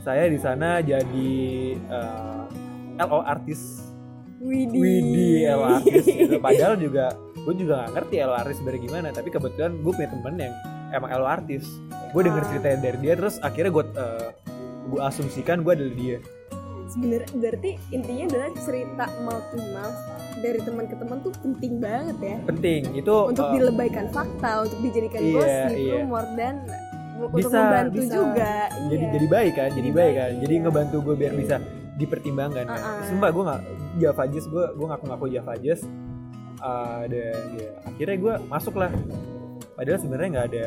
Saya 0.00 0.28
di 0.28 0.36
sana 0.36 0.68
jadi 0.78 1.32
eh, 1.80 2.42
LO 3.00 3.20
artis. 3.20 3.80
Widih. 4.38 4.76
Widih 4.76 5.40
LO 5.50 5.64
artis. 5.80 6.04
Gitu. 6.04 6.36
padahal 6.44 6.76
juga 6.76 7.08
gue 7.34 7.54
juga 7.56 7.74
nggak 7.80 7.90
ngerti 7.96 8.14
LO 8.20 8.34
artis 8.34 8.56
sebenarnya 8.56 8.82
gimana 8.84 9.08
tapi 9.10 9.28
kebetulan 9.28 9.72
gue 9.76 9.92
punya 9.92 10.10
temen 10.12 10.34
yang 10.38 10.54
emang 10.92 11.10
LO 11.10 11.24
artis. 11.26 11.64
Gue 12.12 12.20
denger 12.20 12.44
Ah. 12.44 12.48
ceritanya 12.48 12.78
dari 12.84 12.98
dia 13.00 13.14
terus 13.16 13.40
akhirnya 13.40 13.72
gue 13.72 13.84
gue 14.84 15.00
asumsikan 15.00 15.64
gue 15.64 15.72
adalah 15.72 15.94
dia 15.96 16.16
sebenarnya 16.88 17.30
berarti 17.34 17.70
intinya 17.90 18.24
adalah 18.28 18.50
cerita 18.60 19.04
mouth 19.24 19.46
to 19.52 19.58
mouth 19.72 19.98
dari 20.40 20.60
teman 20.60 20.84
ke 20.84 20.96
teman 21.00 21.16
tuh 21.24 21.32
penting 21.40 21.72
banget 21.80 22.16
ya 22.20 22.36
penting 22.44 22.80
itu 22.92 23.14
untuk 23.30 23.46
eh, 23.48 23.52
dilebaikan 23.56 24.06
fakta 24.12 24.50
untuk 24.68 24.78
dijadikan 24.84 25.20
iya, 25.24 25.34
gosip 25.34 25.70
iya. 25.76 25.94
rumor 26.00 26.24
dan 26.36 26.54
untuk 27.14 27.40
Bisa, 27.46 27.56
membantu 27.56 28.00
bisa. 28.02 28.14
juga 28.14 28.52
jadi 28.90 29.04
iya. 29.06 29.12
jadi 29.14 29.26
baik 29.30 29.52
kan 29.54 29.70
jadi 29.70 29.74
Jadi 29.74 29.90
baik 29.90 30.04
baik, 30.14 30.14
kan 30.18 30.32
jadi 30.42 30.54
iya. 30.54 30.62
ngebantu 30.66 30.96
gue 31.00 31.14
biar 31.16 31.32
bisa 31.34 31.56
dipertimbangkan 31.94 32.64
kan 32.66 32.80
Uh-uh. 32.82 33.06
sumpah 33.06 33.30
gue 33.30 33.44
nggak 33.46 33.62
Java 34.02 34.24
Jazz 34.26 34.46
gue 34.50 34.64
gue 34.74 34.86
ngaku 34.90 35.04
ngaku 35.08 35.26
Java 35.30 35.54
Jazz 35.62 35.80
uh, 36.58 37.02
dan 37.06 37.42
ya, 37.54 37.70
akhirnya 37.86 38.16
gue 38.18 38.34
masuk 38.50 38.74
lah 38.74 38.90
padahal 39.74 39.98
sebenarnya 39.98 40.30
nggak 40.38 40.46
ada 40.54 40.66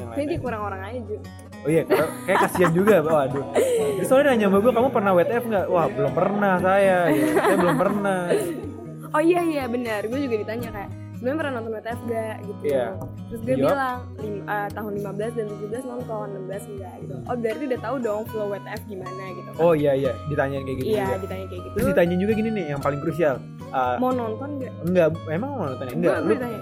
yang 0.00 0.08
lain 0.12 0.40
kurang 0.40 0.62
orang 0.64 0.82
aja. 0.84 1.16
Oh 1.66 1.68
iya 1.68 1.82
kayak 2.22 2.38
kasihan 2.40 2.70
juga 2.70 2.94
waduh. 3.02 3.44
Terus 3.96 4.06
soalnya 4.06 4.32
nanya 4.32 4.46
sama 4.46 4.58
gue 4.60 4.72
kamu 4.72 4.88
pernah 4.88 5.12
WTF 5.12 5.44
nggak? 5.44 5.66
Wah 5.66 5.86
belum 5.88 6.12
pernah 6.12 6.52
saya. 6.58 6.98
Ya, 7.08 7.26
saya 7.34 7.56
belum 7.56 7.76
pernah. 7.76 8.18
Oh 9.10 9.20
iya 9.20 9.40
iya 9.42 9.64
benar. 9.66 10.00
Gue 10.04 10.20
juga 10.20 10.36
ditanya 10.38 10.68
kayak 10.70 10.90
sebenarnya 11.16 11.38
pernah 11.38 11.52
nonton 11.54 11.72
WTF 11.72 12.00
gak 12.04 12.34
gitu. 12.42 12.60
Iya. 12.62 12.86
terus 13.26 13.40
gue 13.40 13.54
Dijawab. 13.56 13.72
bilang 13.72 13.98
lim- 14.16 14.44
eh, 14.46 14.68
tahun 14.70 14.92
15 14.94 15.32
dan 15.32 15.46
17 15.48 15.82
nonton 15.84 16.26
16 16.44 16.70
enggak 16.70 16.94
gitu. 17.00 17.14
Oh 17.24 17.34
berarti 17.34 17.62
udah 17.64 17.80
tahu 17.80 17.96
dong 17.98 18.22
flow 18.26 18.46
WTF 18.48 18.80
gimana 18.84 19.22
gitu 19.32 19.48
kan. 19.48 19.58
Oh 19.58 19.72
iya 19.72 19.92
iya. 19.92 20.12
Ditanyain 20.26 20.62
kayak 20.62 20.76
gitu 20.76 20.86
iya 20.86 21.04
juga. 21.04 21.16
ditanya 21.18 21.44
kayak 21.46 21.62
gitu. 21.62 21.74
Terus 21.74 21.86
ditanya 21.90 22.16
juga 22.16 22.32
gini 22.32 22.50
nih 22.52 22.64
yang 22.70 22.80
paling 22.80 23.00
krusial 23.00 23.36
Uh, 23.66 23.98
mau 23.98 24.14
nonton 24.14 24.62
gak 24.62 24.72
enggak 24.86 25.10
emang 25.26 25.50
mau 25.52 25.66
nonton 25.66 25.86
enggak 25.90 26.16
gue 26.16 26.22
lu 26.22 26.32
ditanya. 26.32 26.58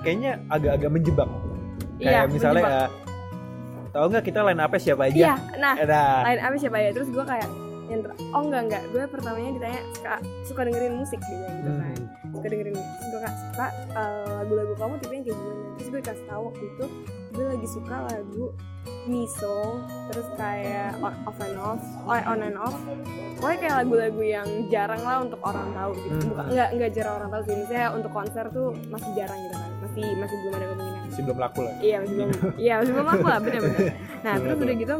kayaknya 0.00 0.32
agak-agak 0.46 0.90
menjebak. 0.92 1.28
Iya 1.96 2.10
kayak 2.12 2.26
misalnya 2.28 2.60
menjebak. 2.60 2.76
uh, 2.76 2.88
tahu 3.92 4.04
nggak 4.08 4.24
kita 4.24 4.40
line 4.40 4.60
apa 4.60 4.76
siapa 4.80 5.02
aja? 5.08 5.16
Iya 5.16 5.34
nah 5.60 5.74
nah 5.76 6.24
lain 6.24 6.40
apa 6.40 6.56
siapa 6.56 6.76
ya 6.80 6.90
terus 6.90 7.08
gue 7.12 7.24
kayak 7.24 7.48
oh 8.32 8.42
enggak 8.48 8.62
enggak 8.72 8.82
gue 8.88 9.04
pertamanya 9.04 9.50
ditanya 9.52 9.80
suka 9.92 10.14
suka 10.48 10.60
dengerin 10.64 10.94
musik? 10.96 11.20
Dia 11.20 11.48
gitu 11.60 11.70
kan. 11.76 11.92
Hmm. 11.92 12.32
suka 12.32 12.46
dengerin 12.48 12.74
musik. 12.74 12.96
Gue 13.12 13.20
kayak 13.20 13.36
suka 13.36 13.66
eh, 13.92 14.28
lagu-lagu 14.40 14.74
kamu 14.80 14.94
tipe 14.96 15.12
yang 15.12 15.24
kayak 15.28 15.36
gimana? 15.36 15.62
Terus 15.76 15.88
gue 15.92 16.00
kasih 16.00 16.26
tahu 16.26 16.42
waktu 16.48 16.64
itu 16.64 16.84
gue 17.32 17.46
lagi 17.48 17.68
suka 17.68 17.96
lagu 18.12 18.52
Miso 19.06 19.78
terus 20.10 20.26
kayak 20.34 20.98
on, 20.98 21.14
off 21.26 21.38
and 21.38 21.58
off 21.58 21.82
oh, 22.06 22.14
on 22.14 22.42
and 22.42 22.58
off. 22.58 22.74
Pokoknya 23.38 23.58
kayak 23.58 23.74
lagu-lagu 23.82 24.22
yang 24.22 24.48
jarang 24.70 25.02
lah 25.02 25.22
untuk 25.22 25.38
orang 25.42 25.70
tahu 25.74 25.90
gitu. 26.02 26.14
Hmm. 26.18 26.28
bukan 26.34 26.44
enggak 26.50 26.68
enggak 26.74 26.90
jarang 26.94 27.14
orang 27.22 27.30
tahu 27.30 27.42
sih. 27.46 27.54
Misalnya 27.62 27.88
untuk 27.94 28.10
konser 28.10 28.44
tuh 28.50 28.68
masih 28.90 29.10
jarang 29.14 29.38
gitu 29.42 29.54
kan. 29.54 29.70
Masih 29.86 30.06
masih 30.18 30.36
belum 30.42 30.52
ada 30.54 30.66
kemungkinan. 30.66 31.02
Masih 31.06 31.22
belum 31.22 31.38
laku 31.38 31.60
lah. 31.62 31.74
Iya 31.78 31.96
masih 32.02 32.14
belum 32.14 32.30
iya 32.58 32.74
masih 32.78 32.92
belum 32.94 33.08
aku 33.10 33.26
lah 33.26 33.38
bener-bener. 33.42 33.80
Nah 34.26 34.34
terus 34.38 34.54
laku. 34.54 34.64
udah 34.66 34.76
gitu 34.78 34.96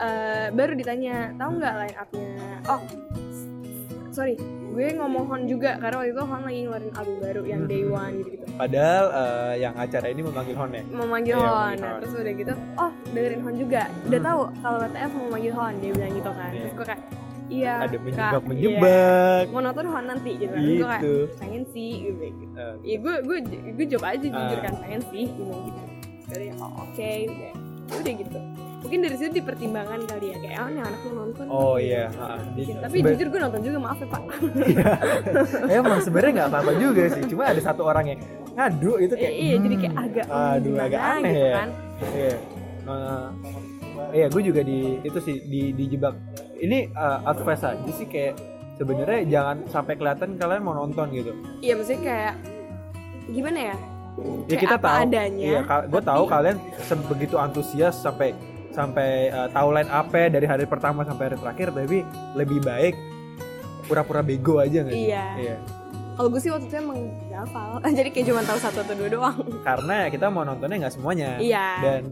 eh, 0.00 0.46
baru 0.52 0.72
ditanya 0.76 1.14
tahu 1.36 1.50
nggak 1.56 1.74
line 1.84 1.96
upnya? 2.00 2.32
Oh 2.68 2.80
sorry 4.12 4.34
gue 4.68 4.86
ngomong 4.94 5.24
Hon 5.26 5.42
juga 5.44 5.70
karena 5.76 5.96
waktu 5.96 6.10
itu 6.10 6.22
Hon 6.22 6.42
lagi 6.42 6.60
ngeluarin 6.62 6.92
album 6.92 7.16
baru 7.18 7.42
yang 7.42 7.62
Day 7.64 7.82
Hmm. 7.82 7.94
One 7.94 8.14
gitu 8.18 8.28
gitu 8.30 8.44
padahal 8.54 9.04
uh, 9.10 9.52
yang 9.54 9.74
acara 9.74 10.06
ini 10.06 10.20
memanggil 10.20 10.54
Hon 10.54 10.70
ya 10.70 10.82
mau 10.88 11.06
manggil 11.06 11.34
Iya, 11.34 11.48
Hon 11.48 11.74
nah 11.78 11.92
terus 11.98 12.12
udah 12.14 12.34
gitu 12.34 12.52
oh 12.76 12.90
dengerin 13.08 13.40
Hon 13.40 13.54
juga 13.56 13.82
udah 14.02 14.18
Hmm. 14.18 14.28
tahu 14.28 14.40
kalau 14.58 14.76
WTF 14.80 15.12
mau 15.12 15.28
manggil 15.30 15.52
Hon 15.52 15.72
dia 15.78 15.90
bilang 15.90 16.12
gitu 16.12 16.30
kan 16.30 16.50
Iya. 16.50 16.60
terus 16.60 16.74
gue 16.74 16.86
kayak 16.86 17.02
iya 17.48 17.74
ada 17.80 17.96
Kak, 18.12 18.44
menjebak 18.44 19.40
iya. 19.40 19.50
mau 19.50 19.60
nonton 19.62 19.86
Hon 19.86 20.04
nanti 20.06 20.30
gitu 20.36 20.52
kan 20.52 20.60
Terus 20.60 20.76
gue 20.76 20.84
kayak 20.84 21.00
gitu 21.00 21.16
pengen 21.36 21.62
sih 21.66 21.92
gitu 22.04 22.18
gitu 22.28 22.56
Iya 22.82 22.96
gue 22.98 23.14
gue 23.22 23.38
gue 23.72 23.86
jawab 23.88 24.06
aja 24.06 24.26
jujur 24.26 24.36
Ah. 24.54 24.62
kan 24.62 24.74
pengen 24.78 25.02
sih 25.08 25.24
bilang 25.30 25.62
gitu. 25.64 25.80
Jadi 26.28 26.44
oh 26.54 26.72
oke 26.78 27.10
udah 27.24 27.52
udah 27.96 28.14
gitu. 28.14 28.38
Mungkin 28.88 29.04
dari 29.04 29.16
situ 29.16 29.30
dipertimbangkan 29.34 30.00
kali 30.02 30.26
ya 30.26 30.36
kayak 30.38 30.56
oh 30.58 30.68
nih 30.70 30.80
anak 30.80 31.00
lu 31.02 31.10
nonton. 31.14 31.44
oh 31.46 31.76
iya. 31.76 32.08
Ah, 32.14 32.40
di- 32.48 32.72
Tapi 32.72 32.96
sebe- 32.96 33.08
jujur 33.12 33.26
gue 33.28 33.40
nonton 33.42 33.60
juga 33.60 33.78
maaf 33.78 33.98
ya 33.98 34.08
pak. 34.08 34.22
emang 35.76 35.98
sebenarnya 36.00 36.32
nggak 36.34 36.48
apa-apa 36.48 36.72
juga 36.74 37.02
sih 37.10 37.22
cuma 37.26 37.42
ada 37.46 37.60
satu 37.60 37.82
orang 37.84 38.04
yang 38.06 38.20
ngadu 38.54 38.92
itu 38.98 39.14
kayak 39.14 39.34
iya 39.34 39.54
jadi 39.56 39.76
kayak 39.78 39.94
agak 39.94 40.26
hmm, 40.26 40.40
aduh 40.50 40.62
gimana 40.64 40.82
agak 40.82 41.02
aneh 41.04 41.20
gitu 41.28 41.38
ya. 41.38 41.52
kan. 41.54 41.68
Iya. 42.08 42.34
Nah, 42.80 43.26
iya 44.10 44.26
gue 44.26 44.42
juga 44.42 44.60
di 44.62 44.78
itu 44.98 45.18
sih 45.20 45.36
di 45.42 45.60
dijebak 45.70 46.14
ini 46.58 46.78
uh, 46.90 47.18
advice 47.24 47.62
aja 47.62 47.92
sih 47.92 48.06
kayak 48.06 48.34
sebenarnya 48.74 49.20
jangan 49.28 49.56
sampai 49.66 49.94
kelihatan 49.94 50.34
kalian 50.34 50.62
mau 50.62 50.74
nonton 50.74 51.06
gitu. 51.12 51.36
Iya 51.60 51.76
maksudnya 51.76 52.00
kayak 52.02 52.34
gimana 53.28 53.60
ya? 53.66 53.76
Ya 54.18 54.24
Kayak 54.48 54.60
kita 54.64 54.74
apa 54.74 54.88
tahu. 54.88 55.02
adanya, 55.04 55.44
iya 55.44 55.60
gue 55.84 56.02
tahu 56.02 56.22
kalian 56.26 56.56
sebegitu 56.80 57.36
antusias 57.36 57.94
sampai 57.96 58.34
sampai 58.78 59.34
uh, 59.34 59.50
tahu 59.50 59.74
line 59.74 59.90
apa 59.90 60.30
dari 60.30 60.46
hari 60.46 60.64
pertama 60.70 61.02
sampai 61.02 61.34
hari 61.34 61.36
terakhir 61.42 61.74
tapi 61.74 62.06
lebih 62.38 62.62
baik 62.62 62.94
pura-pura 63.90 64.22
bego 64.22 64.62
aja 64.62 64.86
nggak 64.86 64.94
sih? 64.94 65.10
Iya. 65.10 65.26
iya. 65.42 65.56
Kalau 66.14 66.28
gue 66.34 66.40
sih 66.42 66.50
waktu 66.50 66.66
itu 66.66 66.76
emang 66.78 66.98
gak 67.30 67.40
hafal. 67.46 67.70
Jadi 67.98 68.08
kayak 68.14 68.26
cuma 68.30 68.42
tahu 68.46 68.58
satu 68.58 68.78
atau 68.86 68.94
dua 68.94 69.08
doang. 69.10 69.38
Karena 69.66 69.96
kita 70.10 70.26
mau 70.30 70.42
nontonnya 70.46 70.86
nggak 70.86 70.94
semuanya. 70.94 71.38
Iya. 71.42 71.66
Dan 71.82 72.02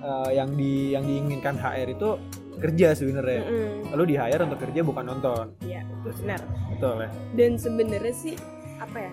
uh, 0.00 0.30
yang 0.32 0.52
di 0.56 0.96
yang 0.96 1.04
diinginkan 1.04 1.56
HR 1.60 1.88
itu 1.92 2.16
kerja 2.54 2.94
sebenarnya. 2.94 3.42
Mm-mm. 3.44 3.90
lalu 3.92 4.14
di 4.14 4.16
hire 4.16 4.42
untuk 4.46 4.60
kerja 4.62 4.80
bukan 4.80 5.04
nonton. 5.04 5.44
Iya 5.60 5.84
benar. 6.06 6.40
Betul 6.72 6.96
ya. 7.04 7.10
Dan 7.34 7.50
sebenarnya 7.60 8.14
sih 8.14 8.36
apa 8.78 8.98
ya 9.10 9.12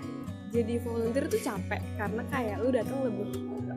jadi 0.52 0.74
volunteer 0.84 1.26
tuh 1.32 1.40
capek 1.40 1.82
karena 1.96 2.22
kayak 2.28 2.56
lu 2.60 2.70
datang 2.70 3.00
lebih 3.08 3.26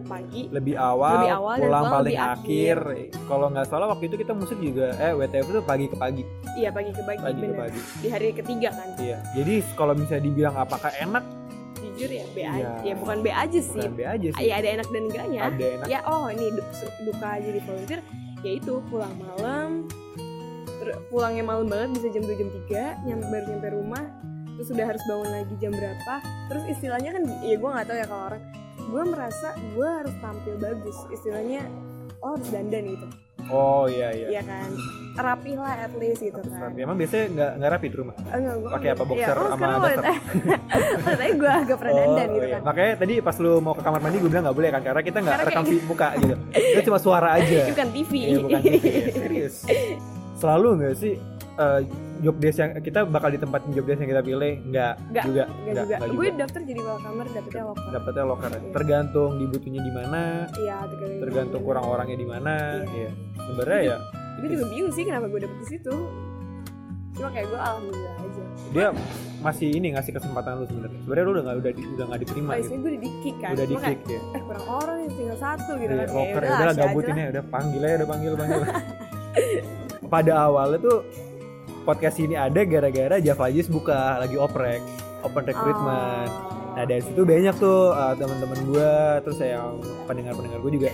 pagi 0.05 0.43
lebih 0.53 0.75
awal, 0.77 1.17
Lebih 1.17 1.33
awal 1.33 1.57
pulang 1.57 1.85
paling 1.89 2.13
lebih 2.13 2.19
akhir. 2.21 2.79
Kalau 3.25 3.47
nggak 3.49 3.67
salah 3.73 3.87
waktu 3.89 4.05
itu 4.13 4.17
kita 4.21 4.33
musik 4.37 4.59
juga 4.61 4.93
eh 5.01 5.17
WTF 5.17 5.47
itu 5.49 5.63
pagi 5.65 5.87
ke 5.89 5.97
pagi, 5.97 6.23
iya 6.61 6.69
pagi 6.69 6.93
ke 6.93 7.01
pagi, 7.01 7.21
pagi 7.25 7.41
ke 7.41 7.57
pagi. 7.57 7.81
di 8.05 8.09
hari 8.13 8.29
ketiga 8.37 8.69
kan 8.75 8.89
Iya. 9.01 9.19
Jadi 9.33 9.55
kalau 9.73 9.97
misalnya 9.97 10.29
dibilang 10.29 10.55
apakah 10.61 10.93
enak, 11.01 11.25
jujur 11.81 12.11
ya 12.11 12.25
B 12.35 12.37
Iya. 12.37 12.51
aja 12.51 12.71
ya 12.83 12.95
bukan 12.99 13.17
B 13.23 13.27
aja 13.31 13.61
sih 13.61 13.81
bukan 13.81 13.95
B 13.95 14.03
aja 14.03 14.29
sih. 14.35 14.45
ya 14.45 14.55
ada 14.59 14.69
enak 14.75 14.89
dan 14.91 15.03
enggaknya 15.09 15.41
Ada 15.47 15.65
enak. 15.79 15.87
ya 15.87 15.99
oh 16.05 16.27
ini 16.27 16.45
duka 17.07 17.31
jadi 17.39 17.59
volunteer 17.65 18.01
ya 18.45 18.53
itu 18.61 18.73
pulang 18.91 19.15
malam 19.17 19.71
pulangnya 21.09 21.45
malam 21.47 21.65
banget 21.65 21.97
bisa 21.97 22.07
jam 22.13 22.23
2 22.29 22.35
jam 22.37 22.49
3 22.69 23.09
nyampe 23.09 23.25
baru 23.31 23.45
nyampe 23.49 23.69
rumah 23.73 24.05
terus 24.55 24.69
udah 24.71 24.87
harus 24.87 25.03
bangun 25.07 25.31
lagi 25.31 25.55
jam 25.59 25.73
berapa 25.75 26.15
terus 26.47 26.65
istilahnya 26.71 27.11
kan 27.15 27.23
ya 27.43 27.57
gue 27.59 27.71
nggak 27.71 27.87
tahu 27.87 27.97
ya 27.99 28.07
kalau 28.07 28.25
orang 28.31 28.43
gue 28.85 29.03
merasa 29.09 29.49
gue 29.57 29.89
harus 29.89 30.15
tampil 30.23 30.55
bagus 30.61 30.97
istilahnya 31.11 31.63
oh 32.23 32.39
harus 32.39 32.49
dandan 32.51 32.85
gitu 32.87 33.09
Oh 33.45 33.85
iya 33.85 34.09
iya. 34.09 34.41
ya 34.41 34.43
kan 34.49 34.73
rapi 35.21 35.53
lah 35.53 35.77
at 35.85 35.93
least 36.01 36.25
gitu 36.25 36.41
kan 36.49 36.73
Emang 36.81 36.97
biasanya 36.97 37.25
nggak 37.29 37.51
nggak 37.61 37.71
rapi 37.77 37.87
di 37.93 37.97
rumah. 38.01 38.15
Oh, 38.17 38.37
enggak, 38.41 38.73
Pakai 38.73 38.89
apa, 38.89 39.03
boxer 39.05 39.37
ya, 39.37 39.43
oh, 39.45 39.49
sama 39.53 39.67
daster? 39.85 40.17
Tapi 41.05 41.33
gue 41.37 41.53
agak 41.53 41.77
pernah 41.77 41.95
dandan 41.95 42.29
gitu 42.33 42.47
iya. 42.49 42.55
kan 42.57 42.61
Makanya 42.65 42.93
tadi 42.97 43.15
pas 43.21 43.37
lu 43.37 43.53
mau 43.61 43.75
ke 43.77 43.83
kamar 43.85 44.01
mandi 44.01 44.17
gue 44.17 44.31
bilang 44.33 44.45
nggak 44.49 44.57
boleh 44.57 44.71
kan 44.73 44.81
karena 44.81 45.03
kita 45.05 45.19
nggak 45.21 45.37
rekam 45.45 45.65
kayak- 45.69 45.85
muka 45.85 46.09
gitu. 46.17 46.35
Itu 46.73 46.81
cuma 46.89 46.99
suara 46.99 47.29
aja. 47.37 47.59
Itu 47.69 47.75
kan 47.77 47.89
TV 47.93 48.13
Iya 48.17 48.39
bukan 48.41 48.61
TV, 48.65 48.75
ya, 48.81 49.13
serius. 49.13 49.55
Selalu 50.41 50.69
nggak 50.81 50.95
sih 50.97 51.15
eh, 51.55 51.81
job 52.21 52.37
desk 52.37 52.59
yang 52.59 52.71
kita 52.79 53.01
bakal 53.05 53.29
ditempatin 53.29 53.71
job 53.71 53.85
desk 53.85 54.01
yang 54.01 54.11
kita 54.11 54.23
pilih 54.23 54.53
nggak 54.65 54.93
Nggak, 55.07 55.25
juga 55.25 55.43
Enggak 55.47 55.85
juga. 55.85 55.97
nggak 55.97 56.11
Gue 56.13 56.29
daftar 56.35 56.61
jadi 56.63 56.81
welcomer 56.81 57.27
dapetnya 57.29 57.63
locker. 57.65 57.91
dapetnya 57.91 58.25
loker 58.25 58.51
Iya. 58.51 58.71
tergantung 58.71 59.31
dibutuhnya 59.37 59.81
di 59.81 59.93
mana 59.93 60.23
Iya, 60.53 60.77
tergantung. 60.85 61.21
tergantung 61.21 61.63
kurang 61.63 61.85
orangnya 61.85 62.17
di 62.17 62.27
mana 62.27 62.53
Iya. 62.83 62.91
iya 62.93 63.11
sebenarnya 63.41 63.81
ya 63.85 63.99
Gue 64.35 64.49
juga 64.51 64.65
bingung 64.67 64.93
sih 64.93 65.03
kenapa 65.03 65.27
gue 65.27 65.41
dapet 65.41 65.59
di 65.59 65.69
situ. 65.69 65.95
Cuma 67.15 67.29
kayak 67.31 67.47
gue 67.47 67.61
alhamdulillah 67.61 68.15
aja. 68.19 68.43
dia 68.69 68.89
masih 69.41 69.69
ini 69.71 69.95
ngasih 69.95 70.13
kesempatan 70.13 70.53
lu 70.57 70.67
sebenarnya 70.67 70.99
sebenarnya 70.99 71.25
lu 71.25 71.33
udah 71.33 71.45
nggak 71.45 71.57
udah 71.57 71.73
di- 71.73 71.89
udah 71.89 72.05
nggak 72.05 72.21
diterima 72.21 72.51
Oh, 72.51 72.57
gitu 72.57 72.75
gue 72.75 72.91
udah 72.91 73.01
di 73.01 73.11
kick 73.21 73.37
kan. 73.39 73.51
udah 73.53 73.65
di 73.65 73.71
Cuma 73.71 73.83
kick 73.85 74.01
kayak, 74.01 74.11
ya 74.11 74.35
eh 74.35 74.43
kurang 74.43 74.67
orang 74.69 74.97
nih 74.97 75.09
tinggal 75.13 75.39
satu 75.39 75.71
gitu 75.77 75.93
Iya, 75.93 76.01
kan. 76.01 76.09
loker 76.13 76.41
ya 76.41 76.51
udah 76.51 76.75
gabutin 76.75 77.15
ya 77.15 77.27
udah 77.31 77.45
panggil 77.47 77.81
aja 77.81 77.95
udah 77.95 78.09
panggil 78.09 78.33
panggil 78.35 78.61
pada 80.11 80.33
awalnya 80.41 80.79
tuh 80.81 80.99
podcast 81.85 82.17
ini 82.19 82.35
ada 82.35 82.61
gara-gara 82.63 83.17
Java 83.19 83.47
Jis 83.47 83.69
buka 83.69 84.19
lagi 84.19 84.35
oprek 84.35 84.81
open 85.21 85.45
recruitment 85.45 86.31
Oh. 86.75 86.75
nah 86.75 86.85
dari 86.85 87.01
situ 87.01 87.23
banyak 87.23 87.55
tuh 87.55 87.93
uh, 87.93 88.13
teman-teman 88.13 88.59
gue 88.67 88.93
terus 89.23 89.39
yang 89.39 89.79
pendengar-pendengar 90.05 90.59
gue 90.59 90.73
juga 90.75 90.89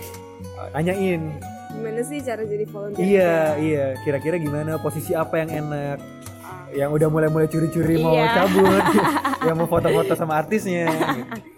uh, 0.55 0.69
nanyain 0.71 1.33
Gimana 1.71 2.01
sih 2.01 2.19
cara 2.19 2.43
jadi 2.43 2.65
volunteer? 2.65 3.01
iya 3.01 3.33
iya 3.57 3.85
kira-kira 3.97 4.37
gimana 4.37 4.77
posisi 4.77 5.11
apa 5.11 5.39
yang 5.39 5.49
enak 5.57 5.97
Ah. 6.41 6.65
yang 6.71 6.89
udah 6.89 7.07
mulai-mulai 7.07 7.45
curi-curi 7.45 7.97
mau 7.97 8.13
Iya. 8.13 8.29
cabut 8.35 8.83
yang 9.47 9.55
mau 9.55 9.65
foto-foto 9.65 10.13
sama 10.13 10.37
artisnya 10.37 10.85
gitu. 11.15 11.50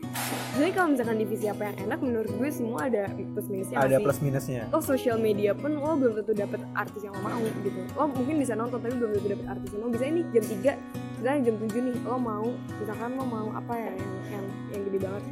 Jadi 0.54 0.70
kalau 0.70 0.94
misalkan 0.94 1.18
divisi 1.18 1.50
apa 1.50 1.74
yang 1.74 1.90
enak 1.90 2.00
menurut 2.06 2.30
gue 2.30 2.50
semua 2.54 2.86
ada 2.86 3.10
plus 3.10 3.48
minusnya 3.50 3.74
ada 3.82 3.98
plus 3.98 4.20
minusnya 4.22 4.70
Lo 4.70 4.86
sosial 4.86 5.18
media 5.18 5.58
pun 5.58 5.74
lo 5.74 5.98
belum 5.98 6.22
tentu 6.22 6.38
dapet 6.38 6.62
artis 6.78 7.02
yang 7.02 7.18
lo 7.18 7.22
mau 7.26 7.42
gitu. 7.42 7.82
Lo 7.98 8.06
mungkin 8.06 8.36
bisa 8.38 8.54
nonton 8.54 8.78
tapi 8.78 8.94
belum 8.94 9.18
tentu 9.18 9.28
dapet 9.34 9.48
artis 9.50 9.70
yang 9.74 9.82
lo. 9.82 9.90
Bisa 9.90 10.06
ini 10.06 10.22
jam 10.30 10.46
3, 10.46 10.78
misalnya 11.18 11.40
jam 11.42 11.56
7 11.58 11.74
nih 11.90 11.96
lo 12.06 12.18
mau, 12.22 12.48
misalkan 12.78 13.10
lo 13.18 13.26
mau 13.26 13.48
apa 13.58 13.74
ya 13.74 13.92
yang 13.98 14.14
yang, 14.30 14.46
yang 14.78 14.82
gede 14.86 15.00
banget. 15.02 15.24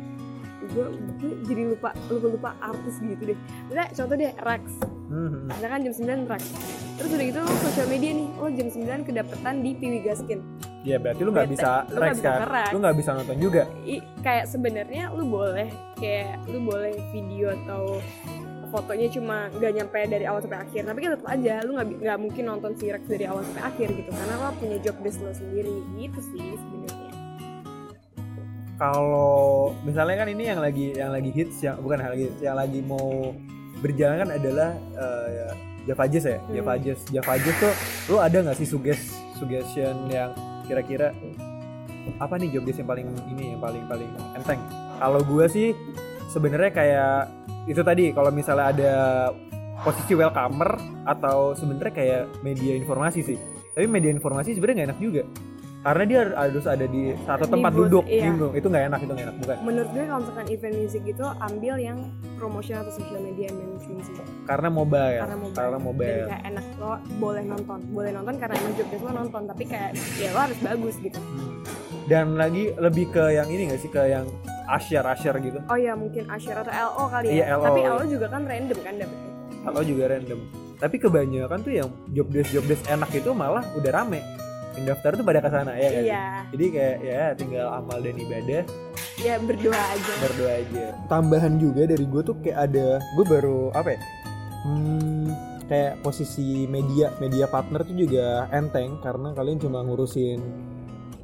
Gue, 0.61 0.86
gue 1.22 1.32
jadi 1.45 1.61
lupa 1.74 1.89
lupa 2.09 2.28
lupa 2.34 2.49
artis 2.57 2.95
gitu 2.97 3.24
deh. 3.34 3.38
Misalnya 3.69 3.88
contoh 3.93 4.15
deh 4.17 4.32
Rex. 4.41 4.63
Hmm, 5.11 5.38
Misalkan 5.53 5.80
jam 5.86 5.93
9 6.26 6.32
Rex. 6.34 6.43
Terus 6.97 7.09
udah 7.13 7.26
gitu 7.30 7.39
lo 7.45 7.53
sosial 7.61 7.88
media 7.93 8.11
nih, 8.17 8.28
lo 8.41 8.47
jam 8.49 8.67
9 8.74 9.05
kedapetan 9.05 9.55
di 9.61 9.69
Piwi 9.78 10.01
Gaskin. 10.01 10.41
Ya 10.82 10.97
berarti 10.97 11.21
lu 11.21 11.29
nggak 11.29 11.49
bisa 11.49 11.86
Lu 11.93 12.01
Rex 12.01 12.17
bisa 12.17 12.32
kan? 12.41 12.69
lu 12.73 12.77
nggak 12.82 12.95
bisa 12.97 13.09
nonton 13.13 13.38
juga? 13.38 13.63
I- 13.86 14.05
kayak 14.25 14.45
sebenarnya 14.49 15.03
lu 15.13 15.23
boleh 15.29 15.69
kayak 15.97 16.41
lu 16.49 16.57
boleh 16.65 16.93
video 17.13 17.53
atau 17.53 18.01
fotonya 18.71 19.11
cuma 19.11 19.51
nggak 19.51 19.71
nyampe 19.77 19.99
dari 20.07 20.23
awal 20.25 20.39
sampai 20.39 20.63
akhir 20.63 20.82
tapi 20.88 20.99
kan 21.03 21.09
tetap 21.19 21.27
aja 21.27 21.53
lu 21.67 21.71
nggak 21.75 21.88
nggak 22.07 22.17
mungkin 22.23 22.43
nonton 22.47 22.71
si 22.79 22.88
Rex 22.88 23.03
dari 23.05 23.25
awal 23.27 23.43
sampai 23.43 23.63
akhir 23.67 23.88
gitu 23.99 24.09
karena 24.09 24.34
lo 24.39 24.49
punya 24.57 24.77
job 24.79 24.95
desk 25.03 25.19
lo 25.21 25.32
sendiri 25.36 25.75
gitu 25.99 26.19
sih 26.34 26.55
sebenarnya. 26.55 27.09
Kalau 28.82 29.77
misalnya 29.86 30.25
kan 30.25 30.27
ini 30.34 30.43
yang 30.49 30.57
lagi 30.57 30.86
yang 30.97 31.11
lagi 31.13 31.29
hits 31.29 31.61
yang 31.61 31.77
bukan 31.86 32.01
lagi 32.01 32.34
hits 32.34 32.41
yang 32.41 32.57
lagi 32.57 32.79
mau 32.82 33.29
berjalan 33.86 34.25
kan 34.25 34.29
adalah 34.34 34.73
uh, 34.97 35.53
Java 35.86 36.05
Jazz 36.09 36.25
ya? 36.25 36.38
Hmm. 36.41 36.53
Java 36.57 36.73
Jazz 36.82 36.99
Java 37.13 37.34
Jazz 37.38 37.57
tuh 37.61 37.73
lu 38.09 38.17
ada 38.17 38.38
nggak 38.41 38.57
sih 38.57 38.65
suggest 38.65 39.13
suggestion 39.38 40.09
yang 40.09 40.34
kira-kira 40.72 41.11
apa 42.17 42.34
nih 42.39 42.55
job 42.55 42.63
desk 42.63 42.82
yang 42.82 42.89
paling 42.89 43.07
ini 43.36 43.43
yang 43.53 43.61
paling 43.61 43.84
paling 43.91 44.09
enteng? 44.34 44.61
Kalau 44.97 45.22
gua 45.28 45.45
sih 45.51 45.76
sebenarnya 46.32 46.72
kayak 46.72 47.15
itu 47.67 47.82
tadi 47.84 48.15
kalau 48.15 48.32
misalnya 48.32 48.65
ada 48.72 48.93
posisi 49.84 50.15
welcomer 50.15 50.80
atau 51.03 51.51
sebenarnya 51.51 51.93
kayak 51.93 52.22
media 52.41 52.74
informasi 52.80 53.19
sih. 53.19 53.38
Tapi 53.76 53.86
media 53.88 54.11
informasi 54.15 54.55
sebenarnya 54.55 54.84
nggak 54.84 54.89
enak 54.95 55.01
juga 55.03 55.24
karena 55.82 56.03
dia 56.05 56.19
harus 56.38 56.65
ada 56.69 56.86
di 56.86 57.17
satu 57.25 57.49
Di 57.49 57.53
tempat 57.57 57.71
booth, 57.73 57.89
duduk. 57.89 58.05
iya. 58.05 58.29
gitu. 58.29 58.47
itu 58.53 58.67
nggak 58.69 58.86
enak 58.93 58.99
itu 59.01 59.11
nggak 59.11 59.25
enak. 59.25 59.36
Bukan. 59.41 59.55
Menurut 59.65 59.89
gue 59.89 60.03
kalau 60.05 60.19
misalkan 60.21 60.47
event 60.53 60.75
music 60.77 61.01
gitu 61.01 61.25
ambil 61.25 61.75
yang 61.82 61.97
promotion 62.38 62.75
atau 62.77 62.93
social 62.93 63.17
media 63.17 63.49
management 63.49 64.01
sih. 64.05 64.13
Karena 64.45 64.69
mobile. 64.69 65.19
Karena 65.25 65.38
mobile, 65.41 65.57
karena 65.57 65.79
mobile. 65.82 66.21
dan 66.21 66.29
kayak 66.29 66.43
enak 66.53 66.65
lo 66.77 66.91
boleh 67.17 67.43
nonton. 67.43 67.79
Boleh 67.89 68.11
nonton 68.13 68.34
karena 68.38 68.55
emang 68.61 68.73
job 68.77 68.88
desk 68.93 69.03
lo 69.03 69.11
nonton 69.11 69.41
tapi 69.49 69.63
kayak 69.65 69.89
ya 70.21 70.29
lo 70.29 70.39
harus 70.45 70.59
bagus 70.61 70.95
gitu. 71.01 71.19
Dan 72.05 72.38
lagi 72.38 72.63
lebih 72.77 73.09
ke 73.09 73.23
yang 73.34 73.49
ini 73.49 73.73
nggak 73.73 73.82
sih? 73.82 73.89
Ke 73.89 74.05
yang 74.05 74.29
asyar 74.69 75.17
asyar 75.17 75.41
gitu. 75.41 75.57
Oh 75.65 75.77
ya 75.82 75.97
mungkin 75.97 76.29
Asher 76.29 76.55
atau 76.55 76.69
LO 76.69 77.09
kali 77.09 77.41
Iya, 77.41 77.43
ya 77.43 77.55
LO, 77.57 77.65
tapi 77.67 77.79
iya. 77.82 77.91
LO 77.91 78.03
juga 78.05 78.27
kan 78.29 78.41
random 78.45 78.79
kan 78.86 78.93
dapetnya 79.01 79.29
atau 79.61 79.82
juga 79.86 80.03
random. 80.09 80.39
Tapi 80.82 80.95
kebanyakan 80.97 81.59
tuh 81.61 81.73
yang 81.73 81.89
job 82.09 82.27
desk 82.34 82.49
job 82.49 82.65
desk 82.65 82.82
enak 82.89 83.09
itu 83.13 83.29
malah 83.34 83.61
udah 83.77 83.91
rame 83.93 84.21
yang 84.80 84.86
daftar 84.88 85.11
tuh 85.19 85.26
pada 85.28 85.39
ke 85.43 85.49
sana 85.51 85.72
ya 85.76 85.89
kan 85.91 86.03
iya. 86.03 86.26
Jadi 86.55 86.65
kayak 86.72 86.97
ya 87.03 87.24
tinggal 87.36 87.67
amal 87.76 87.97
dan 87.99 88.15
ibadah. 88.15 88.63
Ya 89.19 89.36
berdoa 89.38 89.82
aja. 89.91 90.13
Berdoa 90.24 90.51
aja. 90.63 90.86
Tambahan 91.11 91.53
juga 91.59 91.82
dari 91.86 92.05
gue 92.07 92.22
tuh 92.24 92.36
kayak 92.39 92.57
ada 92.72 92.88
gue 93.03 93.26
baru 93.28 93.69
apa 93.76 93.89
ya? 93.95 93.99
Hmm, 94.63 95.28
kayak 95.67 95.99
posisi 95.99 96.65
media 96.72 97.11
media 97.19 97.45
partner 97.51 97.84
tuh 97.84 97.97
juga 97.97 98.47
enteng 98.55 98.99
karena 99.03 99.36
kalian 99.36 99.59
cuma 99.59 99.84
ngurusin 99.84 100.39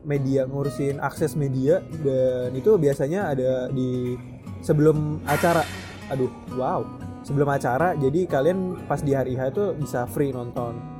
media 0.07 0.47
ngurusin 0.47 1.03
akses 1.03 1.35
media 1.35 1.83
dan 2.03 2.55
itu 2.55 2.75
biasanya 2.75 3.31
ada 3.31 3.51
di 3.71 4.19
sebelum 4.59 5.23
acara. 5.23 5.63
Aduh 6.11 6.31
wow. 6.55 6.83
Sebelum 7.23 7.47
acara 7.51 7.91
jadi 7.99 8.23
kalian 8.23 8.87
pas 8.87 9.03
di 9.03 9.11
hari 9.11 9.35
H 9.35 9.51
itu 9.51 9.75
bisa 9.75 10.07
free 10.07 10.31
nonton 10.31 10.96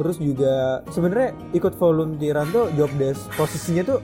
terus 0.00 0.16
juga 0.16 0.80
sebenarnya 0.88 1.36
ikut 1.52 1.76
volunteeran 1.76 2.48
tuh 2.48 2.72
job 2.72 2.88
desk 2.96 3.28
posisinya 3.36 3.84
tuh 3.84 4.00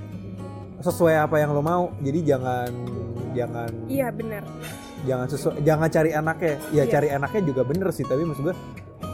sesuai 0.85 1.25
apa 1.25 1.41
yang 1.41 1.57
lo 1.57 1.65
mau. 1.65 1.89
Jadi 2.05 2.21
jangan 2.21 2.69
jangan 3.33 3.69
iya 3.89 4.13
benar 4.13 4.45
jangan 5.09 5.27
sesuai 5.33 5.65
jangan 5.65 5.89
cari 5.89 6.11
enaknya. 6.13 6.55
Ya 6.69 6.85
Iya. 6.85 6.93
cari 6.93 7.09
enaknya 7.09 7.41
juga 7.49 7.63
bener 7.65 7.89
sih. 7.97 8.05
Tapi 8.05 8.29
maksud 8.29 8.45
gue 8.45 8.57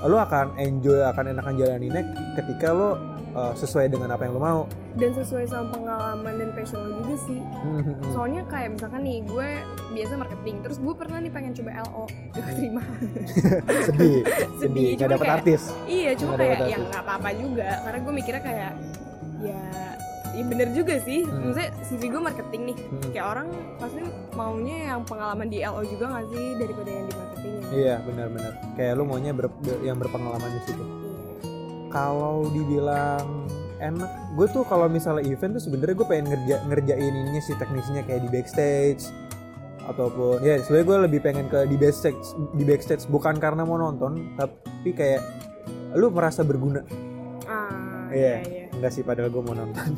lo 0.03 0.19
akan 0.19 0.59
enjoy 0.59 1.07
akan 1.07 1.39
enakan 1.39 1.55
jalaninnya 1.55 2.03
ketika 2.35 2.75
lo 2.75 2.99
uh, 3.33 3.53
sesuai 3.53 3.89
dengan 3.89 4.09
apa 4.11 4.23
yang 4.23 4.33
lo 4.33 4.41
mau. 4.41 4.63
Dan 4.93 5.11
sesuai 5.13 5.45
sama 5.45 5.73
pengalaman 5.73 6.35
dan 6.35 6.51
passion 6.53 6.79
lo 6.79 6.93
juga 6.99 7.17
sih. 7.23 7.41
Hmm. 7.41 7.97
soalnya 8.11 8.43
kayak 8.47 8.77
misalkan 8.77 9.01
nih 9.01 9.19
gue 9.23 9.49
biasa 9.93 10.13
marketing 10.15 10.57
terus 10.61 10.79
gue 10.79 10.95
pernah 10.95 11.19
nih 11.19 11.31
pengen 11.31 11.53
coba 11.55 11.71
LO 11.83 12.05
gak 12.31 12.45
terima. 12.53 12.83
Sedih 13.83 14.21
sedih 14.61 14.89
gak 14.95 15.09
dapet 15.11 15.21
kayak- 15.23 15.37
artis. 15.39 15.63
iya 15.85 16.11
cuma 16.13 16.35
kayak 16.35 16.59
ya 16.67 16.77
nggak 16.79 17.03
apa-apa 17.03 17.31
juga 17.35 17.69
karena 17.83 17.99
gue 17.99 18.13
mikirnya 18.15 18.43
kayak 18.43 18.73
ya 19.41 19.63
ya 20.33 20.43
bener 20.43 20.69
juga 20.71 20.95
sih. 20.99 21.21
Hmm. 21.23 21.41
maksudnya 21.47 21.71
CV 21.83 22.03
gue 22.09 22.23
marketing 22.23 22.63
nih. 22.65 22.77
Hmm. 22.79 23.11
kayak 23.11 23.27
orang 23.29 23.49
pasti 23.77 24.01
maunya 24.33 24.77
yang 24.89 25.01
pengalaman 25.03 25.47
di 25.47 25.59
LO 25.61 25.83
juga 25.85 26.05
gak 26.11 26.27
sih 26.29 26.47
daripada 26.57 26.89
yang 26.91 27.05
di 27.05 27.15
marketingnya 27.15 27.69
iya 27.73 27.95
benar-benar 27.99 28.53
kayak 28.75 28.93
lo 28.93 29.03
maunya 29.03 29.33
ber- 29.33 29.57
yang 29.81 29.97
berpengalaman 29.97 30.51
di 30.51 30.63
situ. 30.63 30.85
Iya. 30.85 31.02
Kalau 31.93 32.49
dibilang 32.51 33.47
enak 33.79 34.11
gue 34.35 34.47
tuh 34.51 34.65
kalau 34.67 34.89
misalnya 34.89 35.29
event 35.29 35.59
tuh 35.61 35.63
sebenarnya 35.69 35.95
gue 36.01 36.09
pengen 36.09 36.27
ngerja 36.33 36.57
ngerjain 36.67 37.13
ininya 37.13 37.43
sih 37.45 37.55
teknisnya 37.59 38.03
kayak 38.07 38.25
di 38.27 38.31
backstage 38.33 39.05
ataupun 39.83 40.41
ya 40.41 40.63
sebenarnya 40.63 40.87
gue 40.87 40.99
lebih 41.11 41.21
pengen 41.21 41.47
ke 41.51 41.67
di 41.67 41.77
backstage 41.77 42.23
di 42.55 42.65
backstage 42.65 43.05
bukan 43.11 43.37
karena 43.37 43.67
mau 43.67 43.77
nonton 43.77 44.35
tapi 44.39 44.91
kayak 44.95 45.21
lu 45.93 46.09
merasa 46.09 46.41
berguna. 46.41 46.81
Ah 47.45 47.93
Iya. 48.13 48.35
iya 48.45 48.45
iya. 48.45 48.65
enggak 48.77 48.93
sih 48.93 49.03
padahal 49.03 49.33
gue 49.33 49.43
mau 49.43 49.57
nonton. 49.57 49.89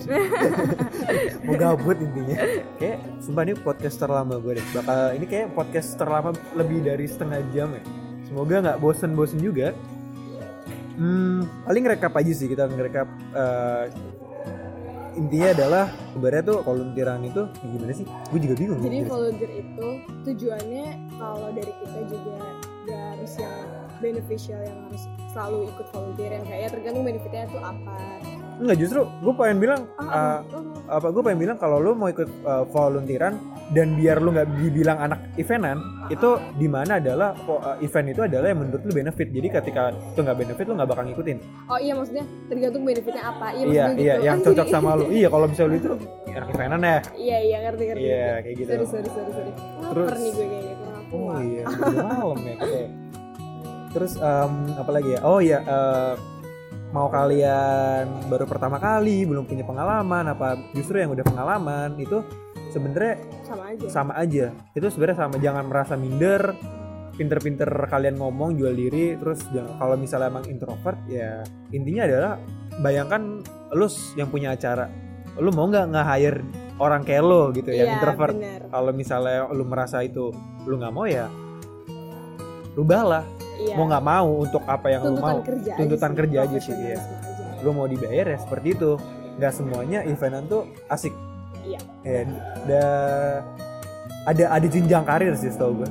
Mau 1.46 1.54
gabut 1.58 1.98
intinya. 1.98 2.36
Kayak 2.78 2.98
sumpah 3.20 3.42
ini 3.44 3.54
podcast 3.58 3.96
terlama 4.00 4.38
gue 4.40 4.52
deh. 4.58 4.66
Bakal 4.72 4.98
ini 5.18 5.26
kayak 5.28 5.48
podcast 5.52 5.98
terlama 5.98 6.30
lebih 6.54 6.80
dari 6.86 7.04
setengah 7.04 7.42
jam 7.52 7.74
ya. 7.74 7.82
Semoga 8.24 8.54
nggak 8.64 8.78
bosen-bosen 8.80 9.42
juga 9.42 9.74
hmm, 10.96 11.66
paling 11.66 11.84
rekap 11.86 12.12
aja 12.14 12.32
sih 12.32 12.46
kita 12.50 12.70
ngerekap 12.70 13.08
eh, 13.34 13.84
intinya 15.14 15.48
adalah 15.54 15.84
sebenarnya 16.10 16.42
tuh 16.42 16.58
volunteeran 16.66 17.22
itu 17.22 17.42
gimana 17.62 17.92
sih? 17.94 18.06
Gue 18.30 18.38
juga 18.42 18.54
bingung. 18.58 18.80
Jadi 18.82 18.98
volunteer 19.06 19.52
itu 19.62 19.88
tujuannya 20.26 20.86
kalau 21.18 21.48
dari 21.54 21.72
kita 21.82 22.00
juga 22.10 22.38
gak 22.90 23.02
harus 23.14 23.32
yang 23.38 23.83
beneficial 23.98 24.60
yang 24.62 24.78
harus 24.88 25.04
selalu 25.34 25.70
ikut 25.70 25.86
volunteer 25.90 26.30
yang 26.38 26.44
kayak 26.46 26.60
ya 26.62 26.68
tergantung 26.70 27.04
benefitnya 27.04 27.44
tuh 27.50 27.60
apa. 27.62 27.96
Enggak 28.54 28.76
justru 28.78 29.00
gue 29.02 29.34
pengen 29.34 29.58
bilang 29.58 29.80
ah, 29.98 30.38
eh, 30.46 30.54
oh, 30.54 30.62
apa 30.86 31.10
gue 31.10 31.22
pengen 31.26 31.40
bilang 31.42 31.56
kalau 31.58 31.82
lu 31.82 31.90
mau 31.98 32.06
ikut 32.06 32.30
uh, 32.46 32.62
volunteeran 32.70 33.34
dan 33.74 33.98
biar 33.98 34.22
lu 34.22 34.30
nggak 34.30 34.46
dibilang 34.62 34.98
anak 35.02 35.26
eventan 35.34 35.82
itu 36.06 36.38
di 36.54 36.70
mana 36.70 37.02
adalah 37.02 37.34
uh, 37.50 37.74
event 37.82 38.14
itu 38.14 38.22
adalah 38.22 38.46
yang 38.46 38.62
menurut 38.62 38.82
lu 38.86 38.94
benefit. 38.94 39.26
Jadi 39.34 39.48
ketika 39.50 39.90
itu 39.90 40.20
nggak 40.22 40.38
benefit 40.38 40.64
lu 40.70 40.74
nggak 40.78 40.86
bakal 40.86 41.02
ngikutin. 41.02 41.38
Oh 41.66 41.78
iya 41.82 41.92
maksudnya 41.98 42.24
tergantung 42.46 42.82
benefitnya 42.86 43.22
apa. 43.26 43.46
Iya 43.58 43.66
iya 43.66 43.84
iya 43.98 44.14
gitu. 44.14 44.26
yang 44.30 44.38
cocok 44.46 44.66
sama 44.70 44.90
lu. 45.02 45.04
Iya 45.18 45.28
kalau 45.30 45.46
misalnya 45.50 45.70
lu 45.70 45.76
itu 45.82 45.90
anak 46.30 46.48
eventan 46.54 46.80
ya. 46.82 46.98
Iya 47.18 47.38
iya 47.42 47.56
ngerti 47.66 47.82
ngerti 47.90 48.06
Iya, 48.06 48.30
kayak 48.38 48.54
gitu. 48.54 48.68
sorry 48.70 48.86
sorry 48.86 49.08
sorry 49.10 49.30
sorry. 49.34 49.52
Terus- 49.82 50.10
nih 50.14 50.30
gue 50.30 50.46
kayaknya 50.46 50.74
kurang 50.78 50.96
aku 51.02 51.16
oh 51.18 51.40
iya 51.42 51.64
malam 51.98 52.38
ya 52.38 52.54
kita 52.54 52.78
ya. 52.78 52.88
terus 53.94 54.18
um, 54.18 54.74
apa 54.74 54.90
lagi 54.90 55.14
ya? 55.14 55.20
Oh 55.22 55.38
iya 55.38 55.62
uh, 55.62 56.14
mau 56.90 57.06
kalian 57.08 58.26
baru 58.28 58.44
pertama 58.46 58.78
kali 58.78 59.22
belum 59.24 59.46
punya 59.46 59.62
pengalaman 59.62 60.30
apa 60.30 60.58
justru 60.74 60.98
yang 60.98 61.10
udah 61.14 61.24
pengalaman 61.26 61.94
itu 61.98 62.22
sebenarnya 62.70 63.14
sama 63.46 63.64
aja. 63.70 63.86
sama 63.88 64.12
aja. 64.18 64.46
Itu 64.74 64.86
sebenarnya 64.90 65.18
sama 65.22 65.34
jangan 65.38 65.64
merasa 65.70 65.94
minder 65.94 66.54
pinter-pinter 67.14 67.70
kalian 67.86 68.18
ngomong 68.18 68.58
jual 68.58 68.74
diri 68.74 69.14
terus 69.14 69.46
kalau 69.78 69.94
misalnya 69.94 70.34
emang 70.34 70.50
introvert 70.50 70.98
ya 71.06 71.46
intinya 71.70 72.02
adalah 72.10 72.32
bayangkan 72.82 73.38
lu 73.70 73.86
yang 74.18 74.26
punya 74.34 74.58
acara 74.58 74.90
lu 75.38 75.54
mau 75.54 75.70
nggak 75.70 75.94
nge-hire 75.94 76.42
orang 76.82 77.06
kayak 77.06 77.22
lo 77.22 77.54
gitu 77.54 77.70
yang 77.70 77.86
Iya, 77.86 77.94
introvert? 78.02 78.34
kalau 78.66 78.90
misalnya 78.90 79.46
lu 79.54 79.62
merasa 79.62 80.02
itu 80.02 80.34
lu 80.66 80.74
nggak 80.74 80.90
mau 80.94 81.06
ya 81.06 81.30
rubahlah 82.74 83.22
iya. 83.60 83.74
mau 83.78 83.84
nggak 83.86 84.04
mau 84.04 84.28
untuk 84.42 84.62
apa 84.66 84.86
yang 84.90 85.02
lu 85.04 85.08
tuntutan 85.16 85.34
mau. 85.34 85.46
kerja 85.46 85.72
tuntutan 85.78 86.10
aja 86.10 86.18
kerja 86.18 86.38
aja 86.44 86.58
sih, 86.58 86.74
aja. 86.74 86.96
lu 87.62 87.70
mau 87.72 87.86
dibayar 87.88 88.26
ya 88.34 88.38
seperti 88.38 88.68
itu. 88.76 88.92
Nggak 89.34 89.52
semuanya 89.52 89.98
eventan 90.06 90.46
tuh 90.46 90.62
asik. 90.86 91.10
Iya. 91.64 91.80
ya 92.04 92.20
ada 92.68 92.84
ada 94.28 94.44
ada 94.52 94.66
jenjang 94.68 95.04
karir 95.04 95.32
sih 95.36 95.48
setahu 95.48 95.80
gue 95.84 95.90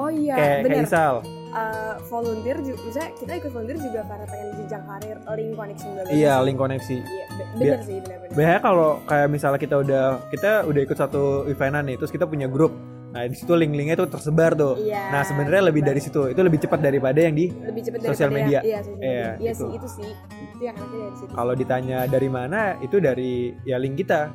oh 0.00 0.08
iya 0.08 0.34
kayak 0.36 0.58
bener. 0.64 0.72
kayak 0.80 0.88
Isal 0.88 1.16
Uh, 1.52 2.00
volunteer 2.08 2.56
juga 2.64 2.80
misalnya 2.80 3.10
kita 3.20 3.32
ikut 3.36 3.50
volunteer 3.52 3.76
juga 3.84 4.00
karena 4.08 4.24
pengen 4.24 4.48
jenjang 4.56 4.84
karir 4.88 5.16
link 5.36 5.52
connection 5.52 5.88
juga 5.92 6.08
iya 6.08 6.40
link 6.40 6.56
koneksi. 6.56 6.96
Iya 7.04 7.26
be- 7.28 7.48
bener 7.60 7.80
sih 7.84 7.96
bener 8.00 8.16
bener 8.24 8.32
biasanya 8.32 8.60
kalau 8.64 8.90
kayak 9.04 9.28
misalnya 9.28 9.60
kita 9.60 9.76
udah 9.84 10.04
kita 10.32 10.50
udah 10.64 10.80
ikut 10.80 10.96
satu 10.96 11.44
eventan 11.52 11.84
nih 11.84 12.00
terus 12.00 12.08
kita 12.08 12.24
punya 12.24 12.48
grup 12.48 12.72
nah 13.12 13.22
di 13.22 13.36
situ 13.36 13.52
link-linknya 13.52 13.94
tuh 13.94 14.08
tersebar 14.08 14.52
tuh. 14.52 14.74
Iya, 14.78 15.12
nah 15.12 15.22
sebenarnya 15.22 15.68
lebih 15.68 15.82
dari 15.82 16.00
situ. 16.00 16.26
Itu 16.26 16.40
lebih 16.40 16.58
cepat 16.58 16.80
daripada 16.80 17.20
yang 17.20 17.32
di 17.32 17.52
lebih 17.52 17.82
cepat 17.82 18.08
Sosial 18.08 18.30
media. 18.30 18.58
yang- 18.58 18.64
iya 18.64 18.78
sosial 18.80 18.98
Iya, 18.98 19.12
media. 19.28 19.28
Iya 19.38 19.52
gitu. 19.52 19.60
sih 19.60 19.68
itu 19.70 19.88
sih. 19.92 20.10
Itu 20.50 20.62
yang 20.62 20.74
anaknya 20.74 20.98
dari 21.02 21.16
situ. 21.16 21.32
Kalau 21.32 21.52
ditanya 21.52 21.98
dari 22.06 22.28
mana 22.28 22.60
itu 22.78 22.96
dari 22.96 23.32
ya 23.62 23.76
link 23.76 23.94
kita. 23.96 24.32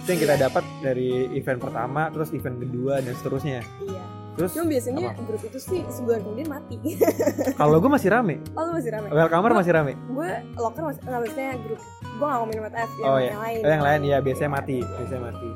Itu 0.00 0.08
yang 0.08 0.20
kita 0.20 0.34
Iya. 0.34 0.42
dapat 0.44 0.64
dari 0.80 1.10
event 1.32 1.58
pertama 1.58 2.02
terus 2.10 2.28
event 2.30 2.56
kedua 2.58 2.98
dan 2.98 3.12
seterusnya. 3.14 3.62
Iya. 3.80 4.02
Terus 4.30 4.50
cuma 4.54 4.66
biasanya 4.68 5.08
grup 5.20 5.42
itu 5.42 5.58
sih 5.58 5.80
sebulan 5.86 6.20
kemudian 6.22 6.48
mati. 6.48 6.76
Kalau 7.60 7.76
gue 7.76 7.90
masih 7.90 8.08
rame. 8.08 8.40
Oh 8.52 8.62
lu 8.64 8.72
masih 8.74 8.90
rame? 8.90 9.06
Welcomer 9.08 9.52
masih 9.52 9.72
rame. 9.72 9.92
gue 9.94 10.30
locker 10.54 10.82
masih 10.82 11.00
maksudnya 11.04 11.50
grup 11.58 11.80
gue 12.10 12.26
nggak 12.26 12.38
ngomongin 12.38 12.60
yang, 12.60 12.88
oh 13.02 13.16
ya 13.16 13.26
yang 13.26 13.40
lain. 13.40 13.60
Oh, 13.60 13.70
yang 13.70 13.84
lain. 13.84 14.00
Ya 14.02 14.18
biasanya 14.18 14.50
mati. 14.50 14.78
Biasanya 14.80 15.22
mati. 15.24 15.48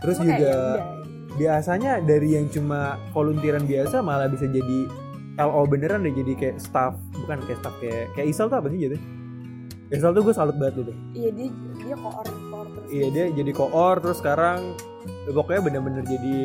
Terus 0.00 0.16
Cuma 0.16 0.26
juga 0.26 0.44
ya. 0.44 1.03
Biasanya 1.34 1.98
dari 2.02 2.38
yang 2.38 2.46
cuma 2.50 2.98
volunteeran 3.10 3.66
biasa 3.66 4.00
malah 4.00 4.30
bisa 4.30 4.46
jadi 4.46 4.86
LO 5.34 5.66
beneran 5.66 6.06
deh 6.06 6.14
jadi 6.14 6.32
kayak 6.38 6.56
staff. 6.62 6.94
Bukan 7.26 7.42
kayak 7.46 7.58
staff 7.58 7.74
kayak 7.82 8.14
kayak 8.14 8.26
Isal 8.30 8.46
tuh 8.46 8.58
apa 8.62 8.68
sih 8.70 8.80
jadi 8.86 8.96
Isal 9.90 10.10
tuh 10.14 10.22
gue 10.26 10.34
salut 10.34 10.56
banget 10.56 10.86
gitu. 10.86 10.92
Iya 11.14 11.30
dia 11.34 11.48
dia 11.82 11.96
koor 11.98 12.26
koor 12.26 12.66
terus. 12.70 12.88
Iya 12.90 13.06
dia 13.10 13.24
jadi 13.34 13.50
koor 13.52 13.96
terus 13.98 14.18
sekarang 14.22 14.58
pokoknya 15.28 15.60
bener-bener 15.60 16.02
jadi 16.06 16.36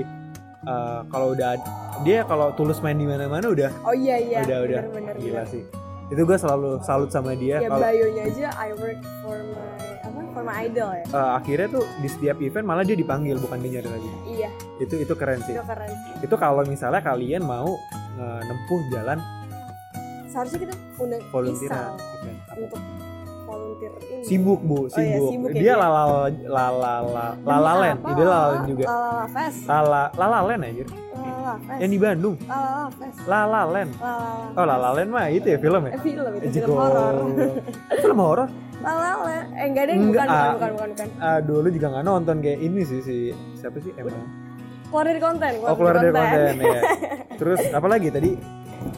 uh, 0.66 1.02
kalau 1.14 1.38
udah 1.38 1.56
dia 2.02 2.26
kalau 2.26 2.52
tulus 2.58 2.82
main 2.82 2.98
di 2.98 3.08
mana-mana 3.08 3.48
udah 3.48 3.72
oh 3.86 3.96
iya 3.96 4.18
iya. 4.18 4.40
Udah 4.44 4.58
udah. 4.66 4.80
Bener, 4.90 4.94
bener, 4.94 5.16
gila 5.22 5.44
bener. 5.46 5.54
sih. 5.54 5.64
Itu 6.10 6.22
gue 6.26 6.38
selalu 6.42 6.82
salut 6.82 7.14
sama 7.14 7.38
dia 7.38 7.62
ya 7.62 7.70
kalau 7.70 7.86
aja 7.86 8.48
I 8.58 8.74
work 8.74 9.02
for 9.22 9.38
my 9.54 9.89
apa 10.40 10.48
for 10.48 10.56
my 10.56 10.64
idol 10.64 10.90
ya? 10.96 11.06
Uh, 11.12 11.32
akhirnya 11.36 11.68
tuh 11.68 11.84
di 12.00 12.08
setiap 12.08 12.38
event 12.40 12.66
malah 12.66 12.84
dia 12.88 12.96
dipanggil 12.96 13.36
bukan 13.38 13.58
dia 13.60 13.72
nyari 13.80 13.90
lagi. 13.92 14.10
Iya. 14.24 14.50
Itu 14.80 14.96
itu 14.96 15.14
keren 15.20 15.40
sih. 15.44 15.54
Itu 15.54 15.64
keren 15.68 15.92
sih. 15.92 16.12
Itu 16.24 16.36
kalau 16.40 16.64
misalnya 16.64 17.04
kalian 17.04 17.44
mau 17.44 17.76
uh, 18.16 18.42
nempuh 18.48 18.82
jalan 18.96 19.20
seharusnya 20.30 20.60
kita 20.62 20.76
undang 21.02 21.22
event. 21.26 21.98
untuk 22.54 22.82
volunteer 23.50 23.92
ini. 24.06 24.22
Sibuk 24.22 24.60
bu 24.62 24.86
iya, 24.86 24.94
sibuk, 24.94 25.30
sibuk 25.34 25.50
ya 25.50 25.58
dia 25.58 25.74
dia. 25.74 25.76
lala 25.82 26.04
lala 26.30 26.96
lala 27.42 27.74
ide 27.98 28.24
lalalen. 28.24 28.62
juga. 28.70 28.86
Lala 28.86 29.26
Fest. 29.26 29.60
Lala 29.66 30.04
lalalen 30.14 30.60
aja 30.62 30.86
Lala 31.18 31.54
Fest. 31.66 31.80
Yang 31.82 31.90
di 31.90 32.00
Bandung. 32.00 32.36
Lala 32.46 32.86
Fest. 32.94 33.18
Lala 33.26 33.62
oh 34.54 34.66
lalalen 34.70 35.08
mah 35.10 35.26
itu 35.34 35.48
ya 35.50 35.58
film 35.58 35.82
ya? 35.90 35.92
Eh, 35.98 36.02
film 36.06 36.32
itu 36.38 36.48
film 36.62 36.78
horor. 36.78 37.14
Film 37.98 38.20
horor 38.30 38.50
Lala 38.80 39.12
eh 39.60 39.68
enggak 39.68 39.84
deh 39.92 39.96
bukan, 40.00 40.08
bukan 40.10 40.28
ah. 40.32 40.52
bukan 40.56 40.70
bukan 40.76 40.90
bukan. 40.96 41.08
aduh 41.20 41.58
lu 41.60 41.70
juga 41.70 41.88
nggak 41.92 42.06
nonton 42.08 42.36
kayak 42.40 42.60
ini 42.64 42.82
sih 42.88 43.00
si 43.04 43.18
siapa 43.60 43.78
sih 43.84 43.92
emang 44.00 44.16
keluar 44.88 45.06
dari 45.06 45.22
konten 45.22 45.52
oh 45.62 45.76
keluar 45.76 45.96
dari 46.00 46.14
konten. 46.16 46.54
ya 46.64 46.82
terus 47.40 47.60
apa 47.72 47.88
lagi? 47.88 48.08
Tadi 48.12 48.32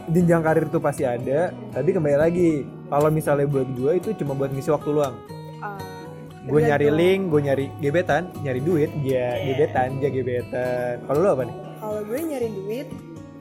jenjang 0.10 0.42
karir 0.42 0.66
tuh 0.70 0.82
pasti 0.82 1.04
ada. 1.06 1.50
Tapi 1.74 1.90
kembali 1.94 2.18
lagi 2.18 2.50
kalau 2.90 3.10
misalnya 3.10 3.46
buat 3.46 3.70
gue 3.74 3.92
itu 3.98 4.10
cuma 4.18 4.34
buat 4.34 4.50
ngisi 4.50 4.70
waktu 4.74 4.90
luang. 4.90 5.14
Ah, 5.62 5.78
gue 6.46 6.60
nyari 6.62 6.90
tergantung. 6.90 6.98
link 6.98 7.22
gue 7.30 7.42
nyari 7.46 7.66
gebetan 7.78 8.24
nyari 8.42 8.60
duit 8.66 8.90
ya 9.06 9.38
Iya. 9.38 9.46
gebetan 9.54 9.90
ya 10.02 10.10
gebetan. 10.10 10.94
Kalau 11.06 11.20
lu 11.22 11.30
apa 11.30 11.44
nih? 11.46 11.56
Kalau 11.78 12.02
gue 12.02 12.20
nyari 12.22 12.48
duit 12.50 12.88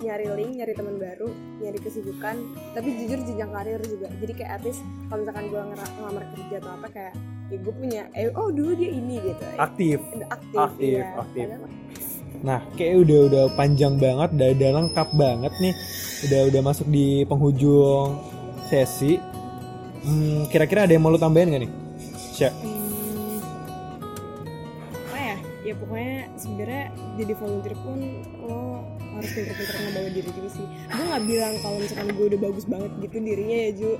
nyari 0.00 0.26
link 0.32 0.52
nyari 0.56 0.72
teman 0.72 0.96
baru 0.96 1.28
nyari 1.58 1.78
kesibukan 1.78 2.36
tapi 2.72 2.88
jujur 2.96 3.20
jenjang 3.20 3.50
karir 3.50 3.80
juga 3.82 4.08
jadi 4.16 4.32
kayak 4.32 4.50
artis 4.56 4.76
kalau 5.06 5.20
misalkan 5.22 5.44
gue 5.46 5.60
ngelamar 5.62 6.24
kerja 6.30 6.54
atau 6.58 6.72
apa 6.72 6.88
kayak 6.88 7.14
ya 7.46 7.56
gue 7.56 7.74
punya 7.74 8.02
eh 8.12 8.30
oh 8.30 8.48
dulu 8.48 8.72
dia 8.72 8.90
ini 8.90 9.16
gitu 9.18 9.44
aktif 9.56 9.98
aktif 10.26 10.56
Aktif, 10.56 10.88
iya. 10.96 11.14
aktif. 11.16 11.46
Padahal- 11.46 11.78
Nah, 12.40 12.64
kayak 12.72 13.04
udah 13.04 13.18
udah 13.28 13.44
panjang 13.52 14.00
banget, 14.00 14.32
udah, 14.32 14.48
udah 14.50 14.70
lengkap 14.72 15.08
banget 15.12 15.52
nih. 15.60 15.74
Udah 16.24 16.40
udah 16.48 16.60
masuk 16.64 16.88
di 16.88 17.06
penghujung 17.28 18.16
sesi. 18.64 19.20
Hmm, 20.00 20.48
kira-kira 20.48 20.88
ada 20.88 20.96
yang 20.96 21.04
mau 21.04 21.12
lu 21.12 21.20
tambahin 21.20 21.52
gak 21.52 21.60
nih? 21.60 21.72
Sya. 22.32 22.48
Hmm, 22.48 23.44
apa 25.04 25.18
ya 25.20 25.36
ya 25.62 25.74
pokoknya 25.76 26.16
sebenarnya 26.34 26.84
jadi 27.14 27.32
volunteer 27.36 27.74
pun 27.76 27.98
lo 28.40 28.60
harus 29.16 29.30
pinter-pinter 29.34 29.76
ngebawa 29.80 30.08
diri 30.14 30.30
juga 30.30 30.50
sih. 30.54 30.66
Gue 30.68 31.04
nggak 31.10 31.24
bilang 31.26 31.54
kalau 31.60 31.78
misalkan 31.82 32.08
gue 32.14 32.26
udah 32.30 32.40
bagus 32.40 32.64
banget 32.68 32.90
gitu 33.02 33.16
dirinya 33.18 33.56
ya 33.56 33.70
Ju. 33.74 33.90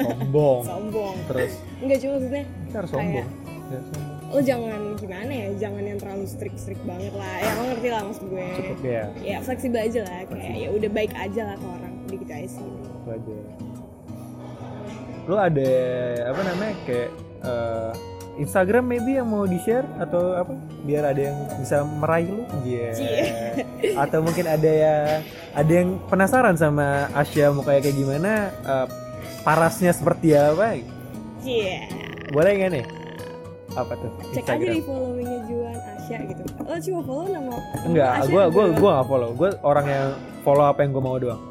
Sombong. 0.00 0.60
Sombong. 0.70 1.16
Terus? 1.28 1.52
Enggak 1.82 1.98
cuma 2.00 2.12
maksudnya 2.16 2.44
kita 2.48 2.76
harus 2.80 2.90
sombong. 2.90 3.28
Ya, 3.72 3.80
sombong. 3.80 4.12
lo 4.34 4.42
jangan 4.42 4.80
gimana 4.98 5.30
ya 5.30 5.48
jangan 5.62 5.82
yang 5.86 5.98
terlalu 6.02 6.24
strict-strict 6.26 6.82
banget 6.82 7.14
lah. 7.14 7.34
Ya 7.38 7.50
lo 7.54 7.62
ngerti 7.70 7.88
lah 7.92 8.02
maksud 8.02 8.24
gue. 8.26 8.46
Cukup 8.58 8.80
ya. 8.82 9.04
Ya 9.22 9.36
fleksibel 9.44 9.80
aja 9.80 10.00
lah. 10.02 10.20
Kayak 10.26 10.56
ya 10.58 10.68
udah 10.74 10.90
baik 10.90 11.12
aja 11.14 11.40
lah 11.52 11.56
ke 11.60 11.66
orang 11.66 11.92
udah 12.10 12.16
gitu 12.18 12.32
aja 12.34 12.48
sih. 12.50 12.66
Wajar 13.06 13.74
lu 15.24 15.36
ada 15.40 15.72
apa 16.28 16.40
namanya 16.44 16.74
kayak 16.84 17.10
eh, 17.44 17.92
Instagram 18.34 18.84
maybe 18.90 19.16
yang 19.16 19.30
mau 19.30 19.46
di 19.46 19.58
share 19.62 19.86
atau 20.02 20.34
apa? 20.34 20.52
Biar 20.82 21.14
ada 21.14 21.22
yang 21.30 21.38
bisa 21.62 21.86
meraih 21.86 22.28
lu? 22.30 22.42
Iya. 22.66 22.88
Cie. 22.94 23.22
atau 24.02 24.18
mungkin 24.24 24.46
ada 24.50 24.70
ya 24.70 24.94
ada 25.54 25.72
yang 25.72 26.02
penasaran 26.10 26.58
sama 26.58 27.06
Asia 27.14 27.54
mau 27.54 27.62
kayak 27.62 27.86
kayak 27.86 27.96
gimana 27.96 28.50
eh, 28.50 28.86
parasnya 29.46 29.94
seperti 29.94 30.34
apa? 30.34 30.78
Iya. 31.44 31.86
Boleh 32.34 32.50
nggak 32.58 32.70
nih? 32.74 32.86
Apa 33.74 33.92
tuh? 33.98 34.10
Cek 34.34 34.46
aja 34.50 34.66
di 34.66 34.82
followingnya 34.82 35.38
Juan 35.46 35.78
Asia 35.94 36.18
gitu. 36.26 36.42
Lo 36.64 36.76
cuma 36.78 37.00
follow 37.06 37.26
nama 37.30 37.54
enggak 37.86 38.12
gue 38.30 38.42
gue 38.50 38.64
gue 38.74 38.90
nggak 38.90 39.06
follow. 39.06 39.30
Gue 39.38 39.50
orang 39.62 39.86
yang 39.86 40.08
follow 40.42 40.64
apa 40.66 40.80
yang 40.82 40.90
gue 40.90 41.02
mau 41.02 41.16
doang. 41.18 41.42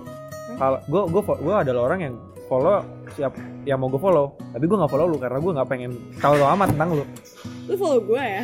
Kalau 0.60 0.80
gue 0.84 1.02
gue 1.12 1.22
gue 1.24 1.56
adalah 1.56 1.82
orang 1.88 2.00
yang 2.12 2.16
follow 2.52 2.84
siap 3.14 3.34
yang 3.64 3.78
mau 3.80 3.88
gue 3.90 4.02
follow. 4.02 4.36
Tapi 4.54 4.64
gue 4.66 4.78
nggak 4.78 4.92
follow 4.92 5.08
lu 5.10 5.18
karena 5.22 5.38
gue 5.40 5.52
nggak 5.54 5.70
pengen 5.70 5.92
tahu 6.20 6.34
lo 6.38 6.46
amat 6.58 6.68
tentang 6.74 6.90
lu. 6.98 7.06
Lu 7.70 7.74
follow 7.78 8.00
gue 8.02 8.22
ya? 8.22 8.44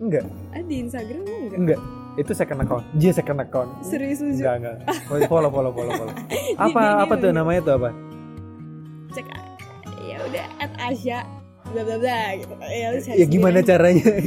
Enggak. 0.00 0.24
Ah 0.54 0.62
di 0.62 0.76
Instagram 0.82 1.20
lo 1.22 1.36
enggak? 1.46 1.58
Enggak. 1.58 1.80
Itu 2.14 2.30
second 2.30 2.60
account. 2.62 2.84
Dia 2.94 3.10
second 3.10 3.38
account. 3.42 3.70
Serius 3.82 4.22
lu 4.22 4.30
enggak 4.34 4.54
enggak. 4.62 4.76
Follow 5.10 5.50
follow 5.50 5.50
follow 5.50 5.72
follow 5.74 6.14
apa 6.70 6.82
apa 7.06 7.14
tuh 7.18 7.30
namanya 7.34 7.60
tuh 7.62 7.74
apa? 7.82 7.90
Cek 9.14 9.26
ya 10.04 10.16
udah 10.22 10.46
at 10.62 10.72
Asia 10.78 11.26
bla 11.74 11.82
bla 11.82 11.96
bla 11.98 12.20
gitu. 12.38 12.54
Ya 12.70 12.86
lu 12.94 12.98
ya 13.02 13.26
gimana 13.26 13.58
caranya? 13.66 14.06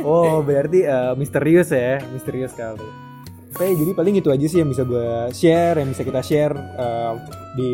Oh 0.00 0.40
berarti 0.40 0.82
eh, 0.82 1.12
misterius 1.14 1.70
ya 1.70 2.00
misterius 2.10 2.56
sekali. 2.56 3.10
Oke, 3.50 3.66
jadi 3.76 3.92
paling 3.92 4.14
itu 4.16 4.30
aja 4.30 4.46
sih 4.46 4.62
yang 4.62 4.70
bisa 4.70 4.86
gue 4.86 5.28
share, 5.34 5.82
yang 5.82 5.90
bisa 5.90 6.02
kita 6.06 6.22
share 6.22 6.54
eh, 6.56 7.12
di 7.58 7.72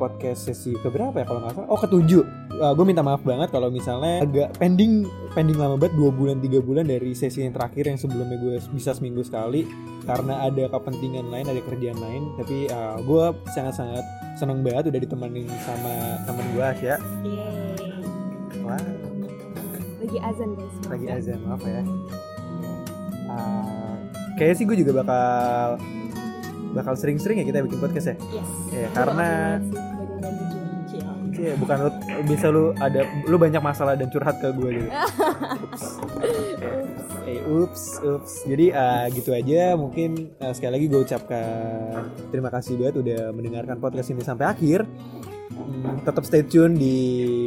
podcast 0.00 0.48
sesi 0.48 0.72
keberapa 0.80 1.12
ya 1.12 1.28
kalau 1.28 1.44
nggak 1.44 1.54
salah? 1.54 1.68
Oh 1.68 1.76
ketujuh. 1.76 2.24
gue 2.60 2.84
minta 2.84 3.00
maaf 3.00 3.20
banget 3.20 3.48
kalau 3.48 3.72
misalnya 3.72 4.20
agak 4.20 4.52
pending 4.56 5.08
pending 5.32 5.56
lama 5.56 5.80
banget 5.80 5.96
dua 5.96 6.12
bulan 6.12 6.40
tiga 6.40 6.60
bulan 6.60 6.84
dari 6.84 7.16
sesi 7.16 7.40
yang 7.40 7.56
terakhir 7.56 7.88
yang 7.88 7.96
sebelumnya 7.96 8.36
gue 8.36 8.60
bisa 8.72 8.92
seminggu 8.92 9.24
sekali 9.24 9.64
karena 10.04 10.44
ada 10.44 10.68
kepentingan 10.68 11.32
lain 11.32 11.48
ada 11.48 11.56
kerjaan 11.64 11.96
lain 11.96 12.22
tapi 12.36 12.68
gue 13.00 13.24
sangat 13.56 13.80
sangat 13.80 14.04
seneng 14.36 14.60
banget 14.60 14.92
udah 14.92 15.00
ditemenin 15.00 15.48
sama 15.64 16.20
temen 16.28 16.46
gue 16.52 16.68
ya 16.84 16.96
Yeay. 17.24 18.60
wah. 18.60 18.76
Lagi 20.00 20.18
azan 20.20 20.50
guys. 20.52 20.74
Lagi 20.90 21.06
azan 21.08 21.38
maaf 21.48 21.62
ya. 21.64 21.82
Ah, 23.30 23.94
kayaknya 24.36 24.56
sih 24.58 24.64
gue 24.68 24.76
juga 24.80 24.92
bakal 25.00 25.78
bakal 26.70 26.94
sering-sering 26.94 27.42
ya 27.42 27.46
kita 27.46 27.62
bikin 27.62 27.78
podcast 27.78 28.14
ya? 28.14 28.16
Yes. 28.30 28.48
Ya, 28.74 28.88
karena- 28.92 29.58
Iya, 31.40 31.56
bukan 31.56 31.76
lu 31.80 31.90
bisa 32.28 32.46
lu 32.52 32.76
ada 32.76 33.00
lu 33.24 33.40
banyak 33.40 33.64
masalah 33.64 33.96
dan 33.96 34.12
curhat 34.12 34.36
ke 34.44 34.52
gue 34.52 34.70
gitu. 34.76 34.88
Eh, 37.24 37.40
ups, 37.46 38.02
ups. 38.04 38.44
Jadi 38.44 38.74
ah, 38.76 39.08
gitu 39.08 39.32
aja. 39.32 39.72
Mungkin 39.78 40.36
ah, 40.42 40.52
sekali 40.52 40.76
lagi 40.76 40.86
gue 40.90 41.00
ucapkan 41.00 42.12
terima 42.28 42.52
kasih 42.52 42.76
banget 42.76 42.96
udah 43.00 43.20
mendengarkan 43.32 43.80
podcast 43.80 44.12
ini 44.12 44.20
sampai 44.20 44.52
akhir. 44.52 44.84
Hmm, 45.50 46.02
tetap 46.04 46.28
stay 46.28 46.44
tune 46.44 46.76
di 46.76 46.96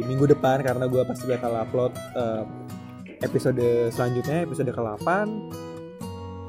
minggu 0.08 0.26
depan 0.34 0.64
karena 0.64 0.90
gue 0.90 1.02
pasti 1.06 1.30
bakal 1.30 1.54
upload 1.54 1.92
eh, 1.94 2.42
episode 3.22 3.94
selanjutnya, 3.94 4.42
episode 4.42 4.74
ke-8. 4.74 5.08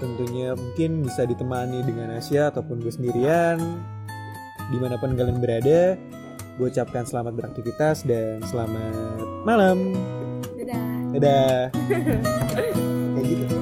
Tentunya 0.01 0.57
mungkin 0.57 1.05
bisa 1.05 1.29
ditemani 1.29 1.85
dengan 1.85 2.17
Asia 2.17 2.49
ataupun 2.49 2.81
gue 2.81 2.93
sendirian. 2.93 3.61
Di 4.65 4.77
mana 4.81 4.97
pun 4.97 5.13
kalian 5.13 5.37
berada, 5.37 5.93
gue 6.55 6.67
ucapkan 6.71 7.03
selamat 7.03 7.33
beraktivitas 7.35 8.07
dan 8.07 8.39
selamat 8.47 9.19
malam. 9.43 9.91
dadah 10.55 10.87
Dadah. 11.15 11.57
Kayak 13.15 13.25
gitu. 13.27 13.57